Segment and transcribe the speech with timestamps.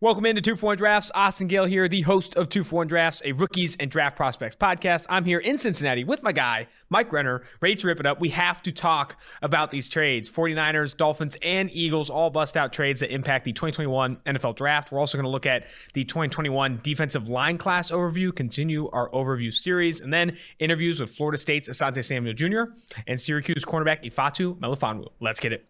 [0.00, 1.10] Welcome into Two One Drafts.
[1.12, 5.06] Austin Gayle here, the host of Two One Drafts, a rookies and draft prospects podcast.
[5.08, 8.20] I'm here in Cincinnati with my guy, Mike Renner, ready to rip it up.
[8.20, 13.00] We have to talk about these trades 49ers, Dolphins, and Eagles all bust out trades
[13.00, 14.92] that impact the 2021 NFL Draft.
[14.92, 19.52] We're also going to look at the 2021 defensive line class overview, continue our overview
[19.52, 22.72] series, and then interviews with Florida State's Asante Samuel Jr.
[23.08, 25.08] and Syracuse cornerback Ifeatu Melifonwu.
[25.18, 25.66] Let's get it.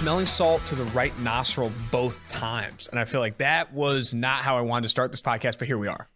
[0.00, 2.88] Smelling salt to the right nostril both times.
[2.88, 5.68] And I feel like that was not how I wanted to start this podcast, but
[5.68, 6.08] here we are.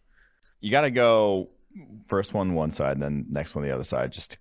[0.63, 1.51] You got to go
[2.07, 4.39] first one one side, then next one the other side, just to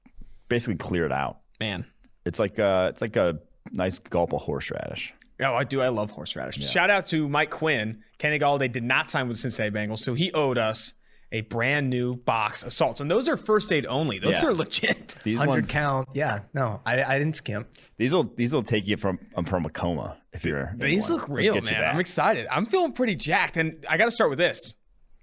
[0.47, 1.39] basically clear it out.
[1.59, 1.83] Man.
[2.23, 3.39] It's like uh, it's like a
[3.73, 5.13] nice gulp of horseradish.
[5.41, 5.81] Oh, I do.
[5.81, 6.65] I love horseradish.
[6.65, 8.01] Shout out to Mike Quinn.
[8.19, 10.93] Kenny Golladay did not sign with the Cincinnati Bengals, so he owed us
[11.33, 13.01] a brand new box of salts.
[13.01, 14.19] And those are first aid only.
[14.19, 14.49] Those Yeah.
[14.49, 15.17] are legit.
[15.23, 16.09] These 100 ones, count.
[16.13, 17.67] Yeah, no, I, I didn't skimp.
[17.97, 20.73] these will these will take you from um, from a coma if you're.
[20.77, 21.19] These one.
[21.19, 21.83] look real, man.
[21.83, 22.47] I'm excited.
[22.49, 23.57] I'm feeling pretty jacked.
[23.57, 24.75] And I got to start with this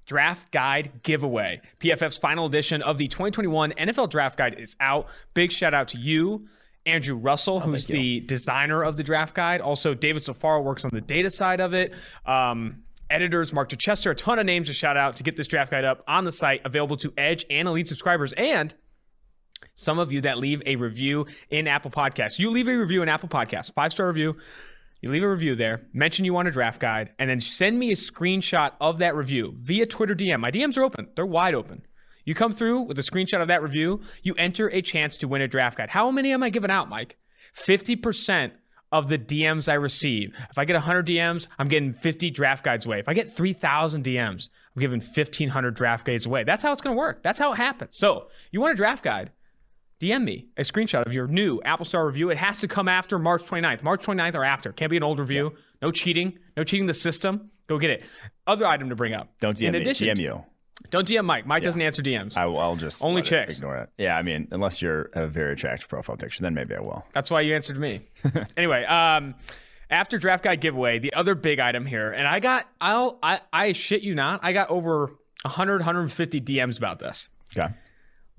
[0.06, 1.61] draft guide giveaway.
[1.78, 5.06] PFF's final edition of the 2021 NFL draft guide is out.
[5.34, 6.47] Big shout out to you.
[6.86, 9.61] Andrew Russell, who's the designer of the draft guide.
[9.61, 11.92] Also, David Safaro works on the data side of it.
[12.27, 15.70] Um, editors, Mark Chichester, a ton of names to shout out to get this draft
[15.70, 18.33] guide up on the site, available to Edge and Elite subscribers.
[18.34, 18.75] And
[19.75, 22.38] some of you that leave a review in Apple Podcasts.
[22.38, 24.36] You leave a review in Apple Podcasts, five star review.
[25.00, 27.91] You leave a review there, mention you want a draft guide, and then send me
[27.91, 30.41] a screenshot of that review via Twitter DM.
[30.41, 31.86] My DMs are open, they're wide open.
[32.27, 35.41] You come through with a screenshot of that review, you enter a chance to win
[35.41, 35.91] a draft guide.
[35.91, 37.16] How many am I giving out, Mike?
[37.55, 38.53] 50%
[38.92, 40.34] of the DMs I receive.
[40.50, 42.98] If I get 100 DMs, I'm getting 50 draft guides away.
[42.98, 46.44] If I get 3,000 DMs, I'm giving 1,500 draft guides away.
[46.44, 47.22] That's how it's going to work.
[47.22, 47.97] That's how it happens.
[47.97, 49.31] So, you want a draft guide?
[50.00, 52.31] DM me a screenshot of your new Apple Star review.
[52.31, 53.82] It has to come after March 29th.
[53.82, 54.72] March 29th or after.
[54.72, 55.54] Can't be an old review.
[55.82, 56.38] No cheating.
[56.56, 57.50] No cheating the system.
[57.66, 58.04] Go get it.
[58.47, 59.28] Other item to bring up.
[59.41, 59.81] Don't DM In me.
[59.82, 60.44] DM you.
[60.91, 61.47] Don't DM Mike.
[61.47, 62.37] Mike doesn't answer DMs.
[62.37, 63.59] I will, I'll just Only chicks.
[63.59, 63.91] Ignore it.
[63.99, 67.05] Yeah, I mean, unless you're a very attractive profile picture, then maybe I will.
[67.12, 68.01] That's why you answered me.
[68.56, 69.34] anyway, um,
[69.89, 73.73] after draft guide giveaway, the other big item here, and I got, I'll, I, I
[73.73, 75.12] shit you not, I got over
[75.43, 77.28] 100, 150 DMs about this.
[77.57, 77.72] Okay.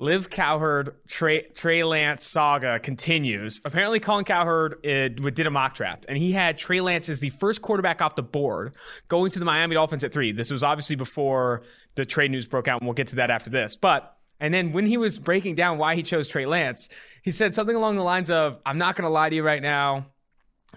[0.02, 3.62] Liv Cowherd Trey, Trey Lance saga continues.
[3.64, 7.30] Apparently, Colin Cowherd uh, did a mock draft, and he had Trey Lance as the
[7.30, 8.74] first quarterback off the board
[9.10, 10.32] going to the Miami Dolphins at three.
[10.32, 11.62] This was obviously before
[11.94, 13.76] the trade news broke out, and we'll get to that after this.
[13.76, 16.90] But and then when he was breaking down why he chose Trey Lance,
[17.22, 19.62] he said something along the lines of, "I'm not going to lie to you right
[19.62, 20.08] now."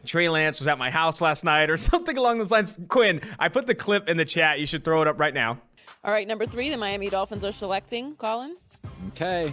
[0.04, 2.74] Trey Lance was at my house last night, or something along those lines.
[2.88, 4.60] Quinn, I put the clip in the chat.
[4.60, 5.62] You should throw it up right now.
[6.04, 8.56] All right, number three, the Miami Dolphins are selecting Colin.
[9.08, 9.50] Okay.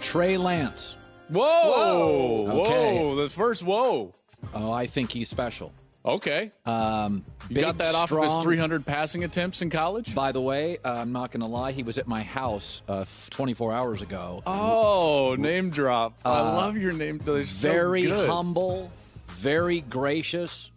[0.00, 0.96] Trey Lance.
[1.28, 2.46] Whoa!
[2.46, 2.62] Whoa!
[2.62, 3.22] Okay.
[3.22, 4.14] The first whoa.
[4.54, 5.72] Oh, I think he's special.
[6.04, 6.50] Okay.
[6.64, 10.14] Um, You big, got that off of his 300 passing attempts in college?
[10.14, 11.72] By the way, uh, I'm not going to lie.
[11.72, 14.42] He was at my house uh, 24 hours ago.
[14.46, 16.18] Oh, name drop.
[16.24, 17.18] I love your name.
[17.18, 18.28] They're so very good.
[18.30, 18.90] humble,
[19.28, 20.70] very gracious.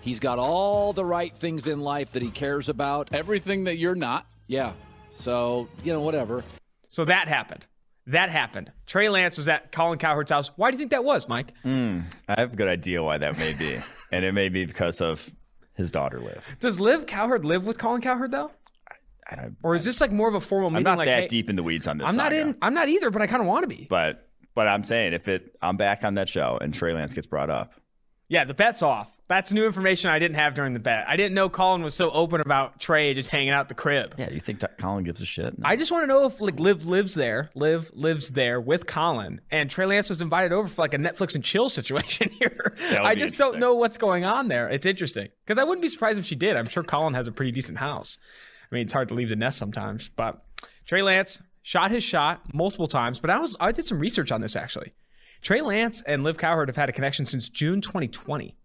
[0.00, 3.08] He's got all the right things in life that he cares about.
[3.12, 4.26] Everything that you're not.
[4.46, 4.72] Yeah.
[5.18, 6.44] So, you know, whatever.
[6.88, 7.66] So that happened.
[8.06, 8.72] That happened.
[8.86, 10.50] Trey Lance was at Colin Cowherd's house.
[10.56, 11.52] Why do you think that was, Mike?
[11.62, 12.00] Hmm.
[12.26, 13.78] I have a good idea why that may be,
[14.12, 15.30] and it may be because of
[15.74, 16.42] his daughter Liv.
[16.60, 18.50] Does Liv Cowherd live with Colin Cowherd though,
[19.30, 20.86] I don't, or is this like more of a formal meeting?
[20.86, 22.08] I'm not like, that hey, deep in the weeds on this.
[22.08, 22.56] I'm not saga, in.
[22.62, 23.86] I'm not either, but I kind of want to be.
[23.90, 27.26] but but I'm saying if it, I'm back on that show and Trey Lance gets
[27.26, 27.74] brought up.
[28.28, 29.10] Yeah, the bet's off.
[29.26, 31.06] That's new information I didn't have during the bet.
[31.06, 34.14] I didn't know Colin was so open about Trey just hanging out the crib.
[34.16, 35.58] Yeah, do you think Colin gives a shit?
[35.58, 35.68] No.
[35.68, 39.42] I just want to know if like Liv lives there, Liv lives there with Colin,
[39.50, 42.74] and Trey Lance was invited over for like a Netflix and chill situation here.
[42.98, 44.68] I just don't know what's going on there.
[44.70, 46.56] It's interesting because I wouldn't be surprised if she did.
[46.56, 48.18] I'm sure Colin has a pretty decent house.
[48.70, 50.42] I mean, it's hard to leave the nest sometimes, but
[50.86, 53.20] Trey Lance shot his shot multiple times.
[53.20, 54.94] But I was I did some research on this actually.
[55.42, 58.56] Trey Lance and Liv Cowherd have had a connection since June 2020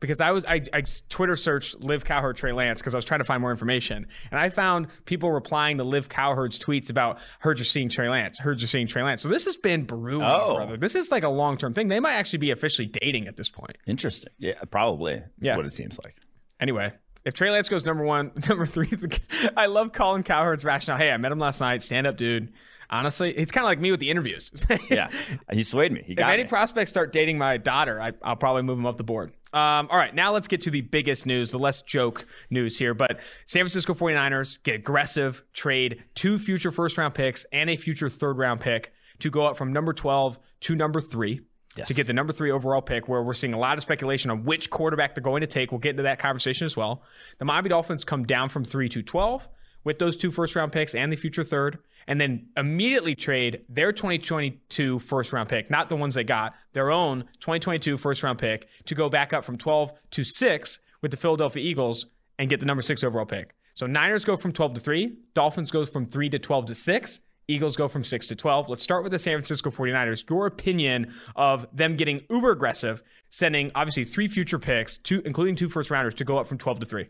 [0.00, 3.20] because I was I, I Twitter searched Liv Cowherd Trey Lance because I was trying
[3.20, 7.58] to find more information, and I found people replying to Liv Cowherd's tweets about heard
[7.58, 9.22] you're seeing Trey Lance, heard you're seeing Trey Lance.
[9.22, 10.56] So this has been brewing, Oh.
[10.56, 10.76] brother.
[10.78, 11.88] This is like a long term thing.
[11.88, 13.76] They might actually be officially dating at this point.
[13.86, 14.32] Interesting.
[14.38, 15.16] Yeah, probably.
[15.16, 15.56] That's Yeah.
[15.56, 16.14] what it seems like.
[16.60, 16.92] Anyway,
[17.22, 18.88] If Trey Lance goes number one, number three,
[19.56, 20.96] I love Colin Cowherd's rationale.
[20.98, 21.82] Hey, I met him last night.
[21.82, 22.54] Stand up, dude.
[22.90, 24.50] Honestly, it's kind of like me with the interviews.
[24.90, 25.08] Yeah,
[25.52, 26.02] he swayed me.
[26.04, 26.48] He if got any me.
[26.48, 29.32] prospects start dating my daughter, I, I'll probably move them up the board.
[29.52, 32.92] Um, all right, now let's get to the biggest news, the less joke news here.
[32.94, 38.08] But San Francisco 49ers get aggressive, trade two future first round picks and a future
[38.08, 41.42] third round pick to go up from number 12 to number three.
[41.86, 44.42] To get the number three overall pick, where we're seeing a lot of speculation on
[44.44, 45.70] which quarterback they're going to take.
[45.70, 47.02] We'll get into that conversation as well.
[47.38, 49.48] The Miami Dolphins come down from three to 12
[49.84, 53.92] with those two first round picks and the future third and then immediately trade their
[53.92, 58.68] 2022 first round pick, not the ones they got, their own 2022 first round pick
[58.86, 62.06] to go back up from 12 to 6 with the Philadelphia Eagles
[62.38, 63.54] and get the number 6 overall pick.
[63.74, 67.20] So Niners go from 12 to 3, Dolphins goes from 3 to 12 to 6,
[67.48, 68.68] Eagles go from 6 to 12.
[68.68, 70.28] Let's start with the San Francisco 49ers.
[70.30, 75.68] Your opinion of them getting uber aggressive, sending obviously three future picks, two including two
[75.68, 77.08] first rounders to go up from 12 to 3.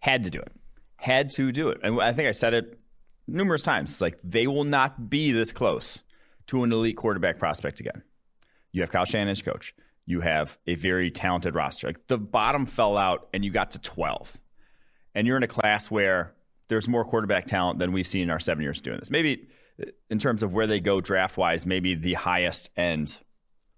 [0.00, 0.52] had to do it.
[0.96, 1.80] Had to do it.
[1.82, 2.78] And I think I said it
[3.26, 4.00] numerous times.
[4.00, 6.02] Like they will not be this close
[6.48, 8.02] to an elite quarterback prospect again.
[8.72, 9.74] You have Kyle Shanahan as coach.
[10.06, 11.86] You have a very talented roster.
[11.86, 14.38] Like the bottom fell out and you got to 12.
[15.14, 16.34] And you're in a class where
[16.68, 19.10] there's more quarterback talent than we've seen in our seven years doing this.
[19.10, 19.48] Maybe
[20.10, 23.20] in terms of where they go draft wise, maybe the highest end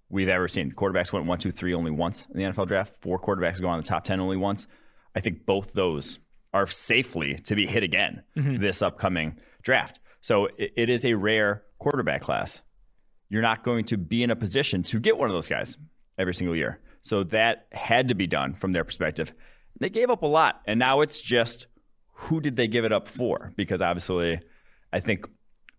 [0.09, 0.73] we've ever seen.
[0.73, 2.95] Quarterbacks went one, two, three only once in the NFL draft.
[3.01, 4.67] Four quarterbacks go on the top 10 only once.
[5.15, 6.19] I think both those
[6.55, 8.63] are safely to be hit again mm-hmm.
[8.63, 9.99] this upcoming draft.
[10.21, 12.63] So it, it is a rare quarterback class.
[13.29, 15.77] You're not going to be in a position to get one of those guys
[16.17, 16.81] every single year.
[17.03, 19.35] So that had to be done from their perspective.
[19.81, 21.67] They gave up a lot, and now it's just
[22.13, 23.53] who did they give it up for?
[23.57, 24.41] Because obviously,
[24.93, 25.27] I think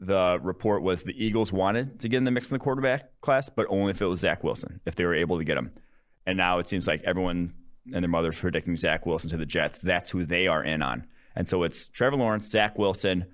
[0.02, 3.48] the report was the Eagles wanted to get in the mix in the quarterback class,
[3.48, 5.72] but only if it was Zach Wilson, if they were able to get him.
[6.28, 7.54] And now it seems like everyone
[7.94, 9.80] and their mother's predicting Zach Wilson to the Jets.
[9.80, 11.06] That's who they are in on.
[11.36, 13.26] And so it's Trevor Lawrence, Zach Wilson.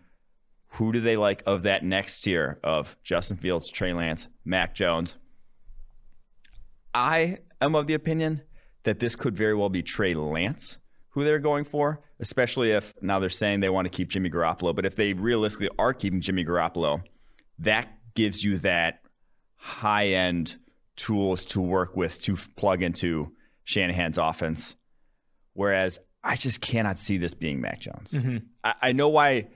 [0.76, 5.18] Who do they like of that next tier of Justin Fields, Trey Lance, Mac Jones?
[6.94, 8.42] I am of the opinion
[8.84, 10.80] that this could very well be Trey Lance
[11.12, 14.74] who they're going for, especially if now they're saying they want to keep Jimmy Garoppolo.
[14.74, 17.04] But if they realistically are keeping Jimmy Garoppolo,
[17.60, 19.02] that gives you that
[19.56, 20.58] high end
[20.96, 23.34] tools to work with to plug into
[23.64, 24.76] Shanahan's offense.
[25.54, 28.12] Whereas I just cannot see this being Mac Jones.
[28.12, 28.38] Mm-hmm.
[28.64, 29.48] I, I know why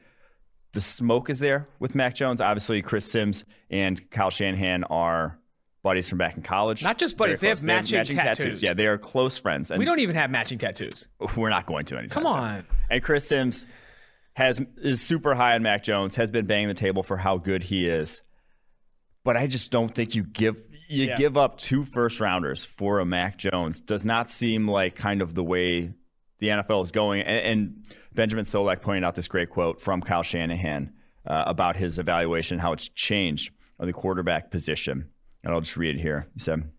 [0.74, 2.42] the smoke is there with Mac Jones.
[2.42, 5.40] Obviously, Chris Sims and Kyle Shanahan are
[5.84, 6.84] buddies from back in college.
[6.84, 7.66] Not just buddies, they have close.
[7.92, 8.62] matching tattoos.
[8.64, 9.70] Yeah, they are close friends.
[9.72, 11.08] And We don't even have matching tattoos.
[11.38, 12.40] we're not going to anytime Come soon.
[12.42, 12.66] on.
[12.90, 13.66] And Chris Sims
[14.34, 17.64] has is super high on Mac Jones, has been banging the table for how good
[17.64, 18.22] he is.
[19.24, 21.16] But I just don't think you give you Yeah.
[21.16, 23.80] give up two first rounders for a Mac Jones.
[23.82, 25.94] Does not seem like kind of the way
[26.40, 27.22] the NFL is going.
[27.22, 30.94] And, and Benjamin Solak pointed out this great quote from Kyle Shanahan
[31.26, 35.10] uh, about his evaluation, how it's changed on the quarterback position.
[35.44, 36.28] And I'll just read it here.
[36.34, 36.70] He said,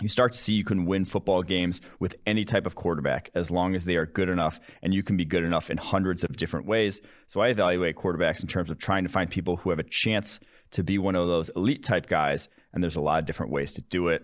[0.00, 3.48] you start to see you can win football games with any type of quarterback as
[3.50, 6.36] long as they are good enough, and you can be good enough in hundreds of
[6.36, 7.00] different ways.
[7.28, 10.40] So I evaluate quarterbacks in terms of trying to find people who have a chance
[10.72, 13.72] to be one of those elite type guys, and there's a lot of different ways
[13.72, 14.22] to do it.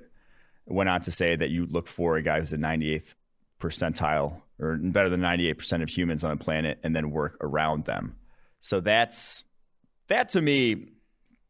[0.66, 3.14] it Went on to say that you look for a guy who's a 98th
[3.60, 8.16] percentile or better than 98% of humans on the planet and then work around them.
[8.58, 9.44] So that's
[10.08, 10.88] that to me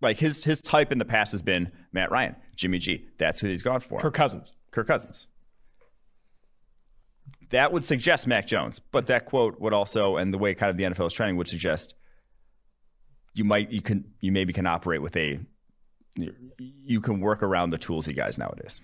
[0.01, 3.09] like his his type in the past has been Matt Ryan, Jimmy G.
[3.19, 3.99] That's who he's gone for.
[3.99, 4.53] Kirk Cousins.
[4.71, 5.29] Kirk Cousins.
[7.51, 10.77] That would suggest Mac Jones, but that quote would also, and the way kind of
[10.77, 11.95] the NFL is trending, would suggest
[13.35, 15.41] you might you can you maybe can operate with a
[16.17, 18.81] you can work around the tools toolsy guys nowadays.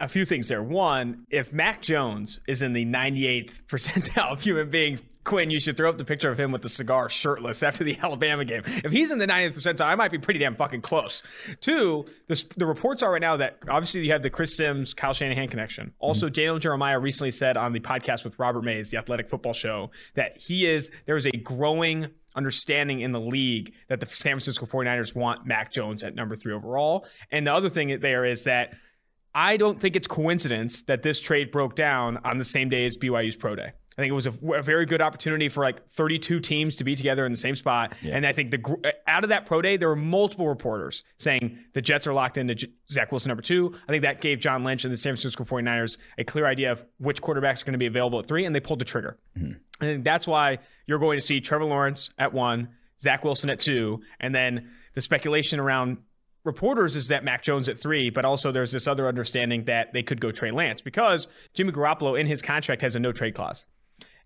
[0.00, 0.62] A few things there.
[0.62, 5.76] One, if Mac Jones is in the 98th percentile of human beings, Quinn, you should
[5.76, 8.62] throw up the picture of him with the cigar shirtless after the Alabama game.
[8.64, 11.22] If he's in the 90th percentile, I might be pretty damn fucking close.
[11.60, 15.12] Two, the, the reports are right now that obviously you have the Chris Sims, Kyle
[15.12, 15.92] Shanahan connection.
[15.98, 16.34] Also, mm-hmm.
[16.34, 20.40] Daniel Jeremiah recently said on the podcast with Robert Mays, the athletic football show, that
[20.40, 25.14] he is, there is a growing understanding in the league that the San Francisco 49ers
[25.14, 27.06] want Mac Jones at number three overall.
[27.30, 28.74] And the other thing there is that
[29.34, 32.96] I don't think it's coincidence that this trade broke down on the same day as
[32.96, 33.72] BYU's pro day.
[33.98, 36.94] I think it was a, a very good opportunity for like 32 teams to be
[36.94, 37.94] together in the same spot.
[38.04, 41.80] And I think the out of that pro day, there were multiple reporters saying the
[41.80, 43.74] Jets are locked into J- Zach Wilson number two.
[43.88, 46.84] I think that gave John Lynch and the San Francisco 49ers a clear idea of
[46.98, 49.18] which quarterbacks are going to be available at three, and they pulled the trigger.
[49.34, 52.68] And Think that's why you're going to see Trevor Lawrence at one,
[53.00, 55.98] Zach Wilson at two, and then the speculation around
[56.44, 60.02] reporters is that Mac Jones at three, but also there's this other understanding that they
[60.02, 63.66] could go Trey Lance because Jimmy Garoppolo in his contract has a no trade clause.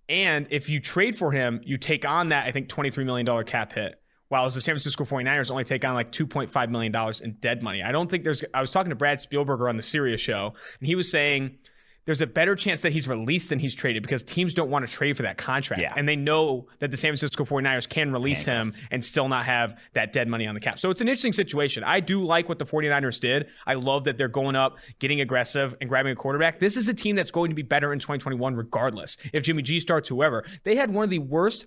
[0.09, 3.73] And if you trade for him, you take on that, I think, $23 million cap
[3.73, 3.97] hit.
[4.29, 7.83] While as the San Francisco 49ers only take on like $2.5 million in dead money.
[7.83, 10.87] I don't think there's, I was talking to Brad Spielberger on the Sirius show, and
[10.87, 11.59] he was saying
[12.05, 14.91] there's a better chance that he's released than he's traded because teams don't want to
[14.91, 15.83] trade for that contract.
[15.83, 15.93] Yeah.
[15.97, 19.79] And they know that the San Francisco 49ers can release him and still not have
[19.95, 20.79] that dead money on the cap.
[20.79, 21.85] So it's an interesting situation.
[21.85, 23.49] I do like what the 49ers did.
[23.67, 26.59] I love that they're going up, getting aggressive, and grabbing a quarterback.
[26.59, 29.17] This is a team that's going to be better in 2021 regardless.
[29.33, 30.45] If Jimmy G starts, whoever.
[30.65, 31.67] They had one of the worst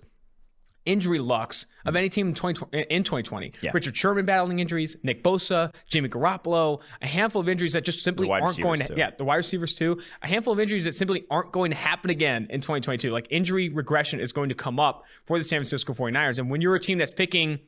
[0.86, 2.86] injury lucks of any team in 2020.
[2.90, 3.52] In 2020.
[3.60, 3.70] Yeah.
[3.74, 8.28] Richard Sherman battling injuries, Nick Bosa, Jimmy Garoppolo, a handful of injuries that just simply
[8.30, 8.88] aren't going to.
[8.88, 8.94] too.
[8.96, 10.00] Yeah, the wide receivers too.
[10.22, 13.10] A handful of injuries that simply aren't going to happen again in 2022.
[13.10, 16.38] Like injury regression is going to come up for the San Francisco 49ers.
[16.38, 17.60] And when you're a team that's picking,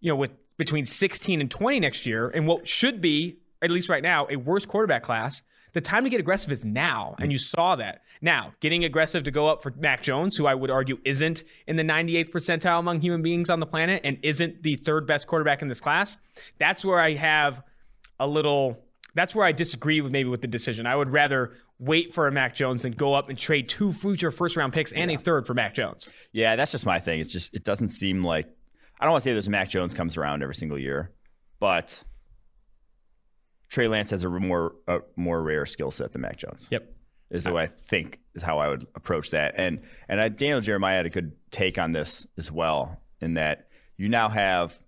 [0.00, 3.88] you know, with between 16 and 20 next year, and what should be, at least
[3.88, 5.42] right now, a worse quarterback class,
[5.72, 7.14] the time to get aggressive is now.
[7.18, 8.02] And you saw that.
[8.20, 11.76] Now, getting aggressive to go up for Mac Jones, who I would argue isn't in
[11.76, 15.62] the 98th percentile among human beings on the planet and isn't the third best quarterback
[15.62, 16.18] in this class,
[16.58, 17.62] that's where I have
[18.20, 20.86] a little that's where I disagree with maybe with the decision.
[20.86, 24.30] I would rather wait for a Mac Jones and go up and trade two future
[24.30, 26.10] first round picks and a third for Mac Jones.
[26.32, 27.20] Yeah, that's just my thing.
[27.20, 28.46] It's just it doesn't seem like
[29.00, 31.10] I don't want to say there's a Mac Jones comes around every single year,
[31.60, 32.04] but
[33.72, 36.68] Trey Lance has a more a more rare skill set than Mac Jones.
[36.70, 36.94] Yep.
[37.30, 39.54] Is the way I think is how I would approach that.
[39.56, 43.68] And and I, Daniel Jeremiah had a good take on this as well, in that
[43.96, 44.78] you now have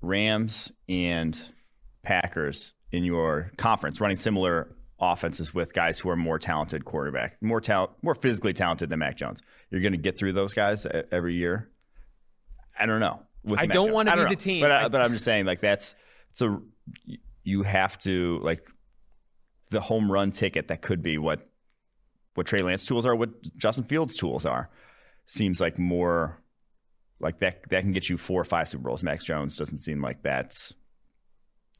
[0.00, 1.36] Rams and
[2.04, 7.60] Packers in your conference running similar offenses with guys who are more talented quarterback, more
[7.60, 9.42] talent, more physically talented than Mac Jones.
[9.70, 11.68] You're going to get through those guys every year.
[12.78, 13.22] I don't know.
[13.42, 14.60] with I Mac don't wanna be don't the team.
[14.60, 15.96] but I, I- but I'm just saying like that's
[16.30, 16.60] it's a
[17.44, 18.70] you have to like
[19.70, 21.42] the home run ticket that could be what
[22.34, 24.70] what Trey Lance tools are, what Justin Fields tools are.
[25.26, 26.42] Seems like more
[27.20, 29.02] like that that can get you four or five Super Bowls.
[29.02, 30.74] Max Jones doesn't seem like that's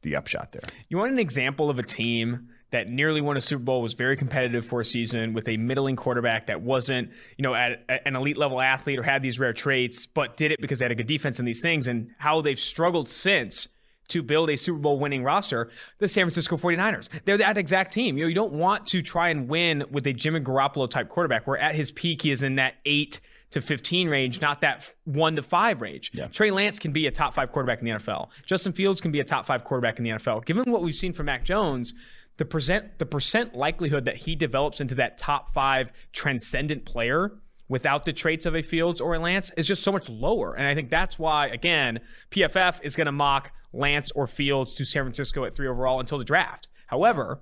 [0.01, 0.61] the upshot there.
[0.89, 4.17] You want an example of a team that nearly won a Super Bowl, was very
[4.17, 8.15] competitive for a season with a middling quarterback that wasn't, you know, at, at an
[8.15, 10.95] elite level athlete or had these rare traits, but did it because they had a
[10.95, 13.67] good defense and these things, and how they've struggled since
[14.13, 17.09] to build a Super Bowl winning roster, the San Francisco 49ers.
[17.25, 18.17] They're that exact team.
[18.17, 21.45] You know, you don't want to try and win with a Jimmy Garoppolo type quarterback
[21.45, 23.19] where at his peak he is in that 8
[23.51, 26.11] to 15 range, not that 1 to 5 range.
[26.31, 28.29] Trey Lance can be a top 5 quarterback in the NFL.
[28.45, 30.45] Justin Fields can be a top 5 quarterback in the NFL.
[30.45, 31.93] Given what we've seen from Mac Jones,
[32.37, 37.31] the percent the percent likelihood that he develops into that top 5 transcendent player
[37.69, 40.53] without the traits of a Fields or a Lance is just so much lower.
[40.55, 41.99] And I think that's why, again,
[42.31, 46.17] PFF is going to mock Lance or Fields to San Francisco at three overall until
[46.17, 46.67] the draft.
[46.87, 47.41] However,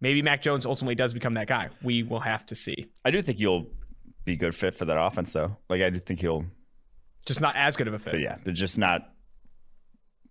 [0.00, 1.68] maybe Mac Jones ultimately does become that guy.
[1.82, 2.86] We will have to see.
[3.04, 3.66] I do think you'll
[4.24, 5.56] be a good fit for that offense though.
[5.68, 6.44] Like I do think he'll
[7.26, 8.12] Just not as good of a fit.
[8.12, 9.12] but yeah, but just not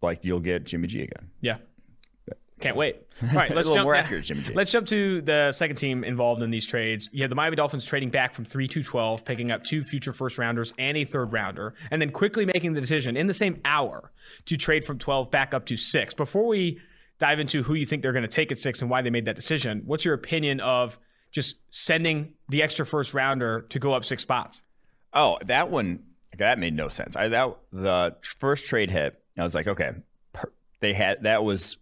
[0.01, 1.29] like you'll get Jimmy G again.
[1.41, 1.57] Yeah.
[2.61, 2.97] Can't wait.
[3.21, 3.83] All right, let's jump.
[3.83, 7.09] more accurate, Jimmy Let's jump to the second team involved in these trades.
[7.11, 10.13] You have the Miami Dolphins trading back from three to twelve, picking up two future
[10.13, 13.59] first rounders and a third rounder, and then quickly making the decision in the same
[13.65, 14.11] hour
[14.45, 16.13] to trade from twelve back up to six.
[16.13, 16.79] Before we
[17.19, 19.25] dive into who you think they're going to take at six and why they made
[19.25, 20.97] that decision, what's your opinion of
[21.31, 24.61] just sending the extra first rounder to go up six spots?
[25.13, 26.03] Oh, that one
[26.37, 27.15] that made no sense.
[27.15, 29.21] I that the first trade hit.
[29.37, 29.91] I was like, okay,
[30.33, 31.77] per, they had that was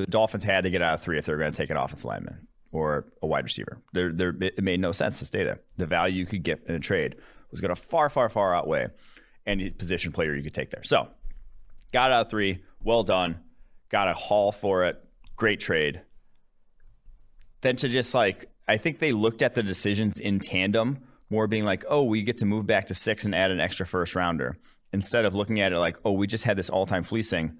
[0.00, 1.76] the Dolphins had to get out of three if they were going to take an
[1.76, 3.80] offensive lineman or a wide receiver.
[3.92, 5.60] There, there, it made no sense to stay there.
[5.76, 7.16] The value you could get in a trade
[7.50, 8.88] was going to far, far, far outweigh
[9.46, 10.84] any position player you could take there.
[10.84, 11.08] So,
[11.92, 12.62] got out of three.
[12.82, 13.40] Well done.
[13.88, 15.02] Got a haul for it.
[15.36, 16.02] Great trade.
[17.60, 21.64] Then to just like, I think they looked at the decisions in tandem, more being
[21.64, 24.56] like, oh, we get to move back to six and add an extra first rounder,
[24.92, 27.58] instead of looking at it like, oh, we just had this all time fleecing.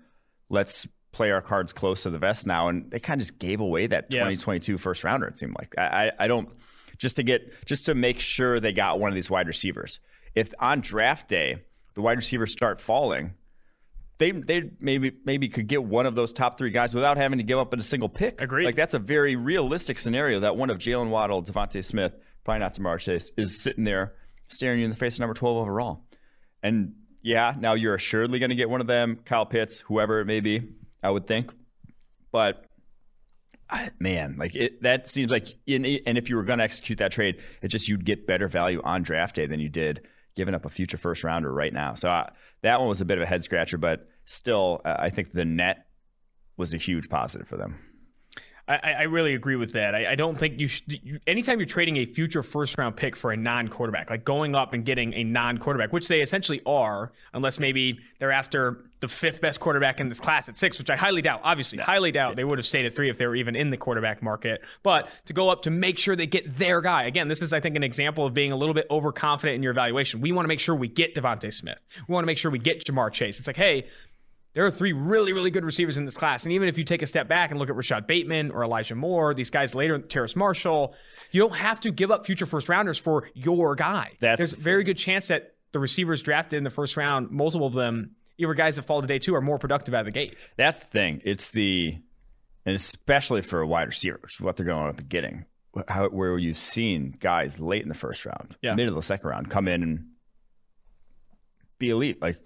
[0.49, 2.69] Let's play our cards close to the vest now.
[2.69, 4.21] And they kind of just gave away that Yeah.
[4.21, 5.75] 2022 first rounder, it seemed like.
[5.76, 6.52] I, I, don't,
[6.99, 10.00] just to get, just to make sure they got one of these wide receivers.
[10.35, 11.62] If on draft day,
[11.95, 13.35] the wide receivers start falling,
[14.19, 17.43] they they maybe maybe could get one of those top three guys without having to
[17.43, 18.40] give up a single pick.
[18.40, 18.67] Agreed.
[18.67, 22.14] Like that's a very realistic scenario that one of Jaylen Waddle, DeVonta Smith,
[22.45, 24.14] probably not Ja'Marr Chase, is sitting there
[24.49, 26.05] staring you in the face at number twelve overall.
[26.62, 30.26] And yeah, now you're assuredly going to get one of them, Kyle Pitts, whoever it
[30.26, 30.69] may be.
[31.02, 31.52] I would think,
[32.33, 32.64] but
[33.99, 37.40] man, like it, that seems like, and if you were going to execute that trade,
[37.62, 40.71] it just you'd get better value on draft day than you did giving up a
[40.71, 41.95] future first rounder right now.
[41.95, 42.30] So uh,
[42.62, 45.45] that one was a bit of a head scratcher, but still, uh, I think the
[45.45, 45.87] net
[46.57, 47.78] was a huge positive for them.
[48.69, 49.95] I, I really agree with that.
[49.95, 50.85] I, I don't think you should.
[51.02, 54.55] You, anytime you're trading a future first round pick for a non quarterback, like going
[54.55, 59.09] up and getting a non quarterback, which they essentially are, unless maybe they're after the
[59.09, 61.40] fifth best quarterback in this class at six, which I highly doubt.
[61.43, 63.76] Obviously, highly doubt they would have stayed at three if they were even in the
[63.76, 64.62] quarterback market.
[64.83, 67.61] But to go up to make sure they get their guy again, this is I
[67.61, 70.21] think an example of being a little bit overconfident in your evaluation.
[70.21, 71.81] We want to make sure we get DeVonta Smith.
[72.07, 73.38] We want to make sure we get Ja'Marr Chase.
[73.38, 73.87] It's like, hey,
[74.52, 76.45] there are three really, really good receivers in this class.
[76.45, 78.95] And even if you take a step back and look at Rashod Bateman or Elijah
[78.97, 80.95] Moore, these guys later, Terrace Marshall,
[81.30, 84.12] you don't have to give up future first rounders for your guy.
[84.21, 87.30] That's There's a the very good chance that the receivers drafted in the first round,
[87.30, 90.07] multiple of them, either guys that fall to day two, are more productive out of
[90.07, 90.35] the gate.
[90.57, 91.23] That's the thing.
[91.25, 91.97] It's the,
[92.66, 95.45] and especially for a wide receiver, which is what they're going up and getting.
[95.87, 98.75] How, where you've seen guys late in the first round, Yeah.
[98.75, 100.07] mid of the second round, come in and
[101.78, 102.37] be elite, like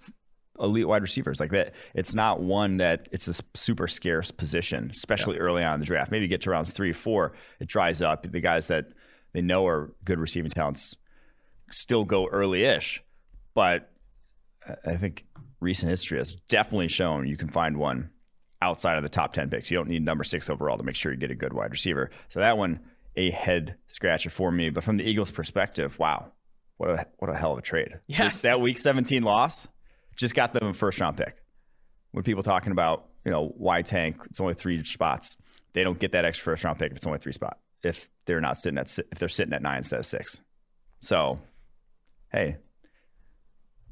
[0.61, 1.75] elite wide receivers like that.
[1.95, 6.11] It's not one that it's a super scarce position, especially early on in the draft.
[6.11, 8.23] Maybe you get to rounds three, four, it dries up.
[8.31, 8.87] The guys that
[9.33, 10.97] they know are good receiving talents
[11.71, 13.03] still go early-ish,
[13.55, 13.91] but
[14.67, 15.27] I- I think
[15.61, 18.11] recent history has definitely shown you can find one
[18.63, 19.71] outside of the top 10 picks.
[19.71, 22.11] You don't need number six overall to make sure you get a good wide receiver.
[22.29, 22.81] So that one,
[23.17, 24.71] a head scratcher for me.
[24.71, 26.33] But from the Eagles' perspective, wow,
[26.77, 27.99] what a what a hell of a trade.
[28.07, 28.43] Yes.
[28.43, 29.69] That week 17 loss
[30.17, 31.37] just got them a first round pick.
[32.13, 35.37] When people talking about, you know, why tank, it's only three spots.
[35.73, 37.59] They don't get that extra first round pick if it's only three spot.
[37.83, 40.41] If they're not sitting at if they're sitting at nine instead of six.
[41.01, 41.39] So,
[42.31, 42.57] hey,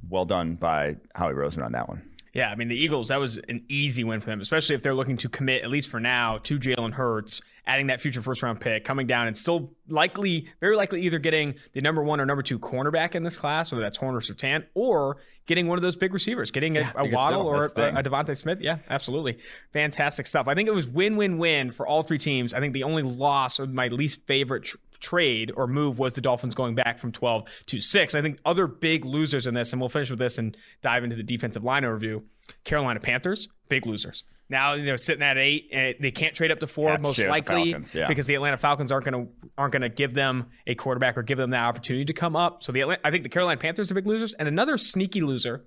[0.08, 2.02] well done by Howie Roseman on that one.
[2.32, 4.94] Yeah, I mean the Eagles, that was an easy win for them, especially if they're
[4.94, 8.60] looking to commit, at least for now, to Jalen Hurts, adding that future first round
[8.60, 12.42] pick, coming down and still likely, very likely either getting the number one or number
[12.42, 15.96] two cornerback in this class, whether that's Horn or Surtain, or getting one of those
[15.96, 18.60] big receivers, getting a, a Waddle or a, a DeVonta Smith.
[18.60, 19.38] Yeah, absolutely.
[19.72, 20.48] Fantastic stuff.
[20.48, 22.52] I think it was win win win for all three teams.
[22.52, 26.20] I think the only loss of my least favorite tr- trade or move was the
[26.20, 28.14] Dolphins going back from 12 to 6.
[28.14, 31.16] I think other big losers in this, and we'll finish with this and dive into
[31.16, 32.22] the defensive line overview.
[32.64, 34.24] Carolina Panthers, big losers.
[34.52, 37.30] Now they're sitting at eight, and they can't trade up to four, to most trade
[37.30, 38.06] with the likely, Falcons, yeah.
[38.06, 41.22] because the Atlanta Falcons aren't going to aren't going to give them a quarterback or
[41.22, 42.62] give them that opportunity to come up.
[42.62, 45.64] So the Atla- I think the Carolina Panthers are big losers, and another sneaky loser,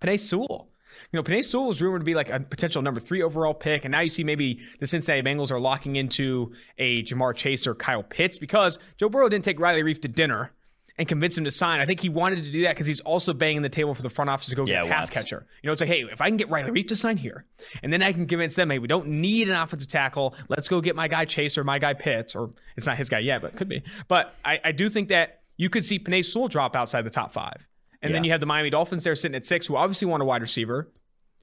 [0.00, 0.70] Penei Sewell.
[1.12, 3.84] You know, Penei Sewell was rumored to be like a potential number three overall pick,
[3.84, 7.74] and now you see maybe the Cincinnati Bengals are locking into a Jamar Chase or
[7.74, 10.54] Kyle Pitts because Joe Burrow didn't take Riley Reiff to dinner
[10.98, 11.80] and convince him to sign.
[11.80, 14.10] I think he wanted to do that because he's also banging the table for the
[14.10, 15.46] front office to go get a pass catcher.
[15.62, 17.44] You know, it's like, hey, if I can get Riley Reiff to sign here,
[17.82, 20.34] and then I can convince them, hey, we don't need an offensive tackle.
[20.48, 23.20] Let's go get my guy Chase or my guy Pitts, or it's not his guy
[23.20, 23.82] yet, but it could be.
[24.08, 27.32] But I, I do think that you could see Penei Sewell drop outside the top
[27.32, 27.68] five.
[28.00, 30.24] And then you have the Miami Dolphins there sitting at six, who obviously want a
[30.24, 30.88] wide receiver,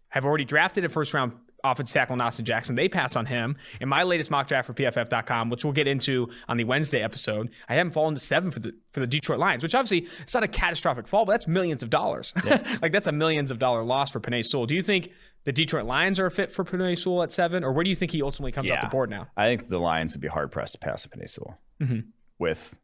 [0.08, 1.34] have already drafted a first round
[1.72, 2.76] offensive tackle in Jackson.
[2.76, 3.58] They pass on him.
[3.80, 7.52] In my latest mock draft for PFF.com, which we'll get into on the Wednesday episode,
[7.68, 10.44] I haven't fallen to seven for the for the Detroit Lions, which obviously it's not
[10.44, 12.34] a catastrophic fall, but that's millions of dollars.
[12.82, 14.66] like that's a millions of dollar loss for Penei Sewell.
[14.66, 15.12] Do you think
[15.44, 17.96] the Detroit Lions are a fit for Penei Sewell at seven, or where do you
[17.96, 19.28] think he ultimately comes off the board now?
[19.38, 22.00] I think the Lions would be hard pressed to pass Penei Sewell mm-hmm.
[22.40, 22.76] with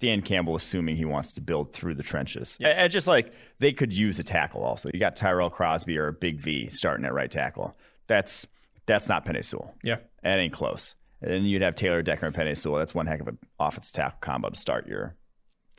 [0.00, 2.58] Dan Campbell assuming he wants to build through the trenches.
[2.60, 4.90] And- and just like they could use a tackle also.
[4.92, 7.76] You got Tyrell Crosby or a Big V starting at right tackle.
[8.08, 8.46] That's
[8.86, 9.76] that's not Penei Sewell.
[9.84, 9.96] Yeah.
[10.24, 10.96] That ain't close.
[11.22, 12.78] And then you'd have Taylor Decker and Penei Sewell.
[12.78, 15.14] That's one heck of an offensive tackle combo to start your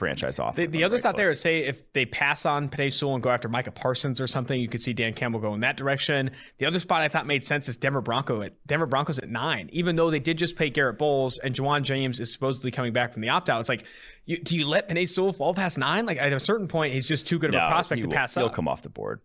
[0.01, 0.55] franchise off.
[0.55, 3.21] The, the other right thought there is say if they pass on Penei Sewell and
[3.21, 6.31] go after Micah Parsons or something, you could see Dan Campbell go in that direction.
[6.57, 9.69] The other spot I thought made sense is Denver Bronco at Denver Broncos at nine.
[9.71, 13.13] Even though they did just pay Garett Bolles and Ja'Wuan James is supposedly coming back
[13.13, 13.83] from the opt out, it's like,
[14.25, 16.07] you, do you let Penei Sewell fall past nine?
[16.07, 18.15] Like at a certain point, he's just too good of No, a prospect to will-
[18.15, 19.19] pass He'll come off the board.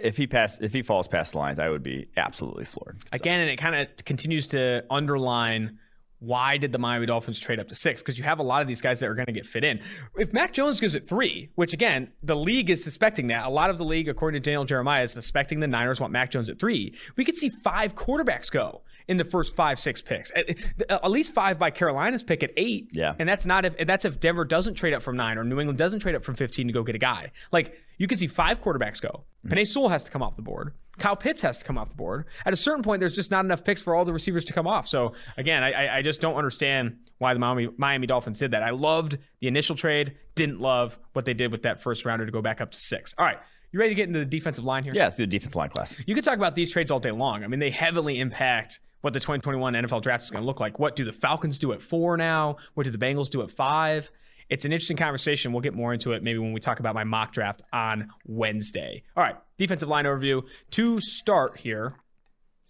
[0.00, 2.98] If he pass, if he falls past the lines, I would be absolutely floored.
[3.10, 5.80] Again, and it kind of continues to underline
[6.20, 8.02] why did the Miami Dolphins trade up to six?
[8.02, 9.80] Because you have a lot of these guys that are going to get fit in.
[10.16, 13.46] If Mac Jones goes at three, which again, the league is suspecting that.
[13.46, 16.30] A lot of the league, according to Daniel Jeremiah, is suspecting the Niners want Mac
[16.30, 16.94] Jones at three.
[17.16, 20.30] We could see five quarterbacks go in the first five, six picks.
[20.34, 20.48] At,
[20.90, 22.90] at least five by Carolina's pick at eight.
[22.92, 23.14] Yeah.
[23.18, 25.78] And that's not if that's if Denver doesn't trade up from nine or New England
[25.78, 27.32] doesn't trade up from 15 to go get a guy.
[27.52, 29.24] Like you could see five quarterbacks go.
[29.46, 29.52] Mm.
[29.52, 30.74] Penei Sewell has to come off the board.
[30.98, 32.26] Kyle Pitts has to come off the board.
[32.44, 34.66] At a certain point, there's just not enough picks for all the receivers to come
[34.66, 34.86] off.
[34.88, 38.62] So again, I, I- I just don't understand why the Miami, Miami Dolphins did that.
[38.62, 42.32] I loved the initial trade, didn't love what they did with that first rounder to
[42.32, 43.14] go back up to six.
[43.18, 43.38] All right,
[43.72, 44.92] you ready to get into the defensive line here?
[44.94, 45.94] Yeah, the defensive line class.
[46.06, 47.42] You could talk about these trades all day long.
[47.42, 50.78] I mean, they heavily impact what the 2021 NFL draft is going to look like.
[50.78, 52.56] What do the Falcons do at four now?
[52.74, 54.10] What do the Bengals do at five?
[54.50, 55.52] It's an interesting conversation.
[55.52, 59.02] We'll get more into it maybe when we talk about my mock draft on Wednesday.
[59.16, 60.42] All right, defensive line overview.
[60.72, 61.96] To start here,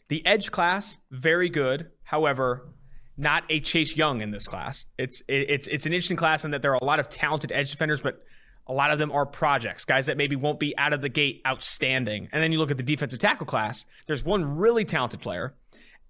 [0.08, 1.90] The edge class, very good.
[2.02, 2.68] However,
[3.16, 4.86] not a Chase Young in this class.
[4.96, 7.70] It's it's it's an interesting class in that there are a lot of talented edge
[7.70, 8.22] defenders, but
[8.66, 11.42] a lot of them are projects, guys that maybe won't be out of the gate
[11.46, 12.28] outstanding.
[12.32, 13.86] And then you look at the defensive tackle class.
[14.06, 15.54] There's one really talented player,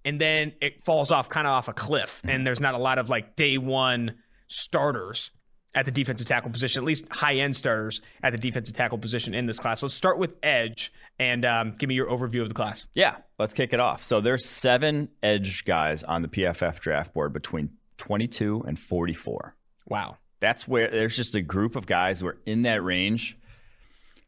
[0.05, 2.43] and then it falls off kind of off a cliff, and mm-hmm.
[2.45, 4.15] there's not a lot of like day one
[4.47, 5.31] starters
[5.75, 9.35] at the defensive tackle position, at least high end starters at the defensive tackle position
[9.35, 9.83] in this class.
[9.83, 12.87] Let's start with edge and um, give me your overview of the class.
[12.95, 14.01] Yeah, let's kick it off.
[14.01, 19.55] So there's seven edge guys on the PFF draft board between 22 and 44.
[19.87, 20.17] Wow.
[20.39, 23.37] That's where there's just a group of guys who are in that range.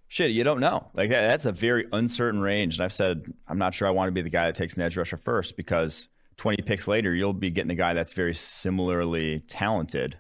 [0.10, 0.90] Shit, you don't know.
[0.94, 2.76] Like that, that's a very uncertain range.
[2.76, 4.84] And I've said I'm not sure I want to be the guy that takes an
[4.84, 9.40] edge rusher first because 20 picks later you'll be getting a guy that's very similarly
[9.48, 10.20] talented,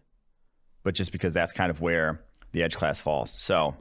[0.84, 3.32] but just because that's kind of where the edge class falls.
[3.32, 3.76] So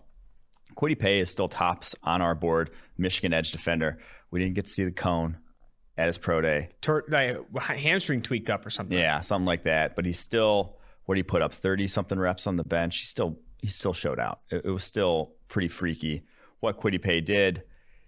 [0.76, 3.98] Kwity Paye is still tops on our board, Michigan edge defender.
[4.30, 5.38] We didn't get to see the cone
[5.98, 6.70] at his pro day.
[6.80, 7.06] Tur-
[7.58, 8.96] hamstring tweaked up or something.
[8.96, 9.96] Yeah, something like that.
[9.96, 12.98] But he's still what he put up thirty something reps on the bench.
[12.98, 14.40] He still he still showed out.
[14.50, 16.22] It, it was still pretty freaky
[16.60, 17.62] what Kwity Paye did.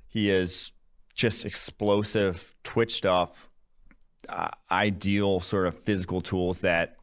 [0.07, 0.73] He is
[1.15, 3.37] just explosive, twitched up,
[4.29, 6.97] uh, ideal sort of physical tools that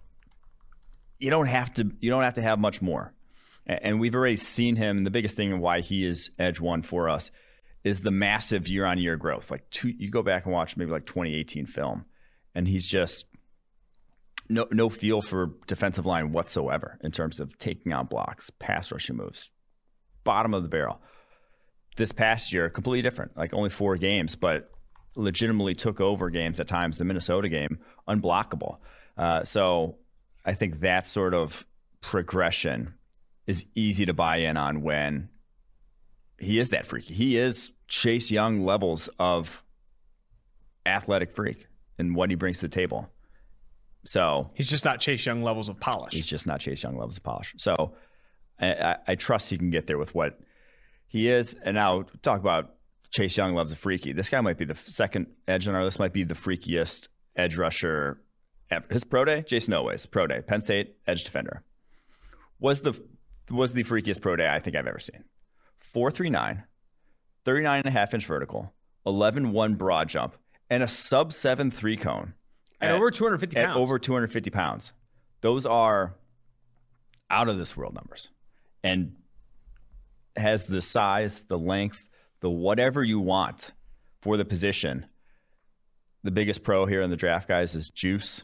[1.20, 3.14] you don't have to you don't have to have much more.
[3.66, 5.04] And, we've already seen him.
[5.04, 7.30] The biggest thing and why he is edge one for us
[7.84, 9.52] is the massive year on year growth.
[9.52, 12.06] Like two, you go back and watch maybe like 2018 film,
[12.56, 13.28] and he's just
[14.50, 19.18] no no feel for defensive line whatsoever in terms of taking on blocks, pass rushing
[19.18, 19.52] moves,
[20.24, 21.00] bottom of the barrel.
[21.96, 23.38] This past year, completely different.
[23.38, 24.72] Like only four games, but
[25.16, 26.98] legitimately took over games at times.
[26.98, 27.78] The Minnesota game,
[28.08, 28.78] unblockable.
[29.16, 29.99] Uh, so
[30.50, 31.68] I think that sort of
[32.02, 32.96] progression
[33.46, 35.30] is easy to buy in on when
[36.40, 37.14] he is that freaky.
[37.14, 39.64] He is Chase Young levels of
[40.88, 41.68] athletic freak
[42.00, 43.12] and what he brings to the table.
[44.06, 46.16] So He's just not Chase Young levels of polish.
[46.16, 47.54] he's just not Chase Young levels of polish.
[47.58, 47.94] So
[48.60, 50.40] I, I, I trust he can get there with what
[51.06, 51.54] he is.
[51.64, 52.74] And now talk about
[53.12, 54.14] Chase Young loves a freaky.
[54.14, 56.00] This guy might be the second edge on our list.
[56.00, 58.20] Might be the freakiest edge rusher.
[58.90, 61.64] His pro day, Jayson Oweh's pro day, Penn State edge defender,
[62.60, 63.00] was the
[63.50, 65.24] was the freakiest pro day I think I've ever seen.
[65.80, 66.64] 439,
[67.46, 68.74] 39 and a half inch vertical,
[69.06, 70.36] 11 1 broad jump,
[70.70, 72.34] and a sub 7 3 cone
[72.82, 73.78] at, over 250 at pounds.
[73.78, 74.94] over 250 pounds.
[75.42, 76.16] Those are
[77.30, 78.32] out of this world numbers.
[78.84, 79.16] And
[80.36, 82.08] has the size, the length,
[82.40, 83.74] the whatever you want
[84.22, 85.06] for the position.
[86.24, 88.44] The biggest pro here in the draft, guys, is juice.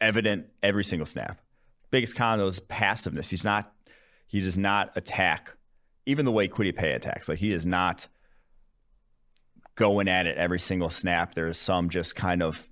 [0.00, 1.40] Evident every single snap.
[1.90, 3.30] Biggest con though is passiveness.
[3.30, 3.72] He's not.
[4.26, 5.54] He does not attack,
[6.06, 7.28] even the way Kwity Paye attacks.
[7.28, 8.06] Like he is not
[9.74, 11.34] going at it every single snap.
[11.34, 12.68] There is some just kind of.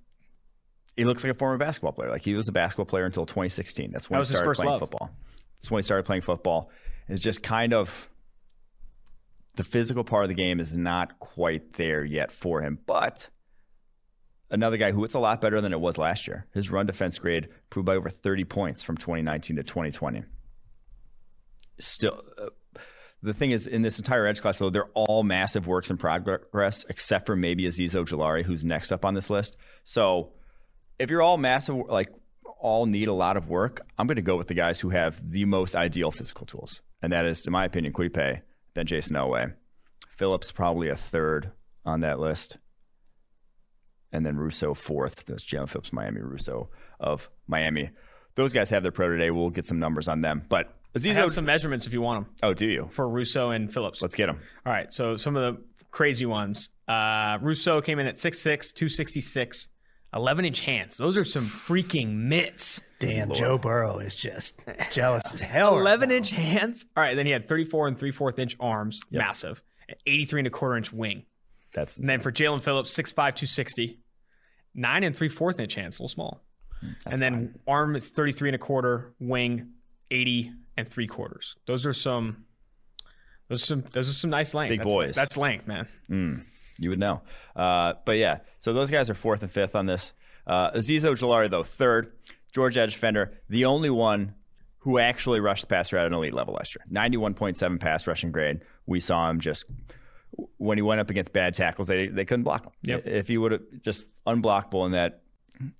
[0.95, 2.09] He looks like a former basketball player.
[2.09, 3.91] Like he was a basketball player until 2016.
[3.91, 4.79] That's when That was he his started first playing love.
[4.79, 5.11] football.
[5.57, 6.71] That's when he started playing football.
[7.07, 8.09] It's just kind of
[9.55, 12.79] the physical part of the game is not quite there yet for him.
[12.85, 13.29] But
[14.51, 16.45] another guy who it's a lot better than it was last year.
[16.53, 20.23] His run defense grade improved by over 30 points from 2019 to 2020.
[21.79, 22.49] Still, uh,
[23.21, 26.85] the thing is, in this entire edge class, though, they're all massive works in progress,
[26.89, 29.57] except for maybe Azeez Ojulari, who's next up on this list.
[29.83, 30.31] So,
[30.97, 32.07] if you're all massive, like
[32.59, 35.31] all need a lot of work, I'm going to go with the guys who have
[35.31, 38.13] the most ideal physical tools, and that is, in my opinion, Quipe,
[38.73, 39.53] then Jayson Oweh.
[40.07, 41.51] Phillips probably a third
[41.85, 42.57] on that list,
[44.11, 45.25] and then Rousseau fourth.
[45.25, 46.69] That's Jaelan Phillips, Miami, Rousseau
[46.99, 47.91] of Miami.
[48.35, 49.31] Those guys have their pro today.
[49.31, 52.35] We'll get some numbers on them, but I have some measurements if you want them
[52.41, 52.89] oh, do you?
[52.91, 54.01] for Rousseau and Phillips.
[54.01, 54.39] Let's get them.
[54.65, 56.69] All right, so some of the crazy ones.
[56.87, 59.67] Uh, Rousseau came in at 6'6", 266,
[60.13, 60.97] 11 inch hands.
[60.97, 62.81] Those are some freaking mitts.
[62.99, 64.59] Damn, Joe Burrow is just
[64.91, 65.79] jealous as hell.
[65.79, 66.15] 11 now.
[66.15, 66.85] inch hands.
[66.97, 69.61] All right, then he had 34 and 3 4 inch arms, massive,
[70.05, 71.23] 83 and a quarter inch wing.
[71.73, 73.99] That's And then for Jaelan Phillips, 6'5", 260,
[74.75, 76.41] 9 and 3 4 inch hands, a little small.
[77.05, 79.71] and then arm is 33 and a quarter, wing
[80.11, 81.55] 80 and 3 quarters.
[81.67, 82.45] Those are some
[83.49, 84.69] those are some those are some nice length.
[84.69, 85.15] Big That's- boys.
[85.15, 85.87] That's length, man.
[86.77, 87.21] you would know.
[87.55, 90.13] Uh, but yeah, so those guys are fourth and fifth on this.
[90.47, 92.13] Uh, Azeez Ojulari, though, third.
[92.51, 94.33] George Edge Fender, the only one
[94.79, 96.83] who actually rushed the passer at an elite level last year.
[96.91, 98.61] 91.7 pass rushing grade.
[98.87, 99.65] We saw him just
[100.57, 102.71] when he went up against bad tackles, they, they couldn't block him.
[102.83, 103.07] Yep.
[103.07, 105.21] If he would have just unblockable in that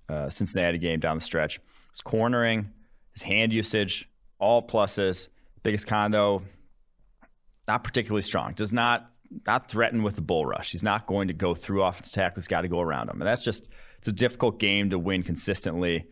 [0.08, 2.72] uh, Cincinnati game down the stretch, his cornering,
[3.12, 5.28] his hand usage, all pluses.
[5.62, 6.42] Biggest condo,
[7.68, 8.54] not particularly strong.
[8.54, 9.10] Does not
[9.46, 10.72] not threaten with the bull rush.
[10.72, 12.44] He's not going to go through offensive tackles.
[12.44, 13.68] He's got to go around them, and that's just
[13.98, 16.06] it's a difficult game to win consistently.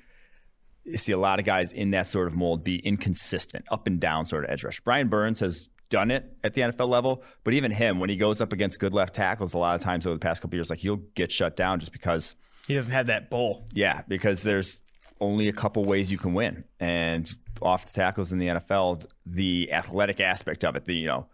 [0.85, 3.99] You see a lot of guys in that sort of mold be inconsistent, up and
[3.99, 4.81] down sort of edge rush.
[4.81, 8.41] Brian Burns has done it at the NFL level, but even him, when he goes
[8.41, 10.79] up against good left tackles, a lot of times over the past couple years, like
[10.81, 12.35] he'll get shut down just because
[12.67, 13.65] He doesn't have that bull.
[13.73, 14.81] yeah, because there's
[15.21, 20.21] only a couple ways you can win, and offensive tackles in the NFL, the athletic
[20.21, 21.27] aspect of it, the you know,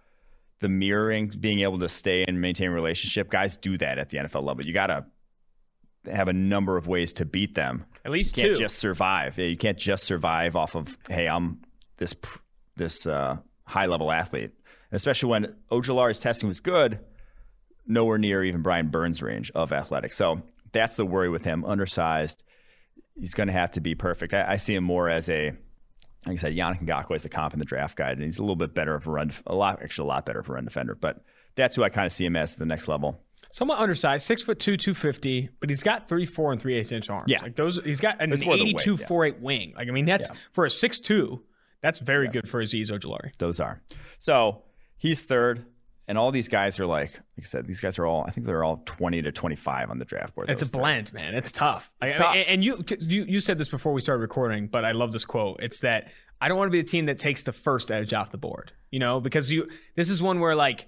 [0.61, 4.19] the mirroring, being able to stay and maintain a relationship, guys do that at the
[4.19, 4.65] NFL level.
[4.65, 5.05] You gotta
[6.11, 7.85] have a number of ways to beat them.
[8.05, 8.61] At least You can't two.
[8.61, 9.37] just survive.
[9.39, 11.61] Yeah, You can't just survive off of hey, I'm
[11.97, 12.15] this
[12.77, 14.53] this uh, high level athlete,
[14.93, 17.01] especially when Ojulari's testing was good
[17.87, 20.17] nowhere near even Brian Burns' range of athletics.
[20.17, 21.65] So that's the worry with him.
[21.65, 22.43] Undersized.
[23.19, 24.35] He's going to have to be perfect.
[24.35, 25.51] I, I see him more as a,
[26.27, 28.43] like I said, Yannick Ngakoue is the comp in the draft guide, and he's a
[28.43, 30.65] little bit better of a run, a lot, actually a lot better of a run
[30.65, 30.95] defender.
[30.95, 31.23] But
[31.55, 33.21] that's who I kind of see him as at the next level.
[33.53, 36.91] Somewhat undersized, six foot two, two fifty, but he's got three four and three eighths
[36.91, 37.27] inch arms.
[37.29, 37.41] Yeah.
[37.41, 37.79] like those.
[37.85, 39.07] He's got an It's more the weight, 82 yeah.
[39.07, 39.75] four eight wing.
[39.77, 41.41] Like I mean, that's for a six two.
[41.85, 43.37] That's very good for Azeez Ojulari.
[43.37, 43.83] Those are.
[44.19, 44.63] So
[44.97, 45.67] he's third,
[46.09, 48.25] and all these guys are like, like I said, these guys are all.
[48.27, 50.49] I think they're all twenty to twenty-five on the draft board.
[50.49, 51.35] It's a blend, man.
[51.35, 51.93] It's, tough.
[52.01, 54.87] it's I- I mean, and you, you you said this before we started recording, but
[54.87, 55.61] I love this quote.
[55.63, 58.31] It's that I don't want to be the team that takes the first edge off
[58.31, 58.73] the board.
[58.91, 60.87] You know, because you this is one where like,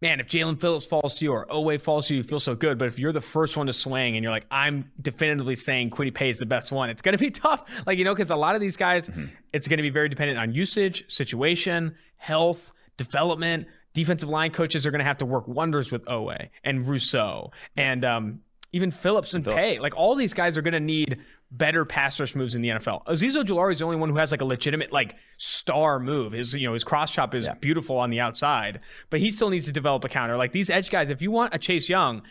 [0.00, 2.54] man, if Jaelan Phillips falls to you or Oweh falls to you, you feel so
[2.54, 2.78] good.
[2.78, 6.12] But if you're the first one to swing and you're like, I'm definitively saying Kwity
[6.12, 7.86] Paye is the best one, it's gonna be tough.
[7.86, 9.10] Like you know, because a lot of these guys,
[9.52, 13.66] it's gonna be very dependent on usage, situation, health, development.
[13.94, 18.04] Defensive line coaches are going to have to work wonders with Oweh and Rousseau and
[18.04, 18.40] um,
[18.72, 19.78] even Phillips and Paye.
[19.78, 23.04] Like all these guys are going to need better pass rush moves in the NFL.
[23.06, 26.32] Azeez Ojulari is the only one who has like a legitimate like star move.
[26.32, 28.80] His you know his cross chop is beautiful on the outside,
[29.10, 30.36] but he still needs to develop a counter.
[30.36, 32.22] Like these edge guys, if you want a Chase Young,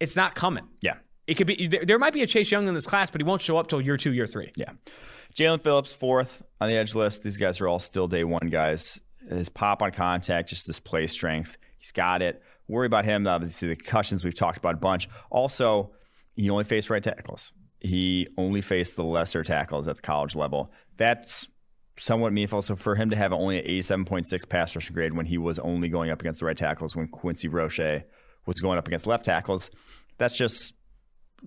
[0.00, 0.68] it's not coming.
[0.80, 0.96] Yeah.
[1.26, 3.40] It could be there, might be a Chase Young in this class, but he won't
[3.40, 4.50] show up till year two, year three.
[4.56, 4.72] Yeah.
[5.34, 7.22] Jaelan Phillips, fourth on the edge list.
[7.22, 9.00] These guys are all still day one guys.
[9.28, 11.56] His pop on contact, just his play strength.
[11.78, 12.42] He's got it.
[12.68, 13.26] Worry about him.
[13.26, 15.08] Obviously, the concussions we've talked about a bunch.
[15.30, 15.92] Also,
[16.36, 17.52] he only faced right tackles.
[17.84, 20.72] He only faced the lesser tackles at the college level.
[20.96, 21.46] That's
[21.98, 22.62] somewhat meaningful.
[22.62, 25.88] So for him to have only an 87.6 pass rushing grade when he was only
[25.90, 28.02] going up against the right tackles, when Quincy Roche
[28.46, 29.70] was going up against left tackles,
[30.16, 30.74] that's just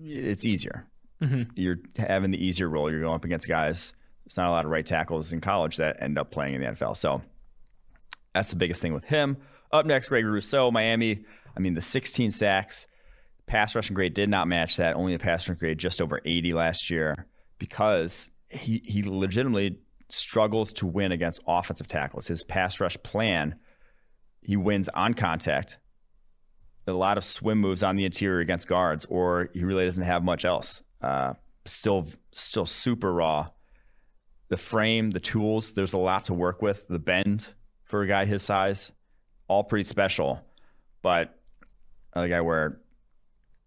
[0.00, 0.86] it's easier.
[1.20, 1.50] Mm-hmm.
[1.56, 2.88] You're having the easier role.
[2.90, 3.92] You're going up against guys.
[4.24, 6.68] It's not a lot of right tackles in college that end up playing in the
[6.68, 6.96] NFL.
[6.96, 7.22] So
[8.32, 9.38] that's the biggest thing with him.
[9.72, 11.24] Up next, Greg Rousseau, Miami.
[11.56, 12.86] I mean, the 16 sacks,
[13.48, 14.94] pass rushing grade did not match that.
[14.94, 17.26] Only a pass rushing grade just over 80 last year
[17.58, 19.78] because he he legitimately
[20.10, 22.26] struggles to win against offensive tackles.
[22.26, 23.56] His pass rush plan,
[24.42, 25.78] he wins on contact.
[26.86, 30.22] A lot of swim moves on the interior against guards, or he really doesn't have
[30.22, 30.82] much else.
[31.02, 31.34] Uh,
[31.66, 33.48] still, still super raw.
[34.48, 36.88] The frame, the tools, there's a lot to work with.
[36.88, 37.52] The bend
[37.84, 38.90] for a guy his size,
[39.48, 40.40] all pretty special.
[41.02, 41.38] But
[42.14, 42.80] a guy where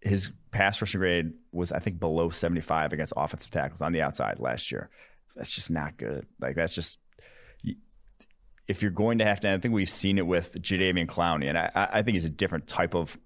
[0.02, 4.38] his pass rushing grade was, I think, below 75 against offensive tackles on the outside
[4.38, 4.90] last year.
[5.34, 6.26] That's just not good.
[6.40, 6.98] Like that's just
[8.68, 11.58] if you're going to have to, I think we've seen it with Jadeveon Clowney, and
[11.58, 13.18] I, I think he's a different type of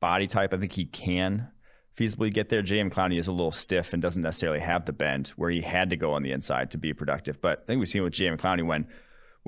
[0.00, 0.54] body type.
[0.54, 1.48] I think he can
[1.96, 2.62] feasibly get there.
[2.62, 5.90] Jadeveon Clowney is a little stiff and doesn't necessarily have the bend where he had
[5.90, 7.40] to go on the inside to be productive.
[7.40, 8.86] But I think we've seen with Jadeveon Clowney when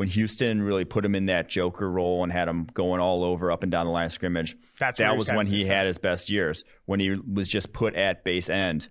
[0.00, 3.52] when Houston really put him in that Joker role and had him going all over
[3.52, 4.56] up and down the line of scrimmage.
[4.78, 5.68] That's that was when he success.
[5.68, 6.64] had his best years.
[6.86, 8.88] When he was just put at base end,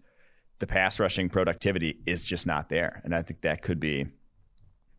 [0.59, 4.05] the pass rushing productivity is just not there, and I think that could be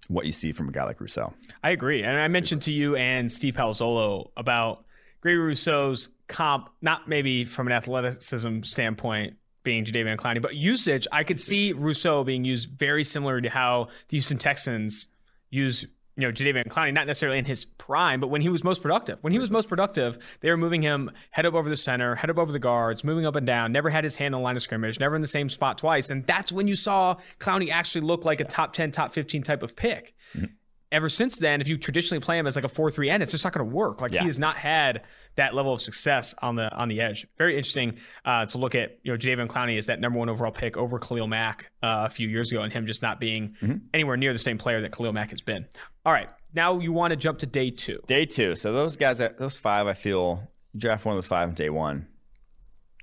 [0.09, 1.33] what you see from a guy like Rousseau.
[1.63, 2.03] I agree.
[2.03, 4.85] And I mentioned to you and Steve Palazzolo about
[5.21, 11.07] Gregory Rousseau's comp, not maybe from an athleticism standpoint being Jadeveon Clowney, but usage.
[11.13, 15.07] I could see Rousseau being used very similar to how the Houston Texans
[15.51, 15.87] use
[16.21, 19.19] you know, Jadeveon Clowney, not necessarily in his prime, but when he was most productive.
[19.23, 22.31] When he was most productive, they were moving him head up over the center, head
[22.31, 24.57] up over the guards, moving up and down, never had his hand on the line
[24.57, 26.11] of scrimmage, never in the same spot twice.
[26.11, 29.63] And that's when you saw Clowney actually look like a top 10, top 15 type
[29.63, 30.15] of pick.
[30.35, 30.47] Mm-hmm.
[30.93, 33.31] Ever since then, if you traditionally play him as like a four three end, it's
[33.31, 34.01] just not going to work.
[34.01, 34.23] Like Yeah.
[34.23, 35.03] he has not had
[35.37, 37.29] that level of success on the on the edge.
[37.39, 38.99] Very interesting uh, to look at.
[39.05, 42.11] You know, Jadeveon Clowney is that number one overall pick over Khalil Mack uh, a
[42.11, 43.55] few years ago, and him just not being
[43.95, 45.65] anywhere near the same player that Khalil Mack has been.
[46.05, 48.01] All right, now you want to jump to day two.
[48.09, 48.57] Day two.
[48.57, 52.09] So those guys, those five, I feel draft one of those five on day one.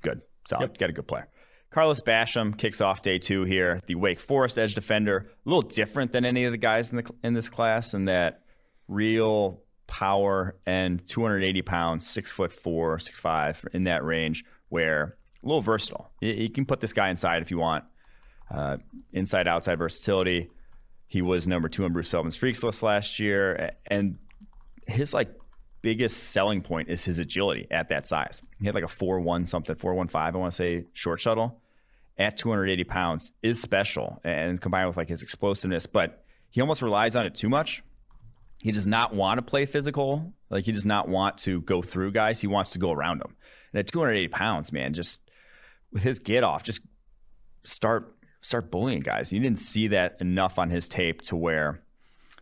[0.02, 1.28] Good, solid, got a good player.
[1.70, 3.82] Carlos Basham kicks off day two here.
[3.86, 7.12] The Wake Forest edge defender, a little different than any of the guys in the
[7.24, 8.42] in this class, in that
[8.88, 15.12] real power and 280 pounds, six foot four, six five in that range, where
[15.44, 16.12] a little versatile.
[16.22, 17.84] You, you can put this guy inside if you want.
[18.50, 18.78] Uh,
[19.12, 20.50] inside outside versatility.
[21.06, 24.18] He was number two on Bruce Feldman's Freaks list last year, and
[24.88, 25.34] his like
[25.88, 28.42] biggest selling point is his agility at that size.
[28.60, 31.22] He had like a four one something, four one five, I want to say, short
[31.22, 31.62] shuttle
[32.18, 37.16] at 280 pounds is special, and combined with like his explosiveness, but he almost relies
[37.16, 37.84] on it too much.
[38.60, 40.34] He does not want to play physical.
[40.50, 42.42] Like he does not want to go through guys.
[42.42, 43.34] He wants to go around them.
[43.72, 45.22] And at 280 pounds, man, just
[45.94, 46.82] with his get off, just
[47.64, 49.32] start start bullying guys.
[49.32, 51.82] You didn't see that enough on his tape to where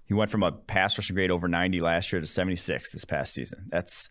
[0.05, 3.33] he went from a pass rushing grade over 90 last year to 76 this past
[3.33, 3.67] season.
[3.69, 4.09] That's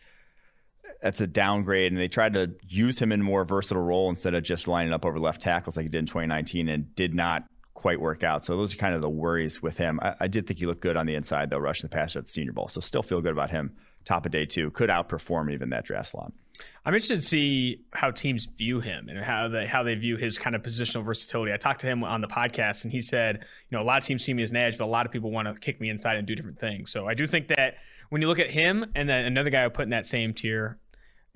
[1.02, 4.34] that's a downgrade, and they tried to use him in a more versatile role instead
[4.34, 7.44] of just lining up over left tackles like he did in 2019, and did not
[7.74, 8.42] quite work out.
[8.44, 10.00] So those are kind of the worries with him.
[10.00, 12.24] I, I did think he looked good on the inside, though, rushing the passer at
[12.24, 12.68] the Senior Bowl.
[12.68, 13.74] So still feel good about him.
[14.04, 16.32] Top of day two, could outperform even that draft slot.
[16.84, 20.38] I'm interested to see how teams view him and how they how they view his
[20.38, 21.52] kind of positional versatility.
[21.52, 23.36] I talked to him on the podcast, and he said,
[23.70, 25.12] you know, a lot of teams see me as an edge, but a lot of
[25.12, 26.92] people want to kick me inside and do different things.
[26.92, 27.76] So I do think that
[28.10, 30.78] when you look at him and then another guy I put in that same tier,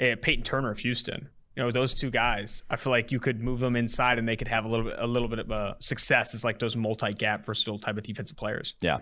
[0.01, 1.31] uh, Peyton Turner of Houston.
[1.57, 4.37] You know, those two guys, I feel like you could move them inside and they
[4.37, 7.45] could have a little bit a little bit of uh, success as like those multi-gap
[7.45, 8.75] versatile type of defensive players.
[8.81, 8.99] Yeah.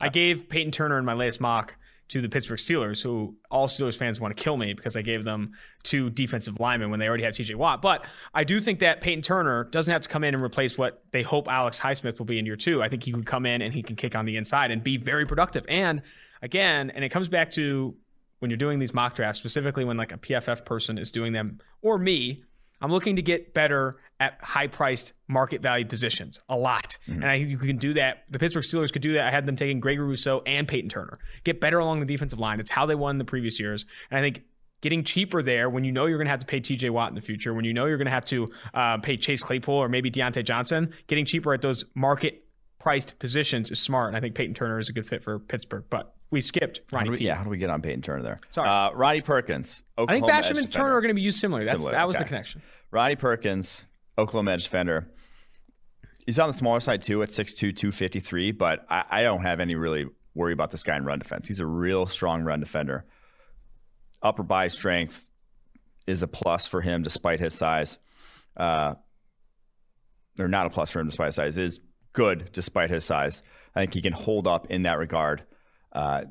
[0.00, 1.76] I gave Peyton Turner in my latest mock
[2.08, 5.24] to the Pittsburgh Steelers, who all Steelers fans want to kill me because I gave
[5.24, 7.80] them two defensive linemen when they already have TJ Watt.
[7.80, 11.02] But I do think that Peyton Turner doesn't have to come in and replace what
[11.10, 12.82] they hope Alex Highsmith will be in year two.
[12.82, 14.98] I think he could come in and he can kick on the inside and be
[14.98, 15.64] very productive.
[15.68, 16.02] And
[16.42, 17.96] again, and it comes back to
[18.40, 21.60] when you're doing these mock drafts, specifically when like a PFF person is doing them,
[21.80, 22.40] or me,
[22.82, 26.98] I'm looking to get better at high priced market value positions a lot.
[27.08, 27.22] Mm-hmm.
[27.22, 28.24] And I think you can do that.
[28.30, 29.26] The Pittsburgh Steelers could do that.
[29.26, 31.18] I had them taking Gregory Rousseau and Peyton Turner.
[31.44, 32.60] Get better along the defensive line.
[32.60, 33.86] It's how they won the previous years.
[34.10, 34.42] And I think
[34.80, 37.14] getting cheaper there when you know you're going to have to pay TJ Watt in
[37.14, 39.88] the future, when you know you're going to have to uh, pay Chase Claypool or
[39.88, 42.44] maybe Diontae Johnson, getting cheaper at those market
[42.78, 44.08] priced positions is smart.
[44.08, 45.84] And I think Peyton Turner is a good fit for Pittsburgh.
[45.88, 47.10] But we skipped Ronnie.
[47.10, 48.40] How we, yeah, how do we get on Peyton Turner there?
[48.50, 48.68] Sorry.
[48.68, 49.84] Uh, Ronnie Perkins.
[49.98, 51.66] Oklahoma I think Basham and Turner are going to be used similarly.
[51.66, 52.24] That's, Similar, that was okay.
[52.24, 52.62] the connection.
[52.90, 53.84] Ronnie Perkins,
[54.18, 55.08] Oklahoma edge defender.
[56.26, 59.74] He's on the smaller side too at 6'2", 253, but I, I don't have any
[59.74, 61.46] really worry about this guy in run defense.
[61.46, 63.04] He's a real strong run defender.
[64.22, 65.28] Upper body strength
[66.06, 67.98] is a plus for him despite his size.
[68.56, 68.94] Uh,
[70.38, 71.58] or not a plus for him despite his size.
[71.58, 71.80] It is
[72.14, 73.42] good despite his size.
[73.74, 75.44] I think he can hold up in that regard.
[75.92, 76.22] Uh,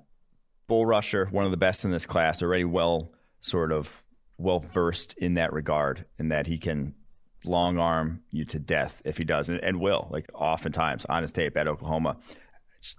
[0.67, 4.03] bull rusher, one of the best in this class, already well sort of
[4.37, 6.95] well versed in that regard, in that he can
[7.43, 11.31] long arm you to death if he does, and, and will like oftentimes on his
[11.31, 12.17] tape at Oklahoma.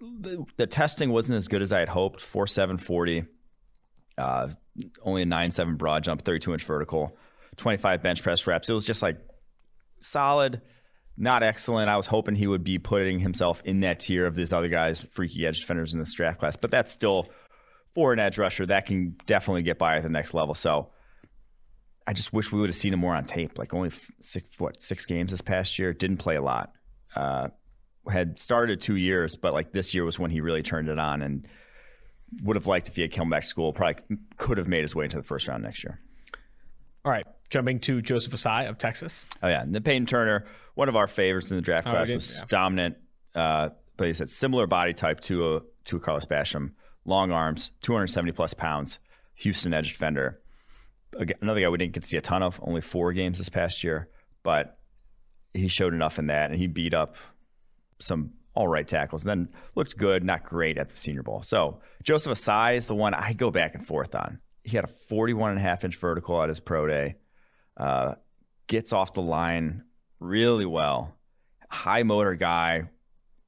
[0.00, 2.20] The, the, testing wasn't as good as I had hoped.
[2.20, 3.24] Four seven forty,
[4.16, 4.48] uh,
[5.02, 7.16] only a nine seven broad jump, thirty two inch vertical,
[7.56, 8.68] twenty five bench press reps.
[8.68, 9.18] It was just like
[10.00, 10.60] solid
[11.22, 11.88] not excellent.
[11.88, 15.06] I was hoping he would be putting himself in that tier of these other guys,
[15.12, 16.56] freaky edge defenders in this draft class.
[16.56, 17.28] But that's still
[17.94, 20.54] for an edge rusher that can definitely get by at the next level.
[20.54, 20.90] So
[22.08, 23.56] I just wish we would have seen him more on tape.
[23.56, 25.92] Like only six what six games this past year.
[25.92, 26.72] Didn't play a lot.
[27.14, 27.48] Uh,
[28.10, 31.22] had started two years, but like this year was when he really turned it on
[31.22, 31.46] and
[32.42, 33.72] would have liked if he had come back to school.
[33.72, 34.02] Probably
[34.38, 35.98] could have made his way into the first round next year.
[37.04, 39.24] All right, jumping to Joseph Ossai of Texas.
[39.42, 42.38] Oh yeah, and Peyton Turner, one of our favorites in the draft oh, class, was
[42.38, 42.44] yeah.
[42.48, 42.96] dominant.
[43.34, 46.72] Uh, but he said similar body type to a to a Carlos Basham,
[47.04, 49.00] long arms, 270 plus pounds,
[49.34, 50.40] Houston edge defender.
[51.16, 53.48] Again, another guy we didn't get to see a ton of, only four games this
[53.48, 54.08] past year,
[54.42, 54.78] but
[55.52, 57.16] he showed enough in that, and he beat up
[57.98, 61.42] some all right tackles, and then looked good, not great at the Senior Bowl.
[61.42, 64.88] So Joseph Ossai is the one I go back and forth on he had a
[64.88, 67.14] 41 and a half inch vertical at his pro day.
[67.76, 68.14] Uh,
[68.66, 69.84] gets off the line
[70.20, 71.16] really well.
[71.70, 72.90] High motor guy,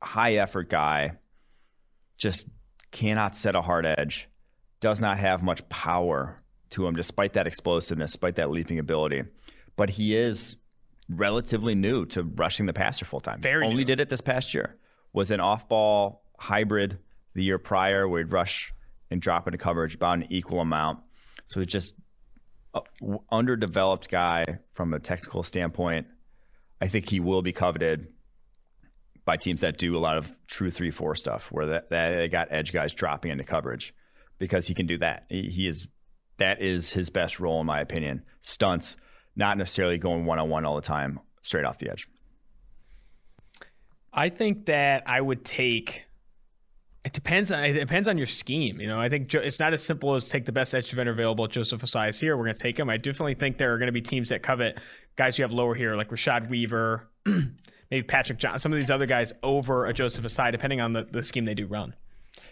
[0.03, 1.13] high effort guy.
[2.17, 2.49] Just
[2.91, 4.29] cannot set a hard edge.
[4.81, 9.23] Does not have much power to him, despite that explosiveness, despite that leaping ability.
[9.77, 10.57] But he is
[11.09, 13.41] relatively new to rushing the passer full time.
[13.41, 13.85] Very only new.
[13.85, 14.77] did it this past year.
[15.13, 16.99] Was an off ball hybrid
[17.35, 18.73] the year prior where he'd rush
[19.11, 21.01] and drop into coverage about an equal amount.
[21.47, 21.95] So it's just
[23.31, 26.07] underdeveloped guy from a technical standpoint.
[26.81, 28.09] I think he will be coveted
[29.25, 32.49] by teams that do a lot of true three four stuff, where that, they got
[32.51, 33.95] edge guys dropping into coverage
[34.39, 35.27] because he can do that.
[35.29, 35.87] He, he is
[36.39, 38.25] that is his best role in my opinion.
[38.41, 38.97] Stunts,
[39.37, 42.09] not necessarily going one on one all the time, straight off the edge.
[44.13, 46.05] I think that I would take
[47.05, 47.53] It depends.
[47.53, 48.81] On, it depends on your scheme.
[48.81, 51.13] You know, I think jo- it's not as simple as take the best edge defender
[51.13, 51.47] available.
[51.47, 52.37] Joseph Ossai is here.
[52.37, 52.89] We're going to take him.
[52.89, 54.79] I definitely think there are going to be teams that covet
[55.17, 59.07] guys you have lower here, like Rashad Weaver, maybe Patrick John, some of these other
[59.07, 61.95] guys over a Joseph Ossai, depending on the, the scheme they do run.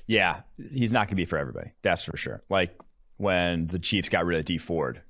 [0.07, 1.73] Yeah, he's not going to be for everybody.
[1.81, 2.43] That's for sure.
[2.51, 2.79] Like
[3.17, 5.01] when the Chiefs got rid of Dee Ford,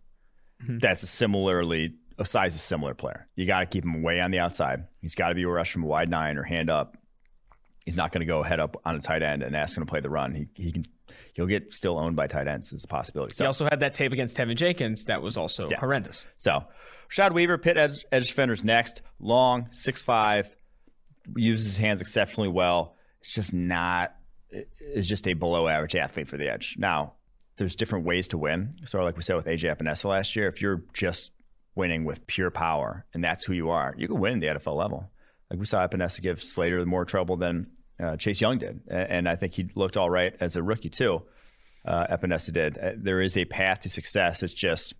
[0.62, 0.78] mm-hmm.
[0.78, 3.26] that's a similarly a size a similar player.
[3.34, 4.84] You got to keep him way on the outside.
[5.00, 6.96] He's got to be a rush from a wide nine or hand up.
[7.84, 9.90] He's not going to go head up on a tight end and ask him to
[9.90, 10.34] play the run.
[10.34, 10.86] He, he can
[11.34, 12.72] he'll get still owned by tight ends.
[12.72, 13.34] Is a possibility.
[13.34, 15.78] So, He also had that tape against Teven Jenkins that was also Yeah.
[15.80, 16.26] horrendous.
[16.36, 16.62] So,
[17.10, 19.02] Rashad Weaver, Pitt edge, edge defenders next.
[19.18, 20.46] Long, 6'5,
[21.36, 22.96] uses his hands exceptionally well.
[23.20, 24.14] It's just not,
[24.80, 26.76] is just a below average athlete for the edge.
[26.78, 27.14] Now,
[27.56, 28.70] there's different ways to win.
[28.86, 30.48] Sort of like we said with AJ Epenesa last year.
[30.48, 31.32] If you're just
[31.74, 35.10] winning with pure power and that's who you are, you can win the NFL level.
[35.52, 37.66] Like we saw Epenesa give Slater more trouble than
[38.02, 38.80] uh, Chase Young did.
[38.88, 41.20] And I think he looked all right as a rookie, too.
[41.86, 42.78] Uh, Epenesa did.
[42.78, 44.42] Uh, There is a path to success.
[44.42, 44.94] It's just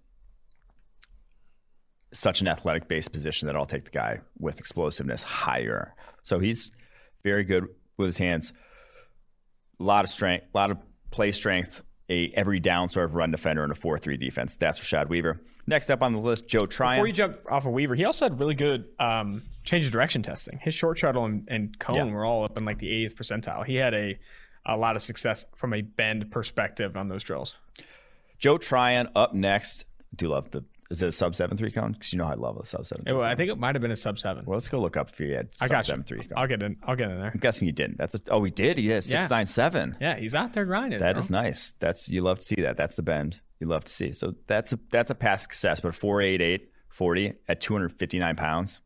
[2.12, 5.94] such an athletic based position that I'll take the guy with explosiveness higher.
[6.22, 6.70] So he's
[7.24, 8.53] very good with his hands.
[9.80, 10.76] A lot of strength, a lot of
[11.11, 14.59] play strength, a every down sort of run defender in a 4 3 defense.
[14.59, 15.40] That's Rashad Weaver.
[15.66, 16.96] Next up on the list, Joe Tryon.
[16.98, 20.22] Before you jump off of Weaver, he also had really good um, change of direction
[20.22, 20.58] testing.
[20.60, 22.14] His short shuttle and, and cone Yeah.
[22.14, 23.64] were all up in like the 80th percentile.
[23.64, 24.18] He had a
[24.64, 27.56] a lot of success from a bend perspective on those drills.
[28.38, 29.86] Joe Tryon up next.
[30.14, 31.92] do love the, is it a sub 7 3 cone?
[31.92, 33.90] Because you know I love a sub 7 It- I think it might have been
[33.90, 34.44] a sub seven.
[34.44, 35.92] Well, let's go look up if you had I sub got you.
[35.92, 36.28] 7 3 cone.
[36.36, 36.76] I'll get in.
[36.84, 37.30] I'll get in there.
[37.34, 37.98] I'm guessing you didn't.
[37.98, 38.78] That's a, oh, we did.
[38.78, 39.18] He has Yeah.
[39.20, 39.96] 697.
[40.00, 40.98] Yeah, he's out there grinding.
[41.00, 41.18] That bro.
[41.20, 41.72] is nice.
[41.80, 42.76] That's you love to see that.
[42.76, 44.12] That's the bend you love to see.
[44.12, 45.78] So that's a that's a past success.
[45.80, 48.80] But 488 40 at 259 pounds,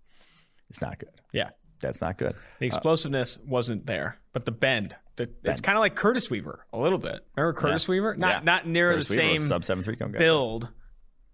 [0.68, 1.08] it's not good.
[1.32, 1.48] Yeah,
[1.80, 2.34] That's not good.
[2.60, 4.94] the explosiveness wasn't there, but the bend.
[5.16, 7.26] The, it's kind of like Curtis Weaver a little bit.
[7.36, 7.92] Remember Curtis Yeah.
[7.92, 8.16] Weaver?
[8.16, 8.40] Not Yeah.
[8.44, 10.18] not near Curtis the Weaver same sub seven three cone guy.
[10.18, 10.68] build.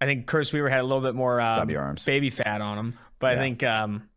[0.00, 2.04] I think Curtis Weaver had a little bit more um, arms.
[2.04, 4.08] baby fat on him, but I think um,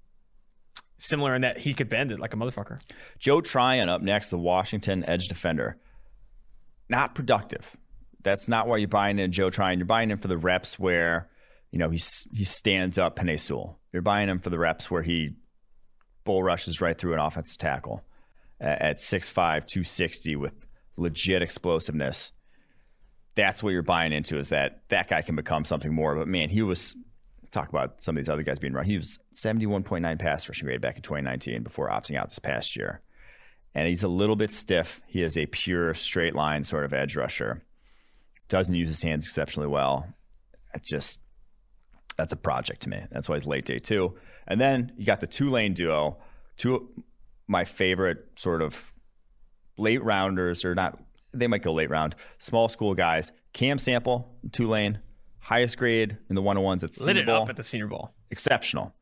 [0.99, 2.77] similar in that he could bend it like a motherfucker.
[3.19, 5.77] Joe Tryon up next, the Washington edge defender.
[6.89, 7.75] Not productive.
[8.25, 9.77] That's not why you're buying in Joe Tryon.
[9.77, 11.29] You're buying him for the reps where,
[11.71, 13.79] you know, he's he stands up Sewell.
[13.93, 15.35] You're buying him for the reps where he
[16.23, 18.01] bull rushes right through an offensive tackle
[18.59, 20.65] at, at 6'5", 260 with
[20.97, 22.31] legit explosiveness.
[23.35, 26.15] That's what you're buying into is that that guy can become something more.
[26.15, 26.95] But man, he was
[27.51, 28.85] talk about some of these other guys being wrong.
[28.85, 33.01] He was 71.9 pass rushing grade back in 2019 before opting out this past year.
[33.75, 34.99] And he's a little bit stiff.
[35.05, 37.61] He is a pure straight line sort of edge rusher.
[38.47, 40.07] Doesn't use his hands exceptionally well.
[40.73, 41.19] It's just
[42.17, 43.01] that's a project to me.
[43.11, 44.15] That's why he's late day two.
[44.47, 46.17] And then you got the Tulane duo,
[46.57, 46.81] two of
[47.47, 48.93] my favorite sort of
[49.77, 50.99] late rounders, or not,
[51.33, 53.31] they might go late round, small school guys.
[53.53, 54.99] Cam Sample, Tulane,
[55.39, 57.63] highest grade in the one on ones at Lit Senior it Bowl up at the
[57.63, 58.13] Senior Bowl.
[58.31, 58.93] exceptional.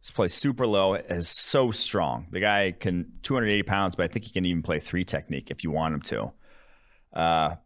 [0.00, 2.26] This plays super low, is so strong.
[2.30, 5.62] The guy can 280 pounds, but I think he can even play three technique if
[5.62, 6.30] you want him to.
[7.12, 7.56] Uh,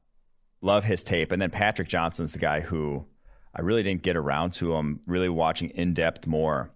[0.66, 1.32] love his tape.
[1.32, 3.06] And then Patrick Johnson's the guy who
[3.54, 6.70] I really didn't get around to him, really watching in depth more.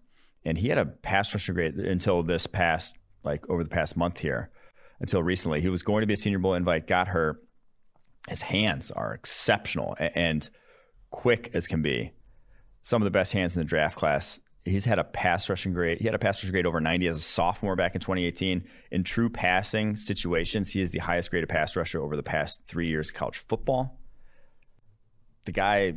[0.45, 4.20] And he had a pass rusher grade until this past, like over the past month
[4.20, 4.51] here,
[5.01, 5.61] until recently.
[5.61, 7.45] He was going to be a Senior Bowl invite, got hurt.
[8.28, 10.49] His hands are exceptional and
[11.11, 12.12] quick as can be
[12.82, 14.41] some of the best hands in the draft class.
[14.65, 15.99] He's had a pass rushing grade.
[15.99, 18.65] He had a pass rushing grade over 90 as a sophomore back in 2018.
[18.91, 22.89] In true passing situations, he is the highest graded pass rusher over the past three
[22.89, 23.99] years of college football.
[25.47, 25.95] The guy,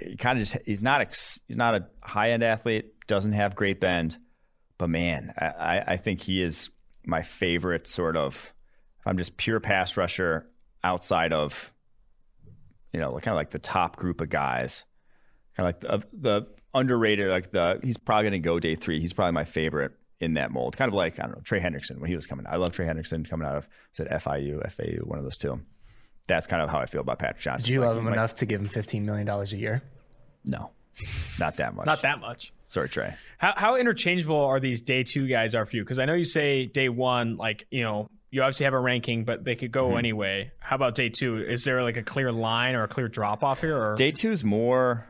[0.00, 3.54] he kind of just, he's not, ex, he's not a high end athlete, doesn't have
[3.54, 4.18] great bend,
[4.76, 6.70] but man, I, I- think he is
[7.06, 8.52] my favorite sort of,
[9.00, 10.46] if I'm just pure pass rusher
[10.84, 11.72] outside of,
[12.92, 14.84] you know, kind of like the top group of guys
[15.56, 19.00] kind of like the, the underrated, like the he's probably going to go day three.
[19.00, 20.76] He's probably my favorite in that mold.
[20.76, 22.46] Kind of like I don't know Trey Hendrickson when he was coming.
[22.48, 25.56] I love Trey Hendrickson coming out of said FIU, FAU, one of those two.
[26.28, 27.66] That's kind of how I feel about Patrick Johnson.
[27.66, 29.82] Do you Like, love him might- enough to give him $15 million a year?
[30.44, 30.70] No,
[31.40, 31.86] not that much.
[31.86, 32.52] Not that much.
[32.68, 33.14] Sorry, Trey.
[33.38, 35.82] How, how interchangeable are these day two guys are for you?
[35.82, 39.24] Because I know you say day one, like, you know, you obviously have a ranking,
[39.24, 39.98] but they could go Mm-hmm.
[39.98, 40.52] anyway.
[40.60, 41.36] How about day two?
[41.36, 43.76] Is there like a clear line or a clear drop off here?
[43.76, 45.06] Or Day two is more.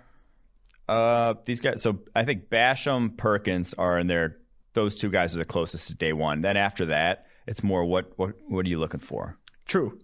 [0.88, 1.80] Uh, these guys.
[1.82, 4.38] So I think Basham, Perkins are in there.
[4.74, 6.40] Those two guys are the closest to day one.
[6.40, 9.38] Then after that, it's more what what what are you looking for?
[9.66, 9.98] true.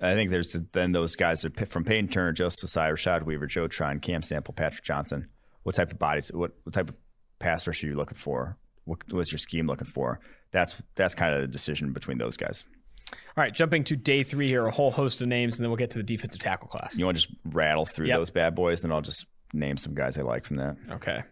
[0.00, 3.68] I think there's then those guys are from Peyton Turner, Joseph Ossai, Rashad Weaver, Joe
[3.68, 5.28] Tryon, Cam Sample, Patrick Johnson.
[5.62, 6.20] What type of body?
[6.32, 6.96] What what type of
[7.38, 8.58] pass rush are you looking for?
[8.84, 10.20] What was your scheme looking for?
[10.50, 12.64] That's that's kind of the decision between those guys.
[13.12, 15.76] All right, jumping to day three here, a whole host of names, and then we'll
[15.78, 16.96] get to the defensive tackle class.
[16.98, 18.18] You want to just rattle through Yep.
[18.18, 20.76] those bad boys, then I'll just name some guys I like from that.
[20.90, 21.22] Okay.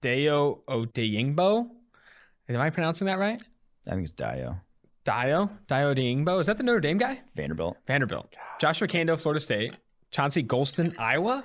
[0.00, 1.68] Deo Odeyingbo.
[2.48, 3.40] Am I pronouncing that right?
[3.86, 4.56] I think it's Dio
[5.04, 5.50] Dio?
[5.66, 6.40] Dio Odeyingbo.
[6.40, 7.20] Is that the Notre Dame guy?
[7.34, 7.76] Vanderbilt.
[7.86, 8.34] Vanderbilt.
[8.60, 9.76] Joshua Kaindoh, Florida State.
[10.10, 11.44] Chauncey Golston, Iowa.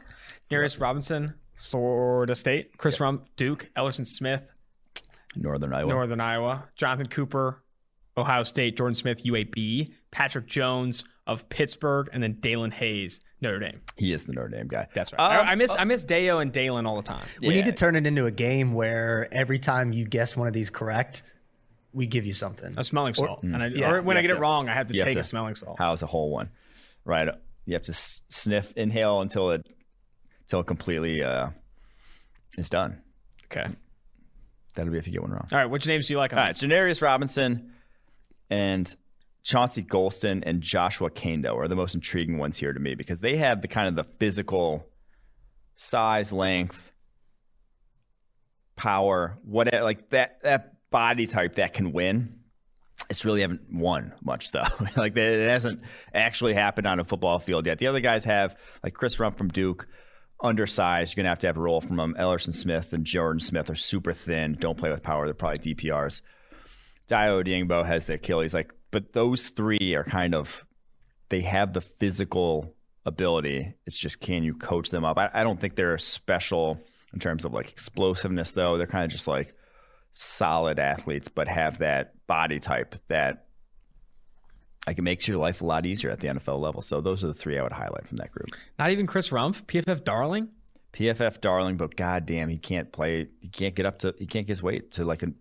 [0.50, 2.78] Darius Robinson, Florida State.
[2.78, 3.70] Chris Rumph, Duke.
[3.76, 4.52] Ellerson Smith,
[5.36, 5.90] Northern Iowa.
[5.90, 6.68] Northern Iowa.
[6.76, 7.64] Jonathan Cooper,
[8.18, 8.78] Ohio State.
[8.78, 9.92] Jordan Smith, UAB.
[10.12, 12.10] Patrick Jones of Pittsburgh.
[12.14, 13.80] And then Daelin Hayes, Notre Dame.
[13.96, 14.88] He is the Notre Dame guy.
[14.94, 15.20] That's right.
[15.20, 17.24] Um, I, I miss I miss Deo and Daelin all the time.
[17.42, 20.54] We need to turn it into a game where every time you guess one of
[20.54, 21.22] these correct,
[21.94, 22.74] we give you something.
[22.78, 23.44] A smelling salt.
[23.44, 25.20] and I, yeah, or when I get have it wrong, I have to take to-
[25.20, 25.78] a smelling salt.
[25.78, 26.50] How's a whole one?
[27.06, 27.30] Right.
[27.66, 29.66] You have to sniff, inhale until it
[30.42, 31.50] until it completely uh,
[32.58, 33.02] is done.
[33.46, 33.68] Okay.
[34.76, 35.48] That'll be if you get one wrong.
[35.52, 35.66] All right.
[35.66, 36.34] Which names do you like?
[36.34, 36.64] On All right, this?
[36.64, 37.74] Janarius Robinson
[38.50, 38.96] and
[39.48, 43.38] Chauncey Golston and Joshua Kaindoh are the most intriguing ones here to me because they
[43.38, 44.86] have the kind of the physical
[45.74, 46.92] size, length,
[48.76, 52.40] power, whatever, like that that body type that can win.
[53.10, 54.64] It's really haven't won much though.
[54.98, 55.80] like that- it hasn't
[56.14, 57.78] actually happened on a football field yet.
[57.78, 59.88] The other guys have like Chris Rumph from Duke,
[60.44, 61.16] undersized.
[61.16, 62.16] You're gonna have to have a role from them.
[62.20, 64.58] Ellerson Smith and Jordan Smith are super thin.
[64.60, 65.24] Don't play with power.
[65.24, 66.20] They're probably DPRs.
[67.08, 68.54] Dio Diengbo has the Achilles.
[68.54, 70.66] Like, but those three are kind of
[71.30, 72.74] they have the physical
[73.06, 73.74] ability.
[73.86, 75.18] It's just can you coach them up?
[75.18, 76.80] I, I don't think they're special
[77.14, 78.78] in terms of like explosiveness though.
[78.78, 79.54] They're kind of just like
[80.12, 83.46] solid athletes, but have that body type that
[84.86, 86.82] like it makes your life a lot easier at the NFL level.
[86.82, 88.50] So those are the three I would highlight from that group.
[88.80, 90.50] Not even Chris Rumph, PFF Darling.
[90.94, 93.28] PFF darling, but goddamn, he can't play.
[93.40, 94.16] He can't get up to.
[94.18, 95.32] He can't get his weight to like a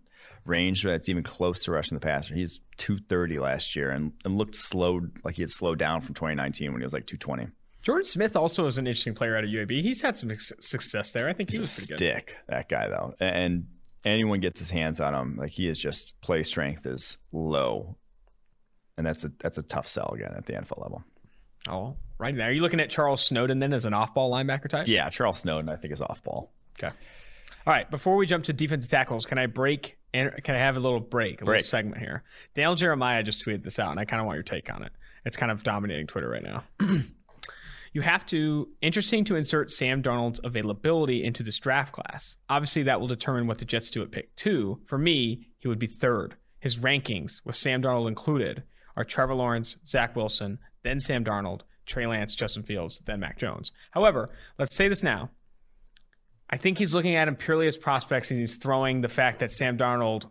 [0.47, 2.33] range that's even close to rushing the passer.
[2.35, 6.15] He's two thirty last year and, and looked slowed like he had slowed down from
[6.15, 7.47] twenty nineteen when he was like two twenty.
[7.83, 9.81] Jordan Smith also is an interesting player out of UAB.
[9.81, 11.29] He's had some success there.
[11.29, 11.97] I think he He's a was pretty good.
[11.97, 13.67] stick, that guy though, and
[14.03, 17.95] anyone gets his hands on him, like he is just play strength is low,
[18.97, 21.03] and that's a that's a tough sell again at the NFL level.
[21.69, 22.47] Oh, right there.
[22.49, 24.87] Are you looking at Charles Snowden then as an off-ball linebacker type?
[24.87, 26.53] Yeah, Charles Snowden, I think is off ball.
[26.77, 26.93] Okay.
[27.65, 27.89] All right.
[27.91, 29.97] Before we jump to defensive tackles, can I break
[30.43, 31.59] can I have a little break, a Break.
[31.59, 32.23] little segment here?
[32.53, 34.91] Daniel Jeremiah just tweeted this out, and I kind of want your take on it.
[35.25, 36.63] It's kind of dominating Twitter right now.
[37.93, 42.37] you have to interesting to insert Sam Darnold's availability into this draft class.
[42.49, 44.79] Obviously, that will determine what the Jets do at pick two.
[44.85, 46.35] For me, he would be third.
[46.59, 48.63] His rankings, with Sam Darnold included,
[48.95, 53.71] are Trevor Lawrence, Zach Wilson, then Sam Darnold, Trey Lance, Justin Fields, then Mac Jones.
[53.91, 55.29] However, let's say this now.
[56.49, 59.51] I think he's looking at him purely as prospects, and he's throwing the fact that
[59.51, 60.29] Sam Darnold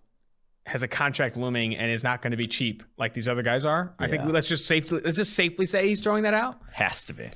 [0.65, 3.65] has a contract looming and is not going to be cheap like these other guys
[3.65, 3.95] are.
[3.99, 6.59] I think let's just safely let's just safely say he's throwing that out.
[6.73, 7.29] Has to be.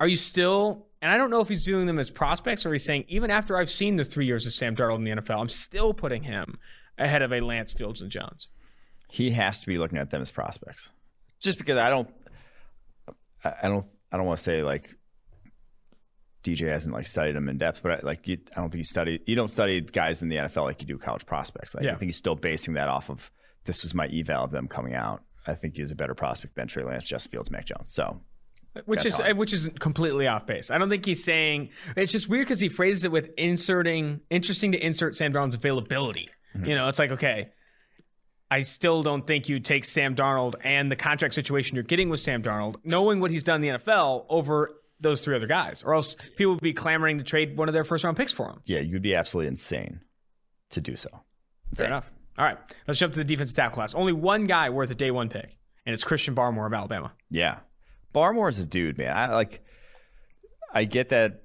[0.00, 0.86] Are you still?
[1.02, 3.56] And I don't know if he's viewing them as prospects or he's saying even after
[3.56, 6.58] I've seen the three years of Sam Darnold in the NFL, I'm still putting him
[6.98, 8.48] ahead of a Lance Fields and Jones.
[9.10, 10.90] he has to be looking at them as prospects.
[11.38, 12.08] Just because I don't,
[13.44, 14.94] I I don't, I don't want to say like
[16.46, 18.84] DJ hasn't like studied them in depth, but I, like you, I don't think you
[18.84, 21.74] study, you don't study guys in the NFL like you do college prospects.
[21.74, 21.92] Like Yeah.
[21.92, 23.30] I think he's still basing that off of
[23.64, 25.22] this was my eval of them coming out.
[25.46, 27.92] I think he's a better prospect than Trey Lance, Justin Fields, Mac Jones.
[27.92, 28.20] So
[28.84, 30.70] which is which is completely off base.
[30.70, 34.72] I don't think he's saying it's just weird because he phrases it with inserting interesting
[34.72, 36.28] to insert Sam Darnold's availability.
[36.54, 36.68] Mm-hmm.
[36.68, 37.50] You know, it's like okay,
[38.50, 42.20] I still don't think you take Sam Darnold and the contract situation you're getting with
[42.20, 44.70] Sam Darnold, knowing what he's done in the NFL over
[45.00, 47.84] those three other guys, or else people would be clamoring to trade one of their
[47.84, 48.60] first round picks for him.
[48.64, 50.00] yeah, you'd be absolutely insane
[50.70, 51.08] to do so.
[51.74, 52.10] Fair enough.
[52.38, 53.94] All right, let's jump to the defensive tackle class.
[53.94, 57.12] Only one guy worth a day one pick, and it's Christian Barmore of Alabama.
[57.30, 57.58] Yeah.
[58.14, 59.16] Barmore's a dude, man.
[59.16, 59.62] I like
[60.72, 61.42] I get that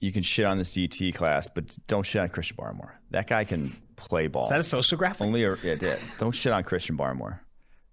[0.00, 2.92] you can shit on this DT class, but don't shit on Christian Barmore.
[3.10, 4.44] That guy can play ball.
[4.44, 5.22] Is that a social graphic?
[5.22, 5.98] Only a, yeah, did.
[6.18, 7.40] Don't shit on Christian Barmore.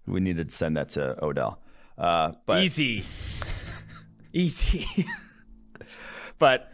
[0.06, 1.62] We need to send that to Odell.
[1.96, 3.04] Uh, but Easy.
[4.34, 5.06] Easy.
[6.38, 6.70] but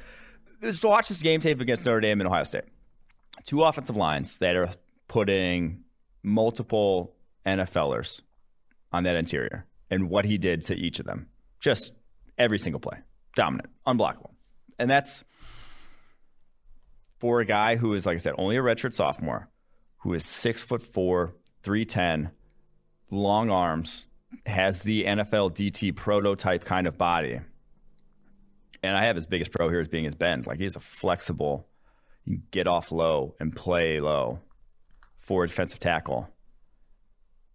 [0.62, 2.64] just watch this game tape against Notre Dame and Ohio State.
[3.44, 4.68] Two offensive lines that are
[5.08, 5.84] putting
[6.22, 7.14] multiple
[7.46, 8.22] NFLers
[8.92, 11.28] on that interior and what he did to each of them.
[11.60, 11.92] Just
[12.38, 12.98] every single play.
[13.36, 14.30] Dominant, unblockable.
[14.78, 15.22] And that's
[17.18, 19.50] for a guy who is, like I said, only a redshirt sophomore,
[19.98, 22.30] who is six foot four, 310,
[23.10, 24.08] long arms,
[24.46, 27.40] has the NFL DT prototype kind of body
[28.82, 30.46] and I have his biggest pro here as being his bend.
[30.46, 31.68] Like he's a flexible,
[32.24, 34.40] you can get off low and play low
[35.18, 36.28] for a defensive tackle.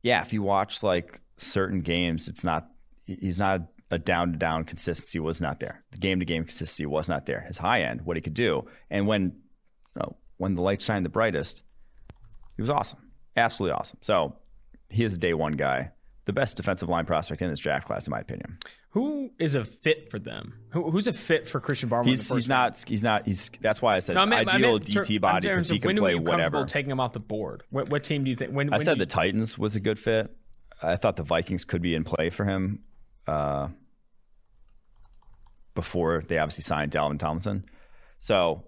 [0.02, 2.68] Yeah, if you watch like certain games, it's not.
[3.06, 3.62] He's not
[3.92, 5.84] a down to down consistency was not there.
[5.92, 7.42] The game to game consistency was not there.
[7.42, 11.04] His high end, what he could do, and when you know, when the lights shine
[11.04, 11.62] the brightest,
[12.56, 14.00] he was awesome, absolutely awesome.
[14.02, 14.38] So
[14.90, 15.92] he is a day one guy,
[16.26, 18.58] the best defensive line prospect in this draft class, in my opinion.
[18.90, 20.54] Who is a fit for them?
[20.70, 22.06] Who, who's a fit for Christian Barmore?
[22.06, 24.74] He's he's not he's not he's that's why I said No, I meant- I ideal
[24.74, 26.66] meant ter- DT body because he can play you whatever.
[26.66, 27.64] taking him off the board?
[27.70, 28.52] What, what team do you think?
[28.52, 30.36] When, I when said do the Titans was a good fit.
[30.82, 32.84] I thought the Vikings could be in play for him
[33.28, 33.68] uh,
[35.74, 37.66] before they obviously signed Dalvin Tomlinson.
[38.20, 38.66] So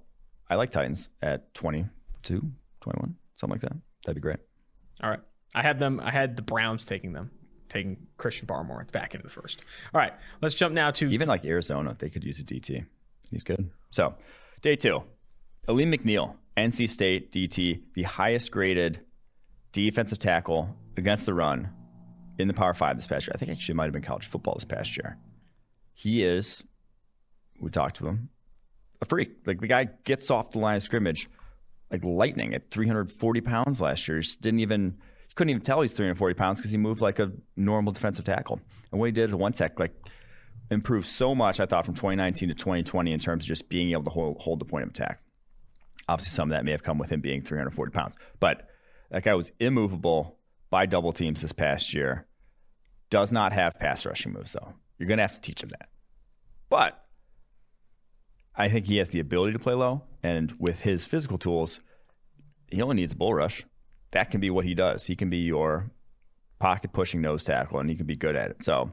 [0.49, 2.51] I like Titans at 22,
[2.81, 3.77] 21, something like that.
[4.05, 4.37] That'd be great.
[5.01, 5.19] All right.
[5.55, 5.99] I had them.
[6.03, 7.31] I had the Browns taking them,
[7.69, 9.61] taking Christian Barmore at the back end of the first.
[9.93, 10.13] All right.
[10.41, 12.85] Let's jump now to Even like Arizona, they could use a DT.
[13.31, 13.69] He's good.
[13.89, 14.13] So
[14.61, 15.03] day two,
[15.67, 19.01] Alim McNeill, NC State DT, the highest graded
[19.71, 21.69] defensive tackle against the run
[22.39, 23.33] in the Power Five this past year.
[23.35, 25.17] I think actually might have been college football this past year.
[25.93, 26.63] He is,
[27.59, 28.29] we talked to him,
[29.01, 29.31] a freak.
[29.45, 31.29] Like the guy gets off the line of scrimmage
[31.91, 34.19] like lightning at 340 pounds last year.
[34.19, 34.97] Just didn't even,
[35.37, 38.59] couldn't even tell he's 340 pounds because he moved like a normal defensive tackle.
[38.91, 39.93] And what he did a one tech, like
[40.71, 44.03] improved so much, I thought, from 2019 to 2020 in terms of just being able
[44.05, 45.21] to hold, hold the point of attack.
[46.09, 48.67] Obviously, some of that may have come with him being 340 pounds, but
[49.11, 52.25] that guy was immovable by double teams this past year.
[53.09, 54.73] Does not have pass rushing moves, though.
[54.97, 55.89] You're going to have to teach him that.
[56.69, 57.05] But
[58.55, 61.79] I think he has the ability to play low, and with his physical tools,
[62.71, 63.63] he only needs a bull rush.
[64.11, 65.05] That can be what he does.
[65.05, 65.91] He can be your
[66.59, 68.63] pocket pushing nose tackle, and he can be good at it.
[68.63, 68.91] So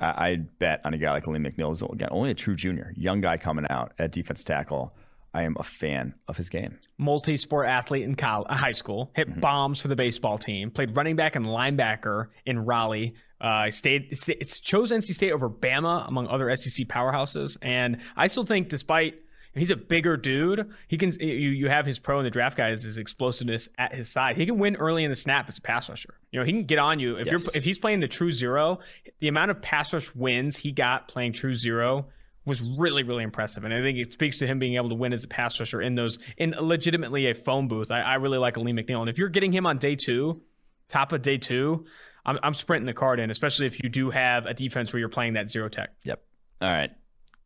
[0.00, 2.92] I, I bet on a guy like Lee McNeill, who's again only a true junior,
[2.96, 4.94] young guy coming out at defense tackle.
[5.36, 6.78] I am a fan of his game.
[6.96, 9.40] multi-sport athlete in college, high school, hit Mm-hmm.
[9.40, 13.14] bombs for the baseball team, played running back and linebacker in Raleigh.
[13.40, 18.44] Uh, stayed, it's chose NC State over Bama among other SEC powerhouses, and I still
[18.44, 19.16] think, despite
[19.54, 21.12] he's a bigger dude, he can.
[21.20, 24.36] You, you have his pro in the draft guys, his explosiveness at his side.
[24.36, 26.14] He can win early in the snap as a pass rusher.
[26.30, 27.44] You know, he can get on you if Yes.
[27.44, 28.78] you're if he's playing the true zero.
[29.20, 32.06] The amount of pass rush wins he got playing true zero
[32.46, 33.64] was really, really impressive.
[33.64, 35.80] And I think it speaks to him being able to win as a pass rusher
[35.80, 37.90] in those in legitimately a phone booth.
[37.90, 39.00] I, I really like Lee McNeill.
[39.00, 40.42] And if you're getting him on day two,
[40.88, 41.86] top of day two,
[42.26, 45.08] I'm, I'm sprinting the card in, especially if you do have a defense where you're
[45.08, 45.90] playing that zero tech.
[46.04, 46.22] Yep.
[46.60, 46.90] All right.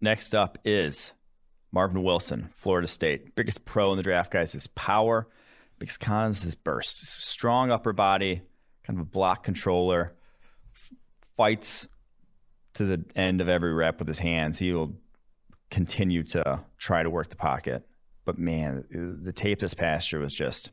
[0.01, 1.13] Next up is
[1.73, 3.35] Marvin Wilson, Florida State.
[3.35, 5.29] Biggest pro in the draft, guys, is power.
[5.79, 7.01] Biggest con is his burst.
[7.01, 8.43] He's a strong upper body,
[8.85, 10.15] kind of a block controller,
[10.75, 10.91] f-
[11.37, 11.89] fights
[12.75, 14.59] to the end of every rep with his hands.
[14.59, 14.95] He will
[15.71, 17.87] continue to try to work the pocket.
[18.25, 20.71] But man, the tape this past year was just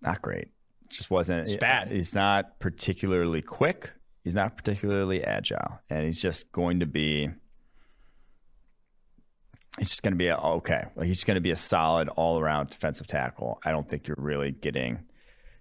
[0.00, 0.48] not great.
[0.88, 1.42] Just wasn't.
[1.48, 1.90] It's uh, bad.
[1.90, 3.92] He's not particularly quick.
[4.24, 7.30] He's not particularly agile, and he's just going to be.
[9.78, 10.84] He's just going to be a, okay.
[10.96, 13.58] Like he's just going to be a solid all around defensive tackle.
[13.64, 15.00] I don't think you're really getting.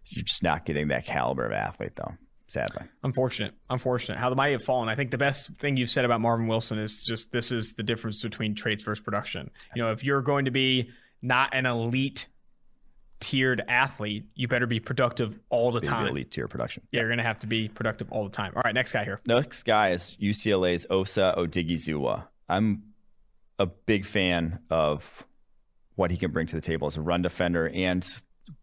[0.05, 2.13] You're just not getting that caliber of athlete, though.
[2.47, 3.53] Sadly, Unfortunate.
[3.69, 4.17] Unfortunate.
[4.17, 4.89] How the mighty have fallen.
[4.89, 7.83] I think the best thing you've said about Marvin Wilson is just this is the
[7.83, 9.49] difference between traits versus production.
[9.73, 10.89] You know, if you're going to be
[11.21, 12.27] not an elite
[13.21, 16.07] tiered athlete, you better be productive all the Be time.
[16.07, 16.83] elite tier production.
[16.91, 18.51] Yeah, you're going to have to be productive all the time.
[18.57, 19.21] All right, next guy here.
[19.25, 22.27] Next guy is UCLA's Osa Odighizuwa.
[22.49, 22.83] I'm
[23.61, 25.25] a big fan of
[25.95, 28.07] what he can bring to the table as a run defender and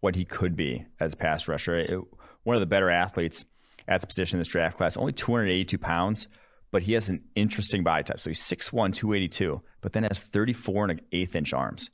[0.01, 1.77] what he could be as a pass rusher.
[1.77, 1.99] It-
[2.43, 3.45] one of the better athletes
[3.87, 6.27] at the position in this draft class, only 282 pounds,
[6.71, 8.19] but he has an interesting body type.
[8.19, 11.89] So he's 6'1, 282, but then has 34 and an eighth inch arms.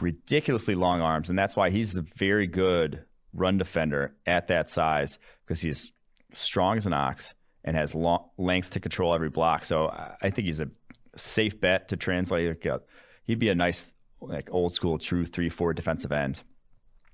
[0.00, 1.28] Ridiculously long arms.
[1.30, 5.92] And that's why he's a very good run defender at that size because he's
[6.32, 7.34] strong as an ox
[7.64, 9.64] and has long, length to control every block.
[9.64, 9.88] So
[10.22, 10.68] I think he's a
[11.16, 12.48] safe bet to translate.
[12.48, 12.78] Like, uh,
[13.24, 16.42] He'd be a nice, like old school, true three four defensive end.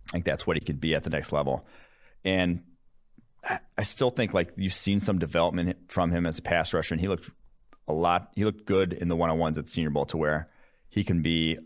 [0.09, 1.67] I think that's what he could be at the next level.
[2.25, 2.63] And
[3.79, 7.01] I- still think like you've seen some development from him as a pass rusher, and
[7.01, 7.31] he looked
[7.89, 8.31] a lot.
[8.35, 10.49] He looked good in the one on ones at Senior Bowl to where
[10.89, 11.59] he can be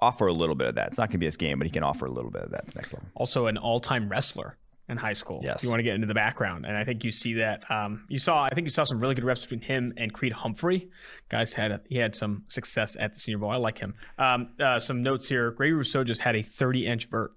[0.00, 0.88] offer a little bit of that.
[0.88, 2.50] It's not going to be his game, but he can offer a little bit of
[2.50, 3.08] that next level.
[3.14, 4.58] Also, an all-time wrestler
[4.88, 5.40] in high school.
[5.42, 5.62] Yes.
[5.64, 7.68] you want to get into the background, and I think you see that.
[7.70, 10.32] Um, you saw, I think you saw some really good reps between him and Creed
[10.32, 10.88] Humphrey.
[11.28, 13.50] Guys had he had some success at the Senior Bowl.
[13.50, 13.94] I like him.
[14.18, 15.50] Um, uh, some notes here.
[15.50, 17.32] Gray Rousseau just had a 30-inch vert.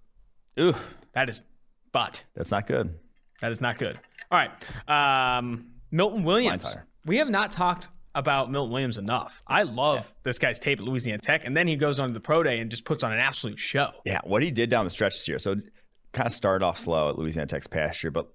[0.59, 0.75] Ooh,
[1.13, 1.41] That is,
[1.91, 2.93] but that's not good.
[3.41, 3.97] that is not good.
[4.31, 4.51] All right,
[5.39, 6.65] um, Milton Williams.
[7.05, 9.41] We have not talked about Milton Williams enough.
[9.47, 12.19] I love this guy's tape at Louisiana Tech, and then he goes on to the
[12.19, 13.89] pro day and just puts on an absolute show.
[14.05, 15.39] Yeah, what he did down the stretch this year.
[15.39, 15.55] So
[16.13, 18.33] kind of started off slow at Louisiana Tech's past year, but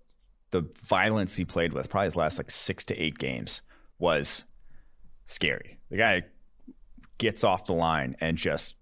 [0.50, 3.62] the violence he played with, probably his last like six to eight games,
[3.98, 4.44] was
[5.24, 5.78] scary.
[5.90, 6.22] The guy
[7.18, 8.76] gets off the line and just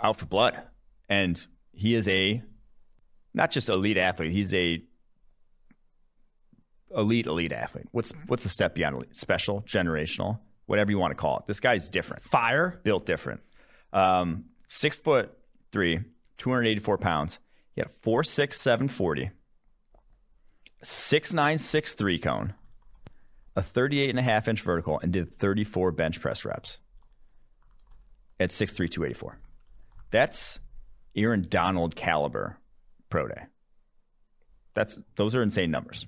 [0.00, 0.60] out for blood.
[1.08, 2.42] And he is a
[3.34, 4.82] not just elite athlete, he's a
[6.94, 7.86] elite elite athlete.
[7.92, 9.16] What's what's the step beyond elite?
[9.16, 11.46] Special, generational, whatever you want to call it.
[11.46, 12.80] This guy's different Fire.
[12.82, 13.40] built different.
[13.92, 15.36] Um, six foot
[15.72, 16.00] three,
[16.38, 17.38] 284 pounds.
[17.74, 19.30] He had a four six seven forty,
[20.82, 22.54] six nine six three cone,
[23.56, 26.78] a 38 and a half inch vertical, and did 34 bench press reps
[28.38, 29.38] at 6'3", 284.
[30.10, 30.60] That's
[31.14, 32.58] Aaron Donald caliber
[33.08, 33.42] pro day.
[34.74, 36.06] That's those are insane numbers.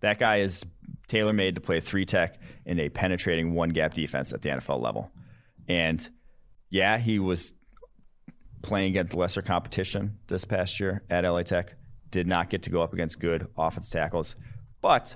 [0.00, 0.64] That guy is
[1.08, 4.82] tailor made to play three tech in a penetrating one gap defense at the NFL
[4.82, 5.10] level.
[5.68, 6.08] And
[6.70, 7.52] yeah, he was
[8.62, 11.74] playing against lesser competition this past year at LA Tech.
[12.10, 14.34] Did not get to go up against good offense tackles,
[14.80, 15.14] but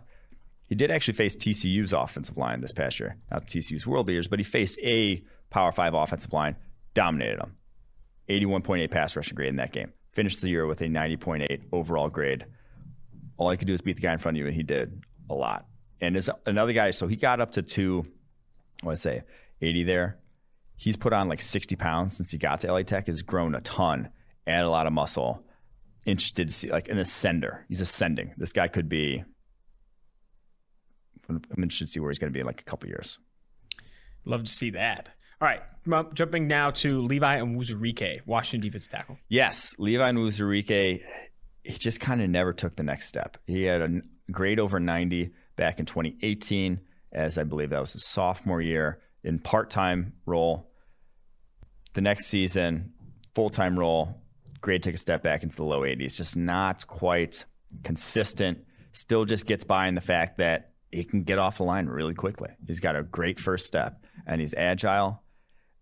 [0.69, 3.17] he did actually face TCU's offensive line this past year.
[3.31, 6.57] Not TCU's world beaters, but he faced a Power Five offensive line,
[6.95, 7.57] dominated them.
[8.29, 9.93] 81.8 pass rushing grade in that game.
[10.13, 12.47] Finished the year with a 90.8 overall grade.
[13.37, 15.05] All he could do is beat the guy in front of you, and he did
[15.29, 15.67] a lot.
[16.01, 18.07] And there's another guy, so he got up to two,
[18.87, 19.23] I say,
[19.61, 20.19] 80 there.
[20.77, 23.61] He's put on like 60 pounds since he got to LA Tech, has grown a
[23.61, 24.11] ton,
[24.47, 25.45] added a lot of muscle.
[26.05, 27.63] Interested to see, like an ascender.
[27.69, 28.35] He's ascending.
[28.37, 29.25] This guy could be,
[31.29, 33.19] I'm interested to see where he's going to be in like a couple years.
[34.25, 35.11] Love to see that.
[35.41, 35.63] All right,
[36.15, 39.19] jumping now to Levi Onwuzurike, Washington defensive tackle.
[39.29, 41.01] Yes, Levi Onwuzurike,
[41.63, 43.37] he just kind of never took the next step.
[43.47, 44.01] He had a
[44.31, 46.81] grade over 90 back in 2018,
[47.13, 50.71] as I believe that was his sophomore year in part time role.
[51.95, 52.93] The next season,
[53.35, 54.21] full time role,
[54.61, 56.17] grade took a step back into the low 80s.
[56.17, 57.45] Just not quite
[57.83, 58.59] consistent.
[58.93, 62.15] Still just gets by in the fact that he can get off the line really
[62.15, 62.51] quickly.
[62.67, 65.21] He's got a great first step and he's agile.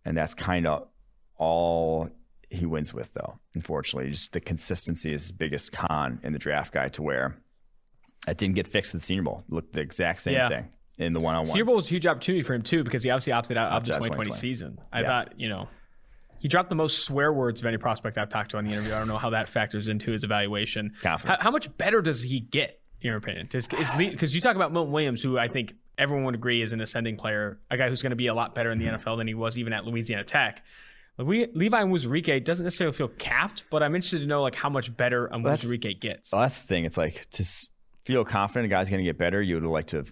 [0.04, 0.88] And that's kind of
[1.36, 2.08] all
[2.50, 3.38] he wins with, though.
[3.54, 7.36] Unfortunately, just the consistency is his biggest con in the draft guide to where
[8.26, 9.44] that didn't get fixed at the Senior Bowl.
[9.48, 10.48] Looked the exact same Yeah.
[10.48, 11.46] thing in the one on one.
[11.46, 13.84] Senior Bowl was a huge opportunity for him too because he obviously opted out of
[13.84, 14.32] the 2020 2020.
[14.32, 14.78] season.
[14.92, 15.06] I Yeah.
[15.06, 15.68] thought, you know,
[16.38, 18.94] he dropped the most swear words of any prospect I've talked to on the interview.
[18.94, 20.92] I don't know how that factors into his evaluation.
[21.02, 21.42] How, Confidence.
[21.42, 23.48] how much better does he get, in your opinion?
[23.50, 27.16] Because you talk about Milton Williams, who I think everyone would agree is an ascending
[27.16, 29.08] player, a guy who's going to be a lot better in the mm-hmm.
[29.08, 30.64] NFL than he was even at Louisiana Tech.
[31.18, 34.96] Le- Levi Wuzurike doesn't necessarily feel capped, but I'm interested to know like how much
[34.96, 36.32] better a Wuzurike gets.
[36.32, 36.84] Well, that's the thing.
[36.84, 37.44] It's like to
[38.04, 40.10] feel confident a guy's going to get better, you would like to, have,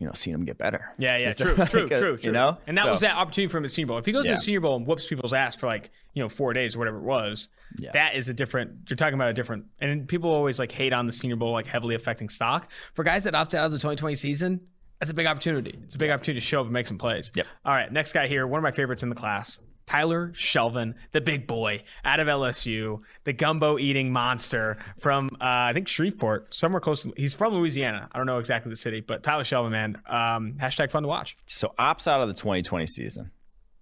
[0.00, 0.92] you know, seen him get better.
[0.98, 2.18] Yeah, yeah, true, like true, a- true, true.
[2.22, 3.98] You know, and that So- was that opportunity for him at Senior Bowl.
[3.98, 6.28] If he goes to the Senior Bowl and whoops people's ass for like you know
[6.28, 7.48] four days or whatever it was,
[7.78, 7.92] Yeah.
[7.92, 8.88] that is a different.
[8.90, 9.66] You're talking about a different.
[9.80, 13.24] And people always like hate on the Senior Bowl like heavily affecting stock for guys
[13.24, 14.60] that opted out of the 2020 season.
[14.98, 15.78] That's a big opportunity.
[15.84, 17.30] It's a big opportunity to show up and make some plays.
[17.34, 17.46] Yep.
[17.64, 19.58] All right, next guy here, one of my favorites in the class.
[19.86, 25.72] Tyler Shelvin, the big boy out of LSU, the gumbo eating monster from uh, I
[25.72, 27.02] think Shreveport, somewhere close.
[27.02, 28.08] To, he's from Louisiana.
[28.12, 31.36] I don't know exactly the city, but Tyler Shelvin, man, um, hashtag fun to watch.
[31.46, 33.30] So opts out of the 2020 season,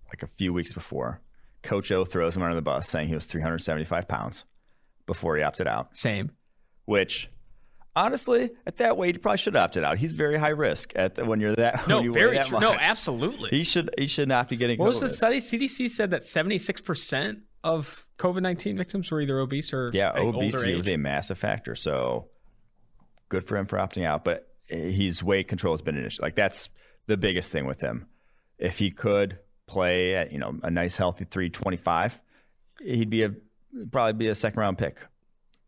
[0.08, 1.20] like a few weeks before.
[1.62, 4.44] Coach O throws him under the bus, saying he was 375 pounds
[5.06, 5.96] before he opted out.
[5.96, 6.30] Same.
[6.84, 7.28] Which,
[7.94, 9.98] honestly, at that weight, he probably should have opted out.
[9.98, 11.86] He's very high risk at the, when you're that.
[11.88, 12.60] No, you very that true.
[12.60, 13.50] No, absolutely.
[13.50, 14.78] He should he should not be getting.
[14.78, 15.38] what was the study?
[15.38, 20.74] CDC said that 76% of COVID 19 victims were either obese or Yeah, like, obesity
[20.74, 21.74] was a massive factor.
[21.74, 22.28] So
[23.28, 24.24] good for him for opting out.
[24.24, 26.22] But his weight control has been an issue.
[26.22, 26.70] Like that's
[27.06, 28.06] the biggest thing with him.
[28.58, 32.20] If he could play at you know a nice healthy 325,
[32.82, 33.34] he'd be a
[33.90, 35.00] probably be a second round pick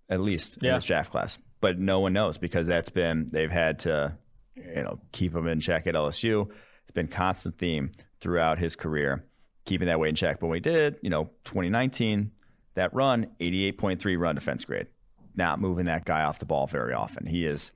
[0.09, 0.71] at least Yeah.
[0.71, 1.39] in this draft class.
[1.61, 4.17] But no one knows because that's been they've had to
[4.57, 6.51] you know keep him in check at LSU.
[6.83, 9.25] It's been constant theme throughout his career,
[9.71, 10.41] keeping that weight in check.
[10.41, 12.33] But when we did, you know, 2019,
[12.75, 14.89] that run, 88.3 run defense grade.
[15.37, 17.25] Not moving that guy off the ball very often.
[17.25, 17.71] He is,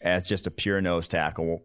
[0.00, 1.64] as just a pure nose tackle,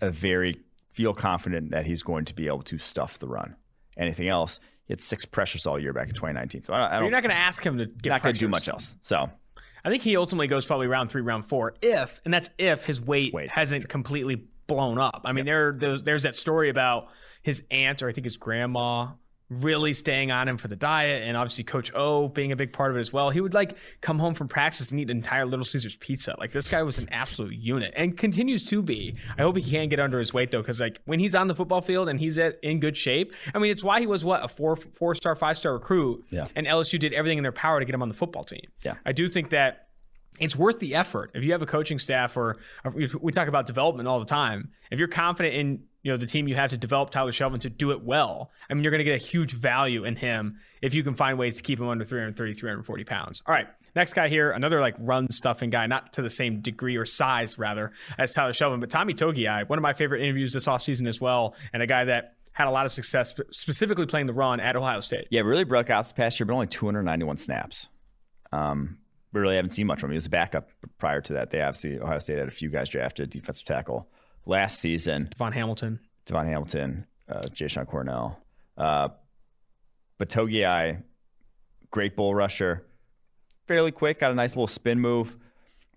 [0.00, 0.60] a very
[0.92, 3.56] feel confident that he's going to be able to stuff the run.
[3.98, 6.62] Anything else, he had six pressures all year back in 2019.
[6.62, 8.38] So I don't, I You're don't going to ask him to get not going to
[8.38, 8.96] do much else.
[9.00, 9.28] So
[9.84, 13.00] I think he ultimately goes probably round three, round four, if, and that's if his
[13.00, 14.44] weight hasn't completely
[14.74, 15.22] blown up.
[15.24, 17.08] I mean, there there's, there's that story about
[17.42, 19.08] his aunt or I think his grandma
[19.48, 22.92] really staying on him for the diet, and obviously Coach O being a big part
[22.92, 23.30] of it as well.
[23.30, 26.36] He would like come home from practice and eat an entire Little Caesars pizza.
[26.38, 29.16] Like this guy was an absolute unit and continues to be.
[29.36, 31.56] I hope he can get under his weight though, because like when he's on the
[31.56, 34.44] football field and he's at in good shape, I mean, it's why he was what
[34.44, 36.46] a four four star, five star recruit, Yeah.
[36.54, 38.70] and LSU did everything in their power to get him on the football team.
[38.84, 38.94] Yeah.
[39.04, 39.88] I do think that
[40.40, 41.30] it's worth the effort.
[41.34, 44.70] If you have a coaching staff or, or we- talk about development all the time,
[44.90, 47.70] if you're confident in you know the team you have to develop Tyler Shelvin to
[47.70, 50.94] do it well, I mean you're going to get a huge value in him if
[50.94, 53.42] you can find ways to keep him under 330, 340 pounds.
[53.46, 56.96] All right, next guy here, another like run stuffing guy, not to the same degree
[56.96, 60.66] or size rather as Tyler Shelvin, but Tommy Togiai, one of my favorite interviews this
[60.66, 64.32] offseason as well, and a guy that had a lot of success specifically playing the
[64.32, 65.28] run at Ohio State.
[65.30, 67.88] Yeah, really broke out this past year, but only 291 snaps.
[68.52, 68.98] Um,
[69.32, 70.12] we really haven't seen much from him.
[70.12, 71.50] He was a backup prior to that.
[71.50, 74.08] They obviously Ohio State had a few guys drafted defensive tackle
[74.46, 75.28] last season.
[75.36, 76.00] DaVon Hamilton.
[76.26, 78.40] DaVon Hamilton, uh, Jashon Cornell.
[78.76, 79.08] Uh,
[80.18, 81.02] but Togiai,
[81.90, 82.84] great bull rusher,
[83.66, 85.36] fairly quick, got a nice little spin move,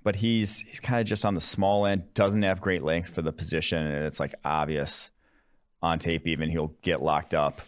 [0.04, 3.22] but he's he's kind of just on the small end, doesn't have great length for
[3.22, 5.12] the position, and it's like obvious
[5.82, 7.62] on tape even he'll get locked up.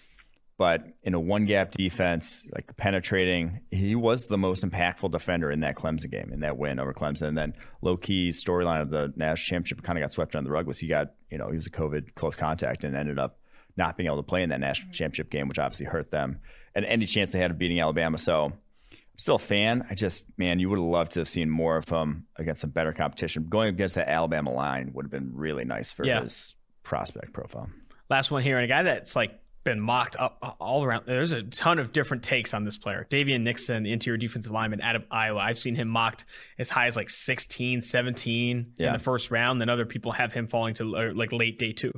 [0.57, 5.59] But in a one gap defense, like penetrating, he was the most impactful defender in
[5.61, 7.27] that Clemson game, in that win over Clemson.
[7.27, 10.53] And then low key storyline of the national championship kind of got swept under the
[10.53, 13.37] rug was he got, you know, he was a COVID close contact and ended up
[13.75, 14.93] not being able to play in that national mm-hmm.
[14.93, 16.39] championship game, which obviously hurt them.
[16.73, 18.17] And any chance they had of beating Alabama.
[18.17, 19.85] So I'm still a fan.
[19.89, 22.69] I just, man, you would have loved to have seen more of him against some
[22.69, 23.47] better competition.
[23.49, 26.21] Going against that Alabama line would have been really nice for Yeah.
[26.21, 27.69] his prospect profile.
[28.09, 31.05] Last one here, and a guy that's like been mocked up all around.
[31.05, 33.05] There's a ton of different takes on this player.
[33.09, 35.39] Daviyon Nixon, interior defensive lineman out of Iowa.
[35.39, 36.23] I've seen him mocked
[36.57, 39.59] as high as like 16, 17 in the first round.
[39.59, 41.91] Then other people have him falling to uh, like late day two.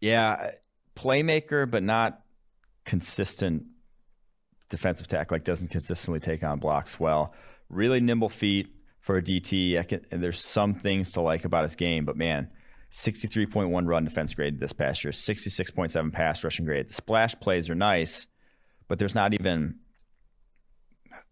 [0.00, 0.52] Yeah,
[0.96, 2.22] playmaker, but not
[2.86, 3.64] consistent
[4.70, 5.34] defensive tackle.
[5.34, 7.34] Like doesn't consistently take on blocks well.
[7.68, 8.68] Really nimble feet
[9.00, 9.78] for a DT.
[9.78, 12.48] I can, and there's some things to like about his game, but man,
[12.92, 16.88] 63.1 run defense grade this past year, 66.7 pass rushing grade.
[16.88, 18.26] The splash plays are nice,
[18.86, 19.78] but there's not even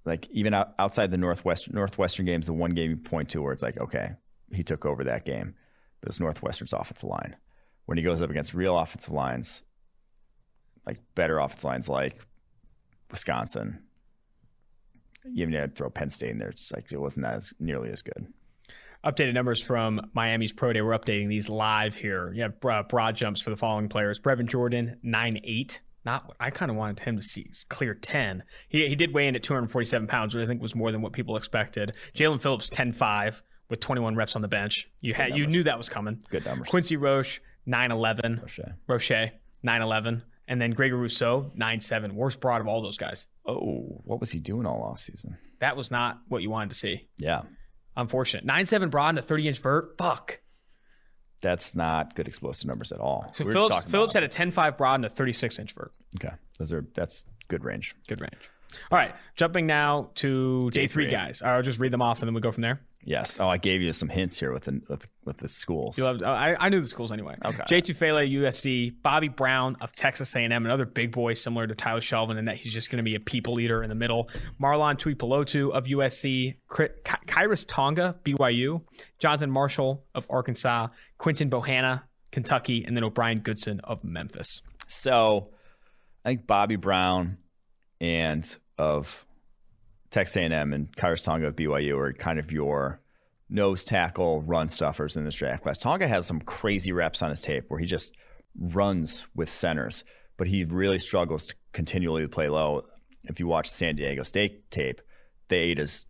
[0.04, 3.52] like even out, outside the northwest northwestern games, the one game you point to where
[3.52, 4.12] it's like, okay,
[4.52, 5.54] he took over that game.
[6.06, 7.36] Was Northwestern's offensive line
[7.84, 9.64] when he goes up against real offensive lines,
[10.86, 12.24] like better offensive lines like
[13.10, 13.82] Wisconsin,
[15.24, 16.48] you even had to throw Penn State in there.
[16.48, 18.26] It's like it wasn't as nearly as good.
[19.04, 20.82] Updated numbers from Miami's Pro Day.
[20.82, 22.32] We're updating these live here.
[22.34, 25.80] You have uh, broad jumps for the following players: Brevin Jordan, nine eight.
[26.04, 28.42] Not what I kind of wanted him to see clear ten.
[28.68, 31.14] He he did weigh in at 247 pounds, which I think was more than what
[31.14, 31.96] people expected.
[32.14, 33.40] Jaelan Phillips 10-5
[33.70, 34.90] with 21 reps on the bench.
[35.00, 36.22] You had you knew that was coming.
[36.28, 36.68] Good numbers.
[36.68, 38.42] Quincy Roche 9-11.
[38.42, 38.60] Roche.
[38.86, 39.30] Roche
[39.64, 40.22] 9-11.
[40.46, 42.12] And then Gregor Rousseau 9-7.
[42.12, 43.26] Worst broad of all those guys.
[43.46, 45.38] Oh, what was he doing all off season?
[45.60, 47.08] That was not what you wanted to see.
[47.16, 47.42] Yeah,
[48.00, 48.46] Unfortunate.
[48.46, 49.96] 9-7 broad and a 30 inch vert.
[49.98, 50.40] Fuck.
[51.42, 53.30] that's not good explosive numbers at all.
[53.32, 55.92] So We Phillips Phillips had a 10-5 broad and a 36 inch vert.
[56.16, 56.34] okay.
[56.58, 57.94] Those are that's good range.
[58.08, 58.34] Good range.
[58.92, 61.10] All right, jumping now to day, three three.
[61.10, 61.42] guys.
[61.42, 62.80] I'll just read them off and then we go from there.
[63.02, 63.38] Yes.
[63.40, 65.96] Oh, I gave you some hints here with the with, with the schools.
[65.96, 67.36] You loved, I, I knew the schools anyway.
[67.44, 67.62] Okay.
[67.66, 67.80] J.
[67.80, 72.44] Tufele, USC, Bobby Brown of Texas A&M, another big boy similar to Tyler Shelvin in
[72.44, 74.28] that he's just going to be a people leader in the middle.
[74.60, 76.88] Marlon Tuipulotu of USC, Ky-
[77.26, 78.82] Khyiris Tonga, BYU,
[79.18, 84.62] Jonathan Marshall of Arkansas, Quinton Bohanna, Kentucky, and then O'Bryan Goodson of Memphis.
[84.86, 85.48] So
[86.24, 87.38] I think Bobby Brown
[88.00, 89.26] and of
[90.10, 93.00] Texas A&M and Khyiris Tonga of BYU are kind of your
[93.48, 95.78] nose tackle run stuffers in this draft class.
[95.78, 98.14] Tonga has some crazy reps on his tape where he just
[98.58, 100.04] runs with centers,
[100.36, 102.84] but he really struggles to continually play low.
[103.24, 105.00] If you watch San Diego State tape,
[105.48, 106.06] they ate his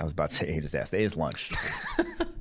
[0.00, 0.90] I was about to say ate his ass.
[0.90, 1.50] They ate his lunch.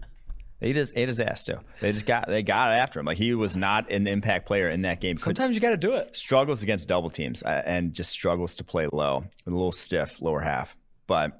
[0.60, 1.60] They just ate his ass too.
[1.82, 3.06] They just got they got after him.
[3.06, 5.18] Like he was not an impact player in that game.
[5.18, 6.16] Sometimes you got to do it.
[6.16, 10.40] struggles against double teams uh, and just struggles to play low, a little stiff lower
[10.40, 10.76] half.
[11.06, 11.40] But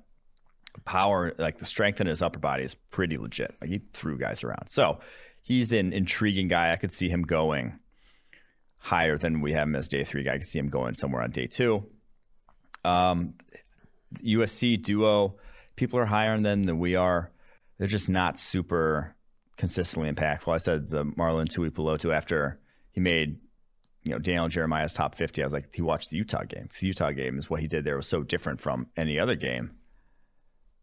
[0.86, 3.56] power, like the strength in his upper body, is pretty legit.
[3.60, 4.70] Like he threw guys around.
[4.70, 5.00] So
[5.42, 6.72] he's an intriguing guy.
[6.72, 7.80] I could see him going
[8.78, 10.34] higher than we have him as day three guy.
[10.34, 11.88] I could see him going somewhere on day two.
[12.86, 13.34] Um,
[14.24, 15.38] USC duo,
[15.76, 17.32] people are higher them than we are.
[17.78, 19.16] They're just not super
[19.58, 20.54] consistently impactful.
[20.54, 22.60] I said the Marlon Tuipulotu after
[22.92, 23.40] he made
[24.04, 25.42] you know Daniel Jeremiah's top 50.
[25.42, 27.68] I was like, he watched the Utah game because the Utah game is what he
[27.68, 29.72] did there was so different from any other game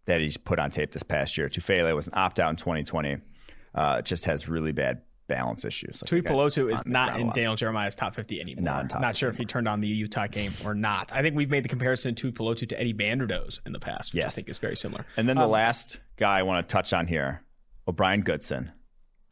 [0.05, 1.49] that he's put on tape this past year.
[1.49, 3.17] Tufele was an opt out in 2020.
[3.75, 6.03] Uh, just has really bad balance issues.
[6.03, 7.29] Like, the guy's is not in.
[7.31, 8.63] Daniel Jeremiah's top 50 anymore.
[8.63, 11.13] Not top not 50 sure if he turned on the Utah game or not.
[11.15, 14.25] I think we've made the comparison to Tuipulotu to Eddie Vanderdoes in the past, which
[14.25, 15.05] I think is very similar.
[15.17, 17.43] And then the Um, last guy I want to touch on here,
[17.89, 18.73] O'Bryan Goodson,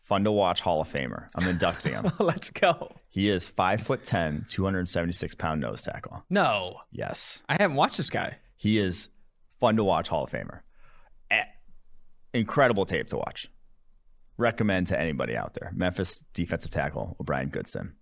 [0.03, 1.29] fun to watch Hall of Famer.
[1.35, 2.11] I'm inducting him.
[2.19, 2.97] Let's go.
[3.09, 6.25] he is five foot 10, 276 pound nose tackle.
[6.31, 7.43] No, Yes.
[7.49, 8.39] I haven't watched this guy.
[8.57, 9.09] He is
[9.61, 10.61] fun to watch Hall of Famer.
[12.35, 13.49] Incredible tape to watch.
[14.39, 15.71] Recommend to anybody out there.
[15.75, 17.95] Memphis defensive tackle O'Bryan Goodson.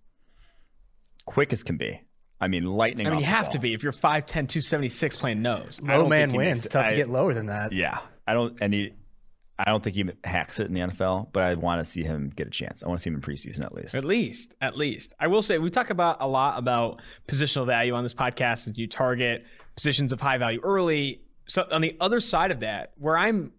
[1.25, 2.01] Quick as can be.
[2.39, 3.05] I mean, lightning.
[3.05, 3.51] I mean, off you the have ball.
[3.53, 5.79] to be if you're 5'10", 276 playing nose.
[5.87, 6.63] I Low man wins.
[6.63, 7.71] makes- Tough I- to get lower than that.
[7.73, 8.57] Yeah, I don't.
[8.61, 8.93] And he,
[9.59, 12.31] I don't think he hacks it in the NFL, but I want to see him
[12.35, 12.81] get a chance.
[12.83, 13.93] I want to see him in preseason at least.
[13.93, 15.13] At least, at least.
[15.19, 18.75] I will say we talk about a lot about positional value on this podcast and
[18.75, 21.21] you target positions of high value early.
[21.45, 23.51] So on the other side of that, where I'm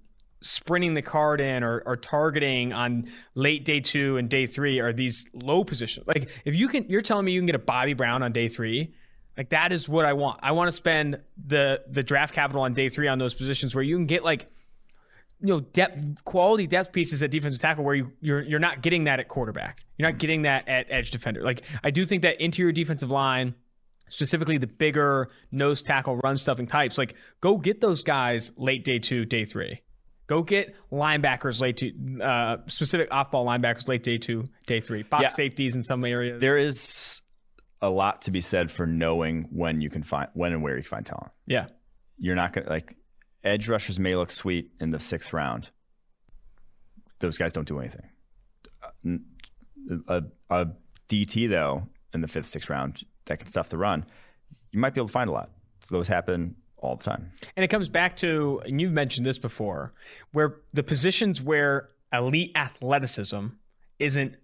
[0.43, 4.93] sprinting the card in or, or targeting on late day two and day three are
[4.93, 6.07] these low positions.
[6.07, 8.49] Like if you can you're telling me you can get a Bobby Brown on day
[8.49, 8.93] three,
[9.37, 10.41] like that is what I want.
[10.43, 13.85] I want to spend the the draft capital on day three on those positions where
[13.85, 14.47] you can get like
[15.41, 19.05] you know depth quality depth pieces at defensive tackle where you you're you're not getting
[19.05, 19.85] that at quarterback.
[19.97, 21.43] You're not getting that at edge defender.
[21.43, 23.55] Like I do think that interior defensive line
[24.09, 28.99] specifically the bigger nose tackle run stuffing types like go get those guys late day
[28.99, 29.81] 2 day 3.
[30.33, 35.03] Go get linebackers late to uh, specific off-ball linebackers late day 2 day 3.
[35.03, 35.29] Box Yeah.
[35.29, 36.41] safeties in some areas.
[36.41, 37.21] There is
[37.83, 40.83] a lot to be said for knowing when you can find when and where you
[40.83, 41.33] can find talent.
[41.47, 41.67] yeah.
[42.17, 42.97] You're not gonna like
[43.45, 45.71] edge rushers may look sweet in the sixth round.
[47.19, 48.09] Those guys don't do anything.
[50.09, 50.67] A, a
[51.11, 54.07] DT though in the fifth, sixth round that can stuff the run,
[54.71, 55.51] you might be able to find a lot.
[55.91, 57.33] Those happen all the time.
[57.57, 59.93] And it comes back to, and you've mentioned this before,
[60.33, 63.47] where the positions where elite athleticism
[63.99, 64.35] isn't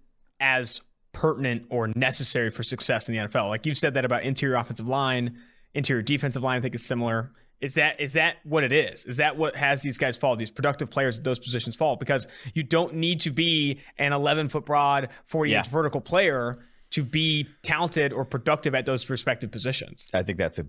[0.41, 0.81] as
[1.13, 3.49] pertinent or necessary for success in the NFL.
[3.49, 5.39] Like you've said that about interior offensive line,
[5.75, 7.33] interior defensive line, I think is similar.
[7.61, 9.05] Is that is that what it is?
[9.05, 10.37] Is that what has these guys fall?
[10.37, 14.49] These productive players at those positions fall because you don't need to be an 11
[14.49, 15.71] foot broad, 40 inch Yeah.
[15.73, 16.57] vertical player
[16.91, 20.07] to be talented or productive at those respective positions.
[20.15, 20.67] I think that's a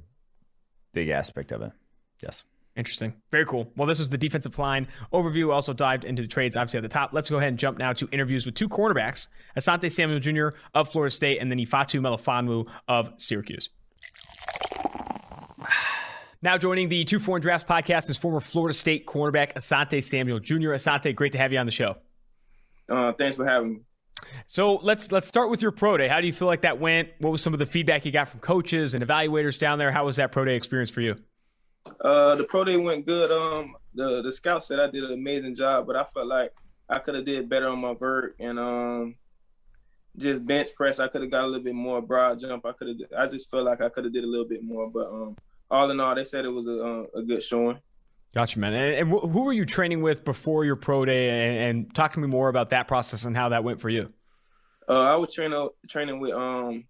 [0.93, 1.71] big aspect of it.
[2.21, 2.43] Yes.
[2.75, 3.13] Interesting.
[3.31, 3.69] Very cool.
[3.75, 5.51] Well, this was the defensive line overview.
[5.53, 7.11] Also dived into the trades, obviously at the top.
[7.11, 9.27] Let's go ahead and jump now to interviews with two cornerbacks:
[9.57, 10.57] Asante Samuel Jr.
[10.73, 13.69] of Florida State, and then Ifeatu Melifonwu of Syracuse.
[16.41, 20.39] Now joining the Two for One Drafts podcast is former Florida State cornerback Asante Samuel
[20.39, 20.69] Jr.
[20.69, 21.97] Asante, great to have you on the show.
[22.87, 23.79] Uh, thanks for having me.
[24.45, 26.07] So let's let's start with your pro day.
[26.07, 27.09] How do you feel like that went?
[27.19, 29.91] What was some of the feedback you got from coaches and evaluators down there?
[29.91, 31.17] How was that pro day experience for you?
[32.01, 33.31] Uh, the pro day went good.
[33.31, 36.53] Um, the the scout said I did an amazing job, but I felt like
[36.89, 39.15] I could have did better on my vert and um,
[40.17, 40.99] just bench press.
[40.99, 42.65] I could have got a little bit more broad jump.
[42.65, 42.97] I could have.
[43.17, 44.89] I just felt like I could have did a little bit more.
[44.89, 45.37] But um,
[45.69, 47.79] all in all, they said it was a a good showing.
[48.33, 48.73] Gotcha, man.
[48.73, 51.29] And, and wh- who were you training with before your pro day?
[51.29, 54.13] And, and talk to me more about that process and how that went for you.
[54.87, 56.85] Uh, I was training training with um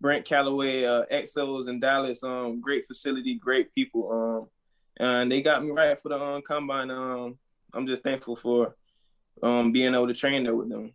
[0.00, 2.22] Brent Calloway, uh, Exos in Dallas.
[2.22, 4.10] Um, great facility, great people.
[4.12, 4.48] Um,
[4.98, 6.90] and they got me right for the um, combine.
[6.90, 7.38] Um,
[7.72, 8.76] I'm just thankful for
[9.42, 10.92] um being able to train there with them.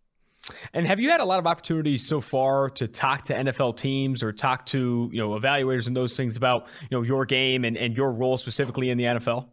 [0.74, 4.24] And have you had a lot of opportunities so far to talk to NFL teams
[4.24, 7.78] or talk to you know evaluators and those things about you know your game and,
[7.78, 9.47] and your role specifically in the NFL?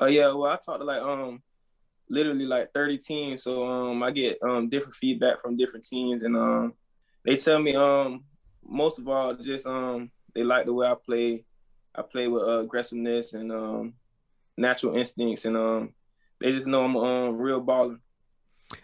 [0.00, 1.42] Uh, yeah, well, I talked to like um
[2.08, 6.36] literally like 30 teams, so um I get um different feedback from different teams, and
[6.36, 6.74] um
[7.24, 8.24] they tell me um
[8.66, 11.44] most of all just um they like the way I play.
[11.92, 13.94] I play with uh, aggressiveness and um
[14.56, 15.94] natural instincts, and um
[16.40, 17.98] they just know I'm a um, real baller.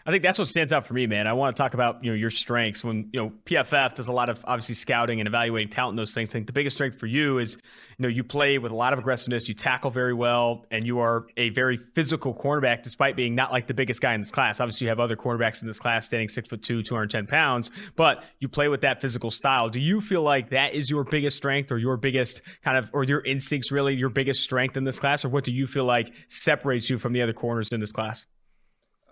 [0.05, 1.27] I think that's what stands out for me, man.
[1.27, 2.83] I want to talk about you know your strengths.
[2.83, 6.13] When you know PFF does a lot of obviously scouting and evaluating talent and those
[6.13, 6.29] things.
[6.29, 7.55] I think the biggest strength for you is
[7.97, 10.99] you know you play with a lot of aggressiveness, you tackle very well, and you
[10.99, 14.59] are a very physical cornerback, despite being not like the biggest guy in this class.
[14.59, 17.27] Obviously, you have other cornerbacks in this class standing six foot two, two hundred ten
[17.27, 19.69] pounds, but you play with that physical style.
[19.69, 23.03] Do you feel like that is your biggest strength, or your biggest kind of, or
[23.03, 26.13] your instincts really your biggest strength in this class, or what do you feel like
[26.27, 28.25] separates you from the other corners in this class?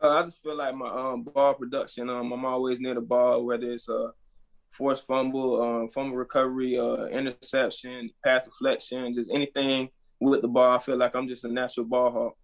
[0.02, 2.10] Uh, I just feel like my um ball production.
[2.10, 4.12] Um, I'm always near the ball, whether it's a
[4.72, 9.90] forced fumble, um, fumble recovery, uh, interception, pass deflection, just anything
[10.20, 10.76] with the ball.
[10.76, 12.38] I feel like I'm just a natural ball hawk.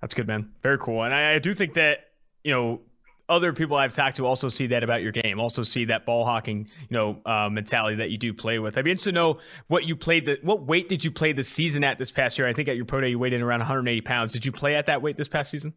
[0.00, 0.50] That's good, man.
[0.62, 1.02] Very cool.
[1.02, 2.10] And I, I do think that,
[2.44, 2.80] you know,
[3.28, 6.24] other people I've talked to also see that about your game, also see that ball
[6.24, 8.76] hawking, you know, uh, mentality that you do play with.
[8.76, 9.38] I'd be interested to know
[9.68, 12.46] what you played, the, what weight did you play the season at this past year?
[12.46, 14.32] I think at your pro day you weighed in around 180 pounds.
[14.32, 15.72] Did you play at that weight this past season?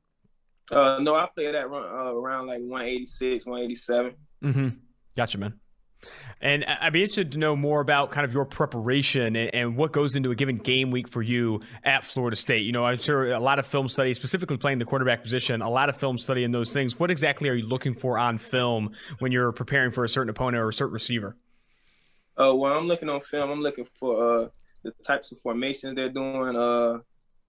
[0.72, 4.16] Uh, no, I play that run, uh, around like 186, 187.
[4.44, 4.68] Mm-hmm.
[5.16, 5.60] Gotcha, man.
[6.42, 9.92] And I'd be interested to know more about kind of your preparation and, and what
[9.92, 12.64] goes into a given game week for you at Florida State.
[12.64, 15.70] You know, I'm sure a lot of film study, specifically playing the quarterback position, a
[15.70, 17.00] lot of film study in those things.
[17.00, 20.62] What exactly are you looking for on film when you're preparing for a certain opponent
[20.62, 21.38] or a certain receiver?
[22.38, 24.48] Uh, well, I'm looking on film, I'm looking for uh
[24.84, 27.00] the types of formations they're doing, uh,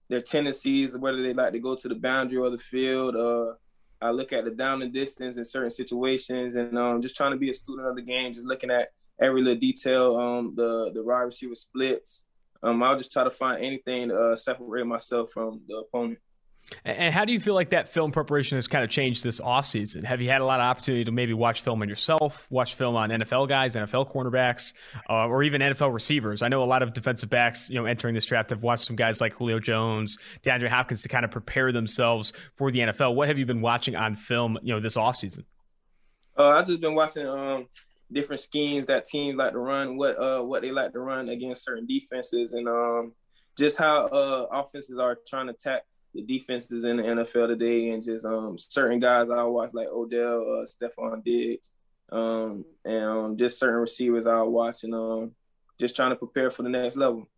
[0.09, 3.15] their tendencies, whether they like to go to the boundary or the field.
[3.15, 3.53] Uh,
[4.01, 7.37] I look at the down and distance in certain situations, and um, just trying to
[7.37, 8.89] be a student of the game, just looking at
[9.21, 12.25] every little detail, um, the the wide receiver splits.
[12.63, 16.19] Um, I'll just try to find anything to uh, separate myself from the opponent.
[16.83, 20.03] And how do you feel like that film preparation has kind of changed this offseason?
[20.03, 22.95] Have you had a lot of opportunity to maybe watch film on yourself, watch film
[22.95, 24.73] on NFL guys, NFL cornerbacks,
[25.09, 26.41] uh, or even NFL receivers?
[26.41, 28.97] I know a lot of defensive backs, you know, entering this draft have watched some
[28.97, 33.15] guys like Julio Jones, DeAndre Hopkins to kind of prepare themselves for the NFL.
[33.15, 35.45] What have you been watching on film, you know, this offseason?
[36.37, 37.67] Uh, I've just been watching um,
[38.11, 41.63] different schemes that teams like to run, what uh, what they like to run against
[41.63, 43.13] certain defenses, and um,
[43.57, 45.83] just how uh, offenses are trying to attack–
[46.17, 50.41] the defenses in the NFL today, and just um, certain guys I watch like Odell,
[50.41, 51.71] uh, Stefon Diggs,
[52.11, 55.31] um, and um, just certain receivers I watch, and um,
[55.79, 57.29] just trying to prepare for the next level.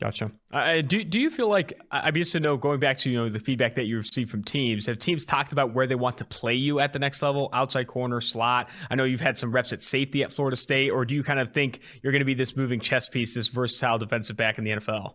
[0.00, 0.32] Gotcha.
[0.50, 3.18] Uh, do do you feel like I'd be interested to know going back to you
[3.18, 4.86] know the feedback that you received from teams?
[4.86, 7.86] Have teams talked about where they want to play you at the next level, outside
[7.86, 8.70] corner, slot?
[8.90, 11.38] I know you've had some reps at safety at Florida State, or do you kind
[11.38, 14.64] of think you're going to be this moving chess piece, this versatile defensive back in
[14.64, 15.14] the NFL?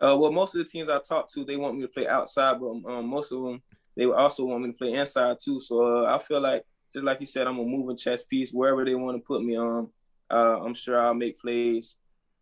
[0.00, 2.60] Uh, well, most of the teams I talk to, they want me to play outside,
[2.60, 3.62] but um, most of them
[3.96, 5.60] they also want me to play inside too.
[5.60, 8.52] So uh, I feel like, just like you said, I'm a moving chess piece.
[8.52, 9.88] Wherever they want to put me on,
[10.30, 11.96] uh, I'm sure I'll make plays,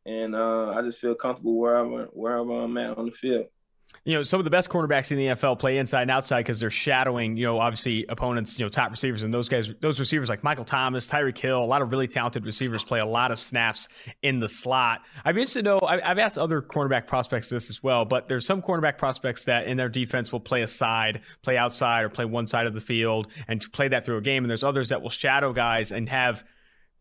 [0.05, 3.47] and uh, I just feel comfortable wherever wherever I'm at on the field
[4.07, 6.61] you know, some of the best cornerbacks in the NFL play inside and outside because
[6.61, 9.25] they're shadowing, you know, obviously opponents, you know, top receivers.
[9.25, 12.47] And those guys, those receivers like Michael Thomas, Tyreek Hill, a lot of really talented
[12.47, 13.89] receivers play a lot of snaps
[14.23, 15.03] in the slot.
[15.25, 18.47] I'd be interested to know, I've asked other cornerback prospects this as well, but there's
[18.47, 22.25] some cornerback prospects that in their defense will play a side, play outside, or play
[22.25, 24.45] one side of the field and play that through a game.
[24.45, 26.45] And there's others that will shadow guys and have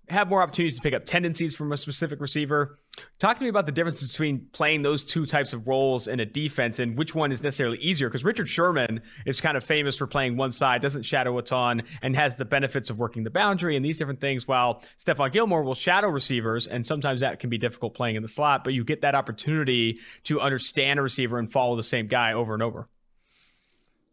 [0.09, 2.79] have more opportunities to pick up tendencies from a specific receiver.
[3.19, 6.25] Talk to me about the difference between playing those two types of roles in a
[6.25, 8.07] defense and which one is necessarily easier.
[8.07, 11.83] Because Richard Sherman is kind of famous for playing one side, doesn't shadow a ton,
[12.01, 14.47] and has the benefits of working the boundary and these different things.
[14.47, 18.27] While Stephon Gilmore will shadow receivers, and sometimes that can be difficult playing in the
[18.27, 22.33] slot, but you get that opportunity to understand a receiver and follow the same guy
[22.33, 22.87] over and over.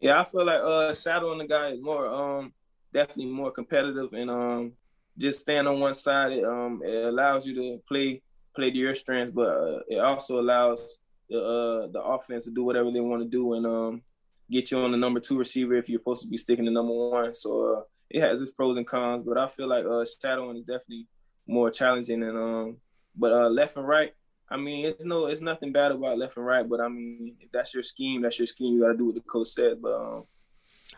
[0.01, 2.53] Yeah, I feel like uh, shadowing the guy is more um,
[2.93, 4.73] definitely more competitive and um,
[5.19, 6.33] just stand on one side.
[6.33, 8.23] It, um, it allows you to play
[8.55, 10.99] play to your strengths, but uh, it also allows
[11.29, 14.03] the uh, the offense to do whatever they want to do and um,
[14.51, 16.93] get you on the number two receiver if you're supposed to be sticking to number
[16.93, 17.35] one.
[17.35, 20.65] So uh, it has its pros and cons, but I feel like uh, shadowing is
[20.65, 21.07] definitely
[21.47, 22.77] more challenging and um,
[23.17, 24.13] but uh, left and right.
[24.51, 27.51] I mean, it's no, it's nothing bad about left and right, but I mean, if
[27.53, 28.75] that's your scheme, that's your scheme.
[28.75, 29.81] You got to do what the coach said.
[29.81, 30.25] But um,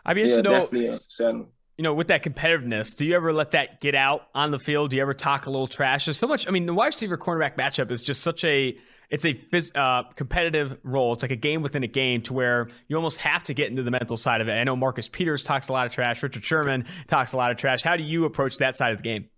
[0.05, 1.41] I'd be interested yeah, to know.
[1.41, 1.45] Uh,
[1.77, 4.91] you know, with that competitiveness, do you ever let that get out on the field?
[4.91, 6.05] Do you ever talk a little trash?
[6.05, 6.47] There's so much.
[6.47, 8.77] I mean, the wide receiver cornerback matchup is just such a
[9.09, 11.13] it's a phys, uh, competitive role.
[11.13, 13.83] It's like a game within a game to where you almost have to get into
[13.83, 14.53] the mental side of it.
[14.53, 16.23] I know Marcus Peters talks a lot of trash.
[16.23, 17.83] Richard Sherman talks a lot of trash.
[17.83, 19.29] How do you approach that side of the game?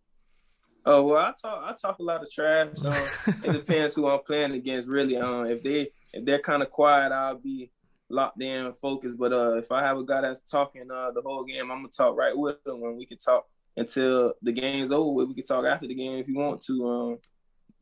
[0.85, 2.69] Oh well, I talk I talk a lot of trash.
[2.85, 2.93] Um,
[3.43, 4.87] it depends who I'm playing against.
[4.87, 7.71] Really, um, if they if they're kind of quiet, I'll be
[8.09, 9.17] locked in, focused.
[9.17, 11.89] But uh, if I have a guy that's talking uh, the whole game, I'm gonna
[11.89, 15.25] talk right with him, and we can talk until the game's over.
[15.25, 16.87] We can talk after the game if you want to.
[16.87, 17.17] Um,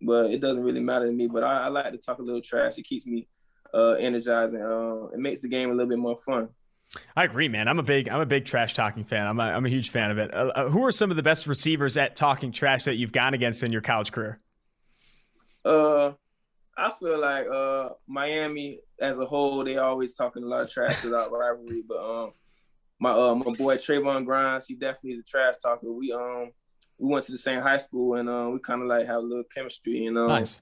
[0.02, 1.28] but it doesn't really matter to me.
[1.28, 2.78] But I, I like to talk a little trash.
[2.78, 3.28] It keeps me
[3.74, 6.50] uh, energized and uh, it makes the game a little bit more fun.
[7.16, 7.68] I agree, man.
[7.68, 9.26] I'm a big I'm a big trash talking fan.
[9.26, 10.34] I'm a, I'm a huge fan of it.
[10.34, 13.34] Uh, uh who are some of the best receivers at talking trash that you've gone
[13.34, 14.40] against in your college career?
[15.64, 16.12] Uh,
[16.78, 21.04] I feel like uh Miami as a whole, they always talking a lot of trash
[21.04, 21.84] about rivalry.
[21.88, 22.32] But um,
[23.00, 25.92] my uh my boy Trevon Grimes, he definitely is a trash talker.
[25.92, 26.52] We um
[26.98, 29.20] we went to the same high school and um we kind of like have a
[29.20, 30.62] little chemistry and um nice.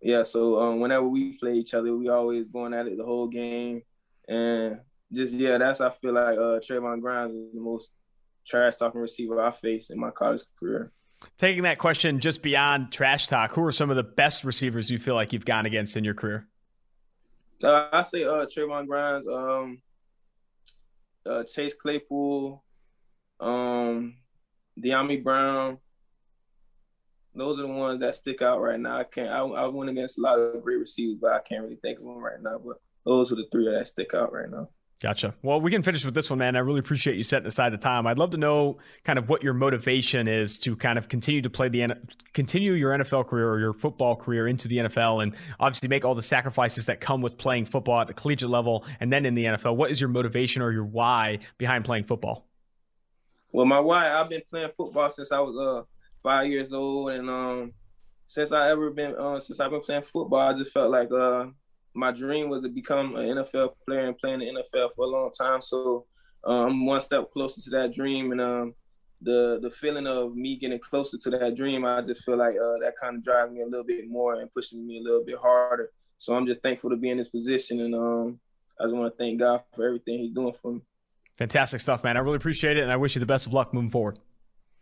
[0.00, 3.28] Yeah, so um whenever we play each other, we always going at it the whole
[3.28, 3.82] game,
[4.28, 4.80] and
[5.12, 7.90] just yeah, that's I feel like uh Trevon Grimes is the most
[8.46, 10.92] trash talking receiver I faced in my college career.
[11.38, 14.98] Taking that question just beyond trash talk, who are some of the best receivers you
[14.98, 16.46] feel like you've gone against in your career?
[17.62, 19.82] Uh, I say uh, Trevon Grimes, um,
[21.24, 22.62] uh, Chase Claypool,
[23.40, 24.14] um,
[24.78, 25.78] Dyami Brown.
[27.34, 28.96] Those are the ones that stick out right now.
[28.98, 29.28] I can't.
[29.28, 32.04] I, I went against a lot of great receivers, but I can't really think of
[32.04, 32.58] them right now.
[32.64, 34.70] But those are the three that stick out right now.
[35.02, 35.34] Gotcha.
[35.42, 36.56] Well, we can finish with this one, man.
[36.56, 38.06] I really appreciate you setting aside the time.
[38.06, 41.50] I'd love to know kind of what your motivation is to kind of continue to
[41.50, 41.94] play the
[42.32, 46.14] continue your NFL career or your football career into the NFL, and obviously make all
[46.14, 49.44] the sacrifices that come with playing football at the collegiate level and then in the
[49.44, 49.76] NFL.
[49.76, 52.46] What is your motivation or your why behind playing football?
[53.52, 55.82] Well, my why I've been playing football since I was uh
[56.22, 57.72] five years old, and um
[58.24, 61.48] since I ever been uh, since I've been playing football, I just felt like uh
[61.96, 65.08] my dream was to become an NFL player and play in the NFL for a
[65.08, 65.60] long time.
[65.60, 66.06] So
[66.46, 68.74] uh, I'm one step closer to that dream, and um,
[69.22, 72.78] the the feeling of me getting closer to that dream, I just feel like uh,
[72.82, 75.38] that kind of drives me a little bit more and pushing me a little bit
[75.38, 75.90] harder.
[76.18, 78.40] So I'm just thankful to be in this position, and um,
[78.80, 80.80] I just want to thank God for everything He's doing for me.
[81.36, 82.16] Fantastic stuff, man.
[82.16, 84.18] I really appreciate it, and I wish you the best of luck moving forward.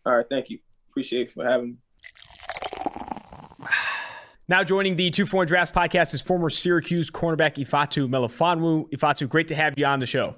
[0.07, 0.59] All right, thank you.
[0.91, 1.77] Appreciate for having me.
[4.47, 8.91] Now joining the Two for One Drafts podcast is former Syracuse cornerback Ifeatu Melifonwu.
[8.91, 10.37] Ifeatu, great to have you on the show.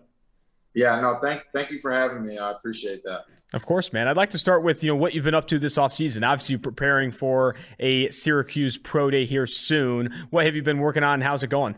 [0.75, 2.39] Yeah, no, thank thank you for having me.
[2.39, 3.25] I appreciate that.
[3.53, 4.07] Of course, man.
[4.07, 6.25] I'd like to start with you know what you've been up to this offseason.
[6.25, 10.15] Obviously, preparing for a Syracuse pro day here soon.
[10.31, 11.21] What have you been working on?
[11.21, 11.75] How's it going?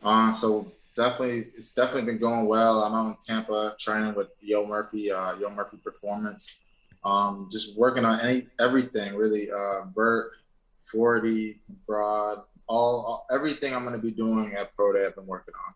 [0.00, 2.84] Uh, so definitely, it's definitely been going well.
[2.84, 6.60] I'm out in Tampa training with Yo Murphy, uh, Yo Murphy Performance.
[7.04, 9.50] Um, just working on any everything really.
[9.50, 10.32] Uh, vert,
[10.90, 15.06] 40, broad, all, all everything I'm going to be doing at pro day.
[15.06, 15.74] I've been working on.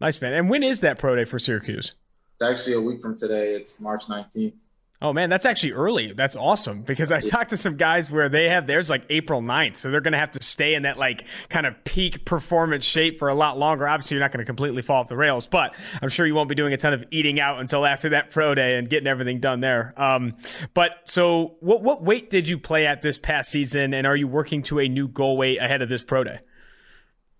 [0.00, 0.34] Nice, man.
[0.34, 1.94] And when is that pro day for Syracuse?
[2.34, 3.54] It's actually a week from today.
[3.54, 4.54] It's March 19th.
[5.02, 6.12] Oh man, that's actually early.
[6.12, 9.78] That's awesome because I talked to some guys where they have theirs like April 9th.
[9.78, 13.18] So they're going to have to stay in that like kind of peak performance shape
[13.18, 13.88] for a lot longer.
[13.88, 16.48] Obviously, you're not going to completely fall off the rails, but I'm sure you won't
[16.48, 19.40] be doing a ton of eating out until after that pro day and getting everything
[19.40, 19.92] done there.
[19.96, 20.36] Um,
[20.72, 24.28] but so what what weight did you play at this past season and are you
[24.28, 26.38] working to a new goal weight ahead of this pro day?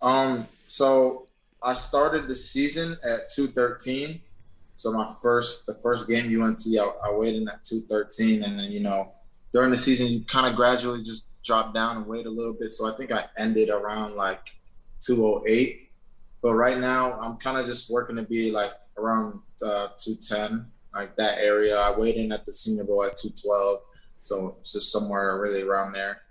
[0.01, 1.27] Um, so
[1.61, 4.21] I started the season at 213.
[4.83, 8.69] So my first, the first game UNC, I, I weighed in at 213, and then
[8.69, 9.13] you know
[9.53, 12.73] during the season you kind of gradually just drop down and weight a little bit.
[12.73, 14.41] So I think I ended around like
[14.99, 15.89] 208.
[16.41, 21.15] But right now I'm kind of just working to be like around uh, 210, like
[21.15, 21.77] that area.
[21.77, 23.79] I weighed in at the Senior Bowl at 212,
[24.19, 26.23] so it's just somewhere really around there.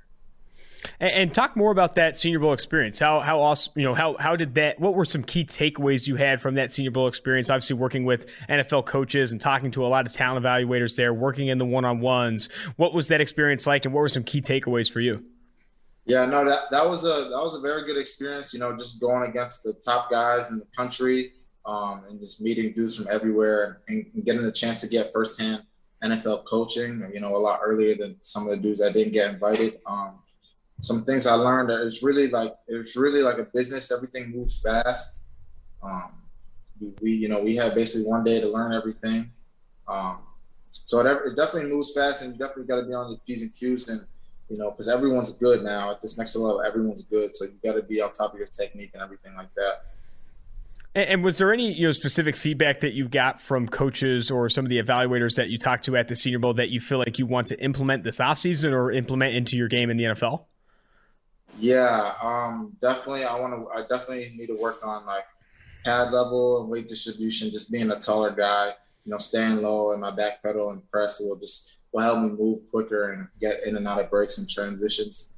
[1.01, 2.99] And, and, talk more about that Senior Bowl experience.
[2.99, 4.81] How how awesome, you know, how how did that?
[4.81, 7.51] What were some key takeaways you had from that Senior Bowl experience?
[7.51, 11.49] Obviously, working with NFL coaches and talking to a lot of talent evaluators there, working
[11.49, 12.49] in the one on ones.
[12.77, 15.25] What was that experience like, and what were some key takeaways for you?
[16.05, 18.53] Yeah, no, that that was a that was a very good experience.
[18.53, 21.33] You know, just going against the top guys in the country,
[21.65, 25.63] um, and just meeting dudes from everywhere, and, and getting the chance to get firsthand
[26.03, 27.09] NFL coaching.
[27.15, 29.81] You know, a lot earlier than some of the dudes that didn't get invited.
[29.87, 30.22] Um,
[30.83, 33.91] some things I learned that it's really like it's really like a business.
[33.91, 35.23] Everything moves fast.
[35.83, 36.15] Um,
[37.01, 39.31] we, you know we have basically one day to learn everything.
[39.87, 40.27] Um,
[40.85, 43.43] so it, it, definitely moves fast, and you definitely got to be on your p's
[43.43, 44.05] and q's, and
[44.49, 46.61] you know because everyone's good now at this next level.
[46.61, 49.55] Everyone's good, so you got to be on top of your technique and everything like
[49.55, 49.85] that.
[50.97, 54.49] And, and was there any you know specific feedback that you got from coaches or
[54.49, 56.99] some of the evaluators that you talked to at the Senior Bowl that you feel
[56.99, 60.47] like you want to implement this offseason or implement into your game in the NFL?
[61.59, 63.25] Yeah, um, definitely.
[63.25, 63.69] I want to.
[63.71, 65.25] I definitely need to work on like
[65.85, 67.51] pad level and weight distribution.
[67.51, 68.73] Just being a taller guy,
[69.05, 72.37] you know, staying low and my back pedal and press will just will help me
[72.37, 75.35] move quicker and get in and out of breaks and transitions.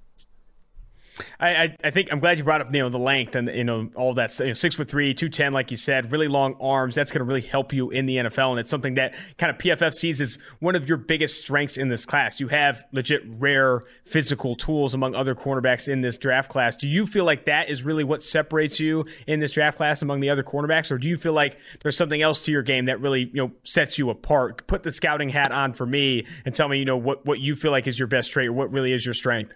[1.38, 3.88] I, I, think I'm glad you brought up you know the length and you know
[3.94, 6.94] all that you know, six foot three, two ten, like you said, really long arms.
[6.94, 9.58] That's going to really help you in the NFL, and it's something that kind of
[9.58, 12.40] PFF sees as one of your biggest strengths in this class.
[12.40, 16.76] You have legit rare physical tools among other cornerbacks in this draft class.
[16.76, 20.20] Do you feel like that is really what separates you in this draft class among
[20.20, 23.00] the other cornerbacks, or do you feel like there's something else to your game that
[23.00, 24.66] really you know sets you apart?
[24.66, 27.54] Put the scouting hat on for me and tell me you know what what you
[27.54, 29.54] feel like is your best trait or what really is your strength.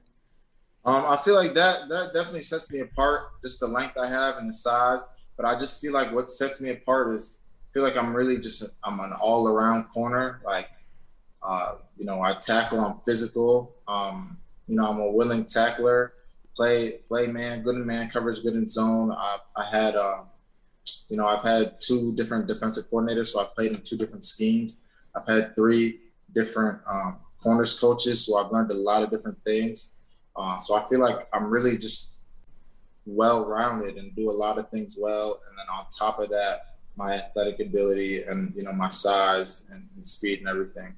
[0.89, 4.39] Um, I feel like that that definitely sets me apart, just the length I have
[4.39, 5.07] and the size.
[5.37, 8.39] But I just feel like what sets me apart is I feel like I'm really
[8.39, 10.41] just I'm an all around corner.
[10.47, 10.69] Like,
[11.43, 13.75] uh, you know, I tackle, I'm physical.
[13.87, 16.15] Um, you know, I'm a willing tackler.
[16.57, 19.13] Play play man, good in man coverage, good in zone.
[19.13, 20.23] I, I had, uh,
[21.11, 24.79] you know, I've had two different defensive coordinators, so I played in two different schemes.
[25.15, 26.01] I've had three
[26.35, 29.97] different um, corners coaches, so I've learned a lot of different things.
[30.39, 32.19] Uh, so I feel like I'm really just
[33.07, 35.41] well rounded and do a lot of things well.
[35.49, 39.89] And then on top of that, my athletic ability and you know my size and,
[39.97, 40.95] and speed and everything.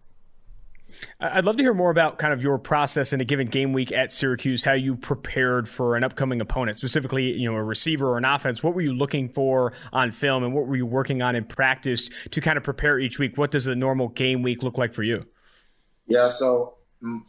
[1.21, 3.93] I'd love to hear more about kind of your process in a given game week
[3.93, 8.19] at Syracuse, how you prepared for an upcoming opponent, specifically, you know, a receiver or
[8.19, 8.63] an offense.
[8.65, 12.11] What were you looking for on film and what were you working on in practice
[12.31, 13.39] to kind of prepare each week?
[13.39, 15.23] What does a normal game week look like for you?
[16.09, 16.75] Yeah, so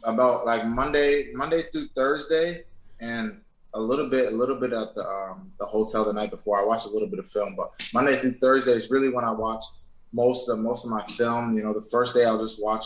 [0.04, 2.64] about like Monday, Monday through Thursday,
[3.00, 3.40] and
[3.74, 6.60] a little bit, a little bit at the um, the hotel the night before.
[6.60, 9.30] I watched a little bit of film, but Monday through Thursday is really when I
[9.30, 9.64] watch
[10.12, 11.56] most of most of my film.
[11.56, 12.84] You know, the first day I'll just watch,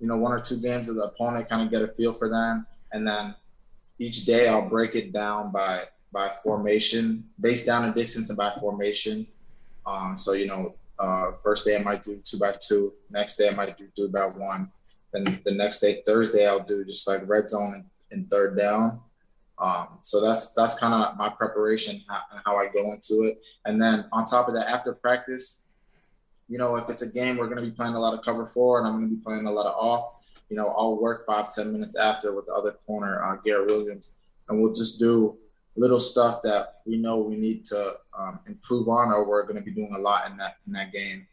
[0.00, 2.28] you know, one or two games of the opponent, kind of get a feel for
[2.28, 3.34] them, and then
[3.98, 8.52] each day I'll break it down by by formation, based down and distance and by
[8.60, 9.26] formation.
[9.86, 12.92] Um, so you know, uh, first day I might do two by two.
[13.10, 14.70] Next day I might do three by one.
[15.12, 19.00] Then the next day, Thursday, I'll do just like red zone and, and third down.
[19.58, 23.40] Um, so that's that's kind of my preparation and how I go into it.
[23.64, 25.66] And then on top of that, after practice,
[26.48, 28.44] you know, if it's a game we're going to be playing a lot of cover
[28.44, 30.02] four and I'm going to be playing a lot of off,
[30.48, 34.10] you know, I'll work five ten minutes after with the other corner, uh, Garrett Williams,
[34.48, 35.38] and we'll just do
[35.76, 39.62] little stuff that we know we need to um, improve on, or we're going to
[39.62, 41.26] be doing a lot in that in that game.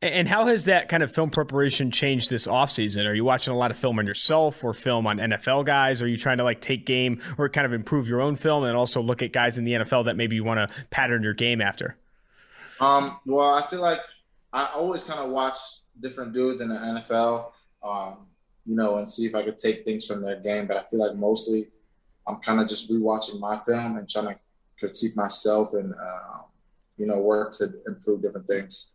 [0.00, 3.06] And how has that kind of film preparation changed this offseason?
[3.06, 6.02] Are you watching a lot of film on yourself or film on NFL guys?
[6.02, 8.76] Are you trying to like take game or kind of improve your own film and
[8.76, 11.60] also look at guys in the NFL that maybe you want to pattern your game
[11.60, 11.96] after?
[12.80, 14.00] Um, well, I feel like
[14.52, 15.56] I always kind of watch
[16.00, 17.52] different dudes in the NFL,
[17.82, 18.26] um,
[18.66, 20.66] you know, and see if I could take things from their game.
[20.66, 21.66] But I feel like mostly
[22.26, 24.36] I'm kind of just rewatching my film and trying to
[24.78, 26.42] critique myself and, uh,
[26.96, 28.94] you know, work to improve different things.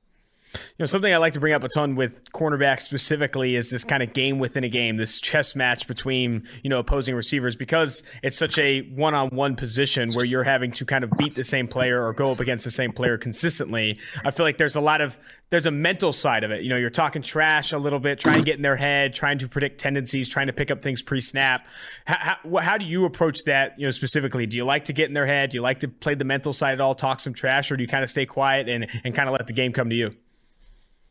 [0.57, 3.84] You know, something I like to bring up a ton with cornerbacks specifically is this
[3.84, 8.03] kind of game within a game, this chess match between, you know, opposing receivers because
[8.23, 11.43] it's such a one on one position where you're having to kind of beat the
[11.43, 13.99] same player or go up against the same player consistently.
[14.23, 15.17] I feel like there's a lot of
[15.49, 16.63] there's a mental side of it.
[16.63, 19.38] You know, you're talking trash a little bit, trying to get in their head, trying
[19.39, 21.65] to predict tendencies, trying to pick up things pre-snap.
[22.05, 23.79] How, how, how, do you approach that?
[23.79, 25.51] You know, specifically, do you like to get in their head?
[25.51, 27.84] Do you like to play the mental side at all, talk some trash, or do
[27.84, 30.15] you kind of stay quiet and and kind of let the game come to you?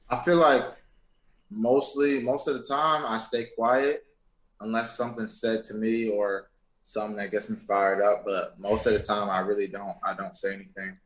[0.09, 0.65] I feel like
[1.51, 4.05] mostly most of the time I stay quiet
[4.61, 6.49] unless something's said to me or
[6.83, 8.25] something that gets me fired up.
[8.25, 10.99] But most of the time I really don't I don't say anything.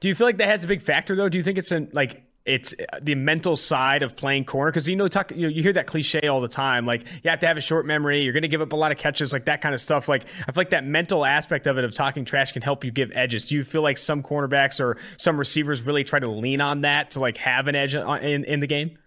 [0.00, 1.28] Do you feel like that has a big factor though?
[1.28, 4.96] Do you think it's an like it's the mental side of playing corner because you
[4.96, 7.46] know talk you know you hear that cliche all the time like you have to
[7.46, 9.60] have a short memory you're going to give up a lot of catches like that
[9.60, 12.52] kind of stuff like I feel like that mental aspect of it of talking trash
[12.52, 13.48] can help you give edges.
[13.48, 17.10] Do you feel like some cornerbacks or some receivers really try to lean on that
[17.10, 18.98] to like have an edge in, in the game?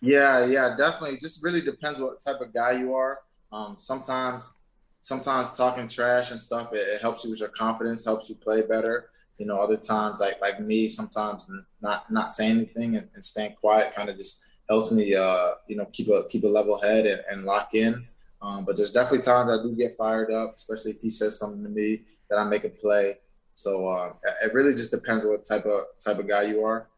[0.00, 1.16] Yeah yeah definitely.
[1.16, 3.18] It just really depends what type of guy you are.
[3.50, 4.54] Um, sometimes
[5.00, 8.62] sometimes talking trash and stuff it, it helps you with your confidence helps you play
[8.66, 11.50] better you know, other times like like me, sometimes
[11.80, 15.76] not not saying anything and, and staying quiet kind of just helps me, uh, you
[15.76, 18.06] know, keep a keep a level head and, and lock in.
[18.42, 21.62] Um, but there's definitely times I do get fired up, especially if he says something
[21.62, 23.18] to me that I make a play.
[23.54, 24.12] So uh,
[24.44, 26.88] it really just depends what type of type of guy you are.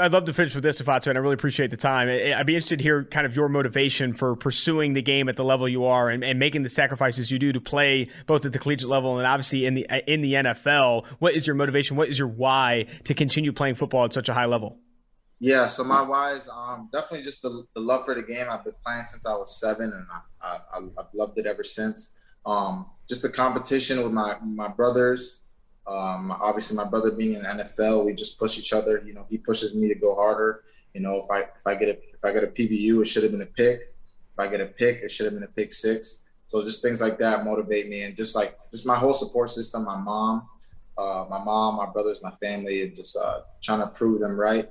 [0.00, 2.08] I'd love to finish with this, Ifeatu, and I really appreciate the time.
[2.08, 5.44] I'd be interested to hear kind of your motivation for pursuing the game at the
[5.44, 8.58] level you are and, and, making the sacrifices you do to play both at the
[8.58, 11.06] collegiate level and obviously in the in the NFL.
[11.18, 11.96] What is your motivation?
[11.96, 14.78] What is your why to continue playing football at such a high level?
[15.40, 18.46] Yeah, so my why is um, definitely just the, the, love for the game.
[18.50, 20.06] I've been playing since I was seven, and
[20.42, 20.58] I,
[20.96, 22.18] have loved it ever since.
[22.44, 25.47] Um, just the competition with my my brothers
[25.88, 29.02] um, obviously, my brother being in the NFL, we just push each other.
[29.06, 30.64] You know, he pushes me to go harder.
[30.92, 33.22] You know, if I if I get a if I get a PBU, it should
[33.22, 33.94] have been a pick.
[34.32, 36.26] If I get a pick, it should have been a pick six.
[36.46, 39.84] So just things like that motivate me, and just like just my whole support system,
[39.84, 40.46] my mom,
[40.98, 44.68] uh, my mom, my brothers, my family, and just uh, trying to prove them right.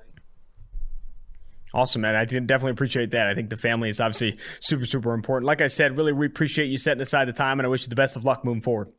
[1.73, 2.15] Awesome, man.
[2.15, 3.27] I definitely appreciate that.
[3.27, 5.47] I think the family is obviously super, super important.
[5.47, 7.89] Like I said, really, we appreciate you setting aside the time, and I wish you
[7.89, 8.89] the best of luck moving forward.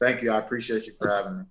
[0.00, 0.30] Thank you.
[0.30, 1.44] I appreciate you for having me.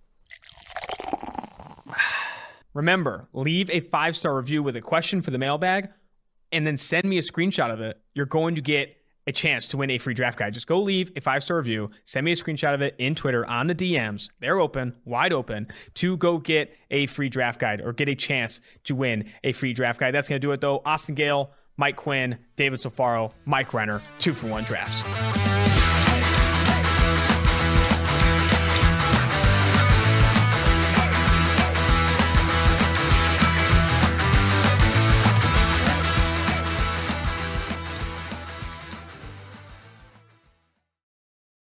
[2.74, 5.90] Remember, leave a five star review with a question for the mailbag
[6.52, 8.00] and then send me a screenshot of it.
[8.14, 8.96] You're going to get
[9.28, 10.54] a chance to win a free draft guide.
[10.54, 13.46] Just go leave a five star review, send me a screenshot of it in Twitter
[13.48, 14.30] on the DMs.
[14.40, 18.60] They're open, wide open, to go get a free draft guide or get a chance
[18.86, 20.14] to win a free draft guide.
[20.14, 20.82] That's going to do it though.
[20.86, 25.04] Austin Gayle, Mike Quinn, David Sofaro, Mike Renner, two for one drafts.